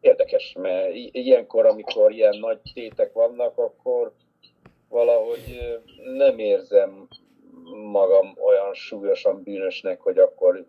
érdekes, 0.00 0.54
mert 0.58 0.94
ilyenkor, 0.94 1.66
amikor 1.66 2.12
ilyen 2.12 2.38
nagy 2.38 2.60
tétek 2.74 3.12
vannak, 3.12 3.58
akkor 3.58 4.12
valahogy 4.88 5.78
nem 6.16 6.38
érzem 6.38 7.08
magam 7.92 8.34
olyan 8.40 8.74
súlyosan 8.74 9.42
bűnösnek, 9.42 10.00
hogy 10.00 10.18
akkor 10.18 10.64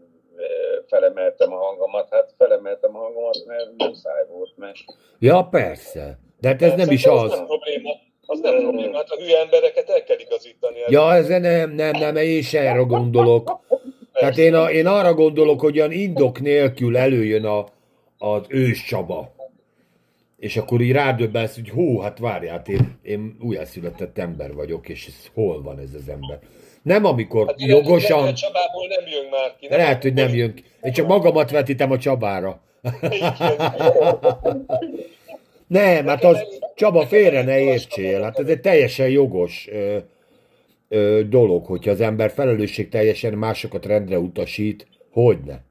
felemeltem 0.87 1.53
a 1.53 1.57
hangomat. 1.57 2.07
Hát 2.11 2.33
felemeltem 2.37 2.95
a 2.95 2.99
hangomat, 2.99 3.43
mert 3.45 3.69
muszáj 3.77 4.25
volt, 4.31 4.53
mert 4.57 4.77
Ja, 5.19 5.43
persze. 5.43 6.19
De 6.39 6.47
hát 6.47 6.61
ez 6.61 6.73
nem 6.73 6.91
is 6.91 7.05
Az 7.05 7.21
az. 7.21 7.29
nem 7.37 7.45
probléma. 7.45 7.89
Az 8.25 8.39
nem 8.39 8.59
probléma. 8.59 8.95
Hát 8.97 9.09
a 9.09 9.15
hülye 9.21 9.39
embereket 9.39 9.89
el 9.89 10.03
kell 10.03 10.19
igazítani. 10.19 10.77
Ja, 10.87 11.13
ez 11.13 11.27
nem, 11.27 11.71
nem, 11.71 11.91
nem, 11.91 12.15
én 12.15 12.41
se 12.41 12.59
erre 12.59 12.81
gondolok. 12.81 13.59
Tehát 14.13 14.37
én, 14.37 14.53
a, 14.53 14.71
én 14.71 14.87
arra 14.87 15.13
gondolok, 15.13 15.59
hogy 15.59 15.77
olyan 15.79 15.91
indok 15.91 16.39
nélkül 16.39 16.97
előjön 16.97 17.45
a, 17.45 17.65
az 18.17 18.41
ős 18.47 18.83
Csaba. 18.83 19.35
És 20.37 20.57
akkor 20.57 20.81
így 20.81 20.91
rádöbbensz, 20.91 21.55
hogy 21.55 21.69
hú, 21.69 21.99
hát 21.99 22.19
várjál, 22.19 22.57
hát 22.57 22.67
én, 22.67 22.99
én 23.01 23.37
újjászületett 23.41 24.17
ember 24.17 24.53
vagyok, 24.53 24.89
és 24.89 25.07
ez, 25.07 25.29
hol 25.33 25.61
van 25.61 25.79
ez 25.79 25.93
az 25.93 26.09
ember? 26.09 26.39
Nem 26.81 27.05
amikor 27.05 27.47
Hát 27.47 27.61
jogosan, 27.61 28.19
lehet, 28.19 28.25
hogy 28.31 28.39
Csabából 28.39 28.87
nem 28.87 29.07
jön 29.07 29.29
már 29.31 29.55
ki. 29.59 29.67
lehet, 29.69 30.01
hogy 30.01 30.13
nem 30.13 30.33
jön 30.35 30.53
ki. 30.53 30.63
Én 30.81 30.91
csak 30.91 31.07
magamat 31.07 31.51
vetítem 31.51 31.91
a 31.91 31.97
Csabára. 31.97 32.61
Nem, 35.67 36.07
hát 36.07 36.23
az 36.23 36.37
Csaba 36.75 37.05
félre 37.05 37.43
ne 37.43 37.59
értsél, 37.59 38.21
hát 38.21 38.39
ez 38.39 38.47
egy 38.47 38.61
teljesen 38.61 39.09
jogos 39.09 39.67
ö, 39.71 39.97
ö, 40.89 41.21
dolog, 41.29 41.65
hogyha 41.65 41.91
az 41.91 42.01
ember 42.01 42.31
felelősség 42.31 42.89
teljesen 42.89 43.33
másokat 43.33 43.85
rendre 43.85 44.19
utasít, 44.19 44.87
hogyne. 45.11 45.61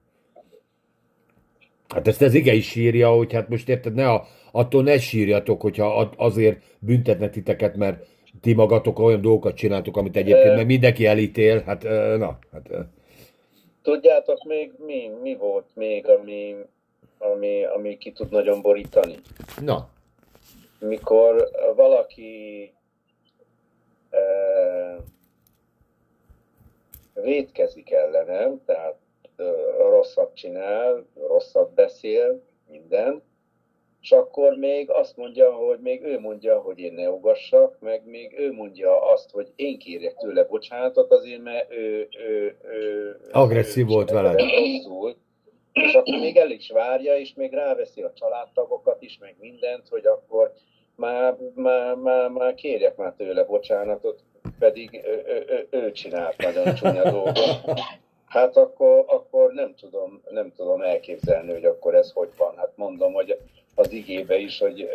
Hát 1.89 2.09
ezt 2.09 2.22
az 2.22 2.35
ige 2.35 2.52
is 2.52 2.74
írja, 2.74 3.09
hogy 3.10 3.32
hát 3.32 3.48
most 3.48 3.68
érted, 3.68 3.94
ne 3.94 4.10
a, 4.10 4.26
attól 4.52 4.82
ne 4.82 4.98
sírjatok, 4.98 5.60
hogyha 5.60 5.86
a- 5.98 6.12
azért 6.16 6.59
büntetne 6.78 7.28
titeket, 7.30 7.76
mert 7.76 8.06
ti 8.40 8.55
magatok 8.55 8.98
olyan 8.98 9.20
dolgokat 9.20 9.56
csináltok, 9.56 9.97
amit 9.97 10.16
egyébként 10.16 10.55
meg 10.55 10.66
mindenki 10.66 11.06
elítél, 11.06 11.62
hát 11.66 11.82
na, 12.19 12.39
hát... 12.52 12.69
Tudjátok 13.82 14.44
még 14.44 14.73
mi, 14.86 15.10
mi 15.23 15.36
volt 15.36 15.66
még, 15.74 16.09
ami, 16.09 16.56
ami, 17.19 17.65
ami 17.65 17.98
ki 17.98 18.12
tud 18.12 18.31
nagyon 18.31 18.62
borítani? 18.62 19.15
Na. 19.60 19.89
Mikor 20.78 21.48
valaki 21.77 22.73
e, 24.10 24.20
védkezik 27.15 27.90
ellenem, 27.90 28.60
tehát 28.65 28.97
e, 29.36 29.43
rosszat 29.78 30.35
csinál, 30.35 31.06
rosszat 31.15 31.74
beszél, 31.74 32.43
minden, 32.70 33.23
és 34.03 34.11
akkor 34.11 34.53
még 34.57 34.91
azt 34.91 35.16
mondja, 35.16 35.53
hogy 35.53 35.79
még 35.81 36.03
ő 36.03 36.19
mondja, 36.20 36.61
hogy 36.61 36.79
én 36.79 36.93
ne 36.93 37.11
ugassak, 37.11 37.77
meg 37.81 38.03
még 38.07 38.35
ő 38.39 38.53
mondja 38.53 39.11
azt, 39.12 39.31
hogy 39.31 39.53
én 39.57 39.79
kérjek 39.79 40.15
tőle 40.15 40.45
bocsánatot 40.45 41.12
azért, 41.12 41.43
mert 41.43 41.73
ő, 41.73 42.09
ő, 42.29 42.57
ő 42.62 43.16
agresszív 43.33 43.85
ő, 43.89 43.93
volt 43.93 44.11
vele. 44.11 44.33
Rosszul, 44.33 45.16
és 45.73 45.95
akkor 45.95 46.19
még 46.19 46.37
el 46.37 46.51
is 46.51 46.70
várja, 46.70 47.16
és 47.16 47.35
még 47.35 47.53
ráveszi 47.53 48.03
a 48.03 48.12
családtagokat 48.12 49.03
is, 49.03 49.19
meg 49.20 49.37
mindent, 49.41 49.89
hogy 49.89 50.07
akkor 50.07 50.53
már, 50.95 51.37
már, 51.55 51.95
már, 51.95 52.29
már 52.31 52.55
kérjek 52.55 52.97
már 52.97 53.15
tőle 53.16 53.45
bocsánatot, 53.45 54.23
pedig 54.59 55.01
ő, 55.05 55.23
ő, 55.27 55.45
ő, 55.49 55.66
ő 55.70 55.93
csinált 55.93 56.37
nagyon 56.37 56.75
csúnya 56.75 57.11
dolgot. 57.11 57.39
Hát 58.27 58.57
akkor, 58.57 59.05
akkor 59.07 59.53
nem, 59.53 59.75
tudom, 59.75 60.23
nem 60.31 60.53
tudom 60.57 60.81
elképzelni, 60.83 61.53
hogy 61.53 61.65
akkor 61.65 61.95
ez 61.95 62.12
hogy 62.12 62.31
van. 62.37 62.57
Hát 62.57 62.73
mondom, 62.75 63.12
hogy 63.12 63.39
az 63.78 63.92
igébe 63.92 64.36
is, 64.36 64.59
hogy 64.59 64.90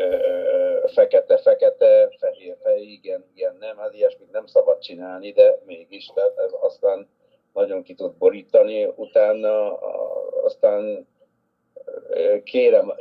fekete-fekete, 0.93 2.09
fehér-fehér, 2.19 2.87
igen, 2.91 3.25
igen, 3.35 3.57
nem, 3.59 3.77
hát 3.77 3.93
ilyesmit 3.93 4.31
nem 4.31 4.45
szabad 4.45 4.79
csinálni, 4.79 5.31
de 5.31 5.61
mégis, 5.65 6.11
tehát 6.13 6.37
ez 6.37 6.51
aztán 6.61 7.07
nagyon 7.53 7.83
ki 7.83 7.93
tud 7.93 8.13
borítani, 8.13 8.87
utána 8.95 9.77
aztán 10.43 11.07
kérem, 12.43 12.93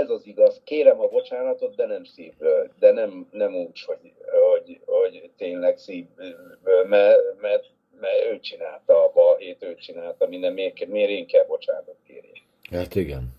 ez 0.00 0.10
az 0.10 0.26
igaz, 0.26 0.60
kérem 0.64 1.00
a 1.00 1.08
bocsánatot, 1.08 1.74
de 1.74 1.86
nem 1.86 2.04
szívből, 2.04 2.70
de 2.78 2.92
nem, 2.92 3.28
nem 3.30 3.54
úgy, 3.54 3.82
hogy, 3.82 4.12
hogy, 4.50 4.80
hogy 4.84 5.30
tényleg 5.36 5.78
szívből, 5.78 6.84
mert, 6.88 7.40
mert, 7.40 7.64
mert 8.00 8.24
ő 8.32 8.40
csinálta 8.40 9.04
a 9.04 9.12
balhét, 9.14 9.62
ő 9.62 9.74
csinálta 9.74 10.26
minden, 10.26 10.52
miért, 10.52 10.86
miért 10.86 11.10
én 11.10 11.26
kell 11.26 11.44
bocsánatot 11.44 11.98
kérni. 12.06 12.42
Hát 12.70 12.94
igen. 12.94 13.35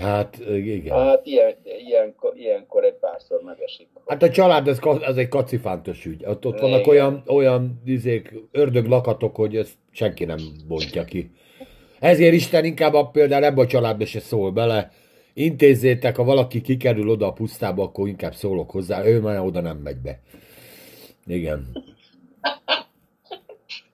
Hát 0.00 0.38
igen. 0.48 0.98
Hát 0.98 1.26
ilyen, 1.26 1.54
ilyenkor, 1.86 2.32
ilyenkor 2.36 2.84
egy 2.84 2.94
párszor 2.94 3.40
megesik. 3.44 3.88
Hát 4.06 4.22
a 4.22 4.30
család, 4.30 4.68
ez, 4.68 4.78
ez 5.00 5.16
egy 5.16 5.28
kacifántos 5.28 6.06
ügy. 6.06 6.24
Ott, 6.26 6.46
ott 6.46 6.60
vannak 6.60 6.86
olyan, 6.86 7.22
olyan 7.26 7.80
izék, 7.84 8.34
ördög 8.50 8.86
lakatok, 8.86 9.36
hogy 9.36 9.56
ezt 9.56 9.74
senki 9.90 10.24
nem 10.24 10.38
bontja 10.68 11.04
ki. 11.04 11.30
Ezért 12.00 12.34
Isten 12.34 12.64
inkább 12.64 12.94
a, 12.94 13.06
például 13.06 13.44
ebbe 13.44 13.60
a 13.60 13.66
családba 13.66 14.04
se 14.04 14.20
szól 14.20 14.50
bele. 14.50 14.90
Intézzétek, 15.34 16.16
ha 16.16 16.24
valaki 16.24 16.60
kikerül 16.60 17.08
oda 17.08 17.26
a 17.26 17.32
pusztába, 17.32 17.82
akkor 17.82 18.08
inkább 18.08 18.34
szólok 18.34 18.70
hozzá. 18.70 19.04
Ő 19.04 19.20
már 19.20 19.40
oda 19.40 19.60
nem 19.60 19.76
megy 19.76 19.96
be. 19.96 20.20
Igen. 21.26 21.66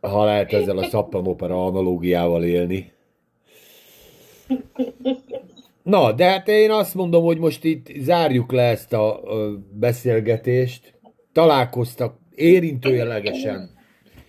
Ha 0.01 0.25
lehet 0.25 0.53
ezzel 0.53 0.79
a 0.79 0.89
szappanopera 0.89 1.65
analógiával 1.67 2.45
élni. 2.45 2.93
Na, 5.83 6.13
de 6.13 6.25
hát 6.25 6.49
én 6.49 6.71
azt 6.71 6.95
mondom, 6.95 7.25
hogy 7.25 7.39
most 7.39 7.65
itt 7.65 7.87
zárjuk 7.97 8.53
le 8.53 8.63
ezt 8.63 8.93
a, 8.93 9.21
beszélgetést. 9.73 10.95
Találkoztak, 11.33 12.19
érintőjelegesen 12.35 13.71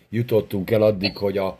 jutottunk 0.09 0.71
el 0.71 0.81
addig, 0.81 1.17
hogy 1.17 1.37
a 1.37 1.59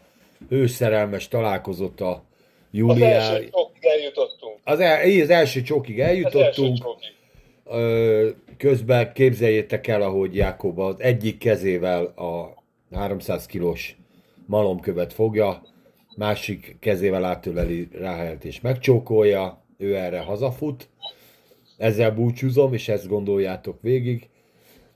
őszerelmes 0.50 1.28
találkozott 1.28 2.02
a 2.02 2.24
Júliá... 2.72 3.18
Az 3.18 3.30
első 3.30 3.50
csokig 3.50 3.86
eljutottunk. 3.86 4.60
Az, 4.64 4.80
el, 4.80 5.22
az 5.22 5.30
első 5.30 5.62
csokig 5.62 6.00
eljutottunk. 6.00 6.86
Az 6.86 7.78
első 7.78 8.36
Közben 8.62 9.14
képzeljétek 9.14 9.88
el, 9.88 10.02
ahogy 10.02 10.36
Jákob 10.36 10.80
az 10.80 10.96
egyik 10.98 11.38
kezével 11.38 12.04
a 12.06 12.54
300 12.96 13.46
kilós 13.46 13.96
malomkövet 14.46 15.14
fogja, 15.14 15.62
másik 16.16 16.78
kezével 16.80 17.26
átöleli 17.26 17.88
Ráhelt 17.92 18.46
és 18.46 18.62
megcsókolja, 18.62 19.61
ő 19.82 19.96
erre 19.96 20.20
hazafut. 20.20 20.90
Ezzel 21.78 22.12
búcsúzom, 22.12 22.74
és 22.74 22.88
ezt 22.88 23.08
gondoljátok 23.08 23.82
végig. 23.82 24.30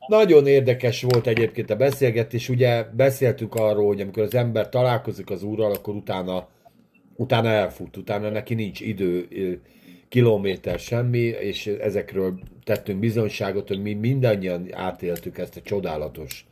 Nagyon 0.07 0.47
érdekes 0.47 1.01
volt 1.01 1.27
egyébként 1.27 1.69
a 1.69 1.75
beszélgetés, 1.75 2.49
ugye 2.49 2.83
beszéltünk 2.83 3.55
arról, 3.55 3.87
hogy 3.87 4.01
amikor 4.01 4.23
az 4.23 4.35
ember 4.35 4.69
találkozik 4.69 5.29
az 5.29 5.43
úrral, 5.43 5.71
akkor 5.71 5.95
utána, 5.95 6.49
utána 7.15 7.49
elfut, 7.49 7.97
utána 7.97 8.29
neki 8.29 8.53
nincs 8.53 8.79
idő, 8.79 9.27
kilométer 10.09 10.79
semmi, 10.79 11.19
és 11.19 11.67
ezekről 11.67 12.39
tettünk 12.63 12.99
bizonyságot, 12.99 13.67
hogy 13.67 13.81
mi 13.81 13.93
mindannyian 13.93 14.67
átéltük 14.71 15.37
ezt 15.37 15.57
a 15.57 15.61
csodálatos 15.61 16.45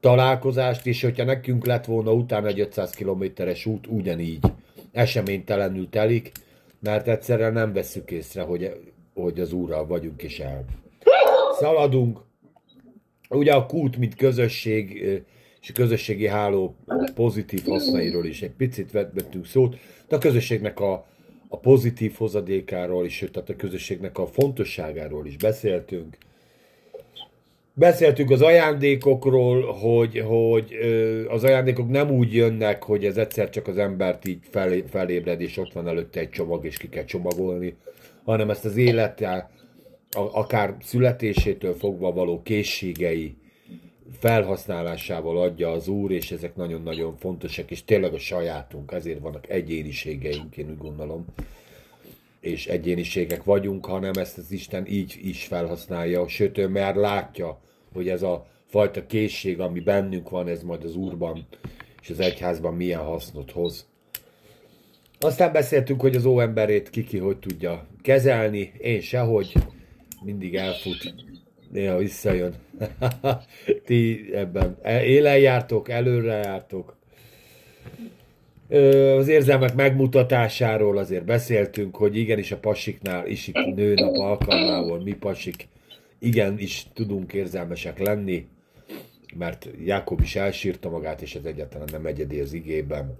találkozást, 0.00 0.86
és 0.86 1.02
hogyha 1.02 1.24
nekünk 1.24 1.66
lett 1.66 1.84
volna 1.84 2.12
utána 2.12 2.46
egy 2.46 2.60
500 2.60 2.90
kilométeres 2.90 3.66
út, 3.66 3.86
ugyanígy 3.86 4.38
eseménytelenül 4.92 5.88
telik, 5.88 6.32
mert 6.82 7.08
egyszerűen 7.08 7.52
nem 7.52 7.72
veszük 7.72 8.10
észre, 8.10 8.42
hogy, 8.42 8.70
hogy 9.14 9.40
az 9.40 9.52
úrral 9.52 9.86
vagyunk 9.86 10.22
és 10.22 10.40
el. 10.40 10.64
Szaladunk. 11.52 12.20
Ugye 13.28 13.52
a 13.52 13.66
kút, 13.66 13.96
mint 13.96 14.14
közösség, 14.14 14.94
és 15.60 15.70
a 15.70 15.72
közösségi 15.72 16.26
háló 16.26 16.76
pozitív 17.14 17.64
hasznairól 17.64 18.26
is 18.26 18.42
egy 18.42 18.50
picit 18.50 18.90
vettünk 18.90 19.46
szót, 19.46 19.76
de 20.08 20.16
a 20.16 20.18
közösségnek 20.18 20.80
a, 20.80 21.06
a 21.48 21.58
pozitív 21.58 22.14
hozadékáról 22.14 23.04
is, 23.04 23.16
sőt, 23.16 23.32
tehát 23.32 23.48
a 23.48 23.56
közösségnek 23.56 24.18
a 24.18 24.26
fontosságáról 24.26 25.26
is 25.26 25.36
beszéltünk. 25.36 26.16
Beszéltünk 27.74 28.30
az 28.30 28.42
ajándékokról, 28.42 29.72
hogy, 29.72 30.22
hogy 30.26 30.78
az 31.28 31.44
ajándékok 31.44 31.88
nem 31.88 32.10
úgy 32.10 32.34
jönnek, 32.34 32.82
hogy 32.82 33.04
ez 33.04 33.16
egyszer 33.16 33.50
csak 33.50 33.66
az 33.66 33.78
embert 33.78 34.26
így 34.26 34.40
fel, 34.50 34.72
felébred, 34.88 35.40
és 35.40 35.56
ott 35.56 35.72
van 35.72 35.88
előtte 35.88 36.20
egy 36.20 36.30
csomag, 36.30 36.64
és 36.64 36.76
ki 36.76 36.88
kell 36.88 37.04
csomagolni, 37.04 37.76
hanem 38.24 38.50
ezt 38.50 38.64
az 38.64 38.76
élettel, 38.76 39.50
akár 40.10 40.76
születésétől 40.82 41.74
fogva 41.74 42.12
való 42.12 42.42
készségei 42.42 43.36
felhasználásával 44.18 45.42
adja 45.42 45.70
az 45.70 45.88
Úr, 45.88 46.10
és 46.10 46.30
ezek 46.30 46.56
nagyon-nagyon 46.56 47.16
fontosak, 47.16 47.70
és 47.70 47.84
tényleg 47.84 48.12
a 48.12 48.18
sajátunk, 48.18 48.92
ezért 48.92 49.20
vannak 49.20 49.48
egyéniségeink, 49.48 50.56
én 50.56 50.68
úgy 50.70 50.78
gondolom, 50.78 51.24
és 52.42 52.66
egyéniségek 52.66 53.44
vagyunk, 53.44 53.86
hanem 53.86 54.12
ezt 54.14 54.38
az 54.38 54.52
Isten 54.52 54.86
így 54.86 55.18
is 55.22 55.44
felhasználja, 55.44 56.28
sőt, 56.28 56.58
ő 56.58 56.68
már 56.68 56.94
látja, 56.94 57.60
hogy 57.92 58.08
ez 58.08 58.22
a 58.22 58.46
fajta 58.66 59.06
készség, 59.06 59.60
ami 59.60 59.80
bennünk 59.80 60.30
van, 60.30 60.48
ez 60.48 60.62
majd 60.62 60.84
az 60.84 60.96
Úrban 60.96 61.46
és 62.02 62.10
az 62.10 62.20
egyházban 62.20 62.74
milyen 62.74 63.00
hasznot 63.00 63.50
hoz. 63.50 63.86
Aztán 65.20 65.52
beszéltünk, 65.52 66.00
hogy 66.00 66.16
az 66.16 66.24
óemberét 66.24 66.90
kiki 66.90 67.18
hogy 67.18 67.38
tudja 67.38 67.86
kezelni, 68.02 68.72
én 68.78 69.00
sehogy, 69.00 69.52
mindig 70.24 70.54
elfut, 70.54 71.14
néha 71.70 71.96
visszajön. 71.96 72.54
Ti 73.86 74.30
ebben 74.34 74.78
élen 74.84 75.38
jártok, 75.38 75.88
előre 75.88 76.34
jártok. 76.34 76.96
Az 79.16 79.28
érzelmek 79.28 79.74
megmutatásáról 79.74 80.98
azért 80.98 81.24
beszéltünk, 81.24 81.96
hogy 81.96 82.16
igenis 82.16 82.52
a 82.52 82.58
pasiknál 82.58 83.26
is 83.26 83.48
itt 83.48 83.74
nőnap 83.74 84.14
alkalmával 84.14 85.02
mi 85.02 85.12
pasik 85.12 85.68
igen 86.18 86.58
is 86.58 86.86
tudunk 86.92 87.32
érzelmesek 87.32 87.98
lenni, 87.98 88.46
mert 89.34 89.68
Jákob 89.84 90.20
is 90.20 90.36
elsírta 90.36 90.90
magát, 90.90 91.22
és 91.22 91.34
ez 91.34 91.44
egyáltalán 91.44 91.88
nem 91.92 92.06
egyedi 92.06 92.40
az 92.40 92.52
igében. 92.52 93.18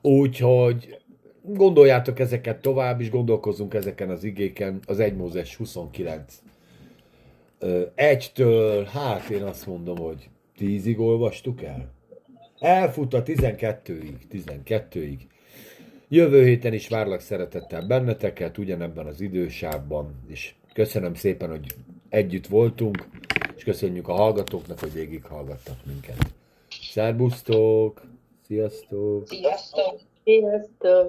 Úgyhogy 0.00 0.98
gondoljátok 1.42 2.18
ezeket 2.18 2.60
tovább, 2.60 3.00
és 3.00 3.10
gondolkozzunk 3.10 3.74
ezeken 3.74 4.10
az 4.10 4.24
igéken, 4.24 4.80
az 4.86 5.00
1 5.00 5.16
Mózes 5.16 5.56
29. 5.56 6.42
Egytől, 7.94 8.84
hát 8.84 9.28
én 9.28 9.42
azt 9.42 9.66
mondom, 9.66 9.96
hogy 9.96 10.28
tízig 10.56 11.00
olvastuk 11.00 11.62
el. 11.62 11.94
Elfut 12.58 13.14
a 13.14 13.22
12-ig, 13.22 14.14
12-ig. 14.32 15.18
Jövő 16.08 16.44
héten 16.44 16.72
is 16.72 16.88
várlak 16.88 17.20
szeretettel 17.20 17.86
benneteket, 17.86 18.58
ugyanebben 18.58 19.06
az 19.06 19.20
idősávban, 19.20 20.14
és 20.28 20.54
köszönöm 20.72 21.14
szépen, 21.14 21.50
hogy 21.50 21.66
együtt 22.08 22.46
voltunk, 22.46 23.08
és 23.56 23.64
köszönjük 23.64 24.08
a 24.08 24.12
hallgatóknak, 24.12 24.78
hogy 24.78 24.92
végighallgattak 24.92 25.76
minket. 25.86 26.16
Szerbusztok! 26.68 28.02
Sziasztok! 28.46 29.26
Sziasztok! 29.28 30.00
Sziasztok! 30.24 31.04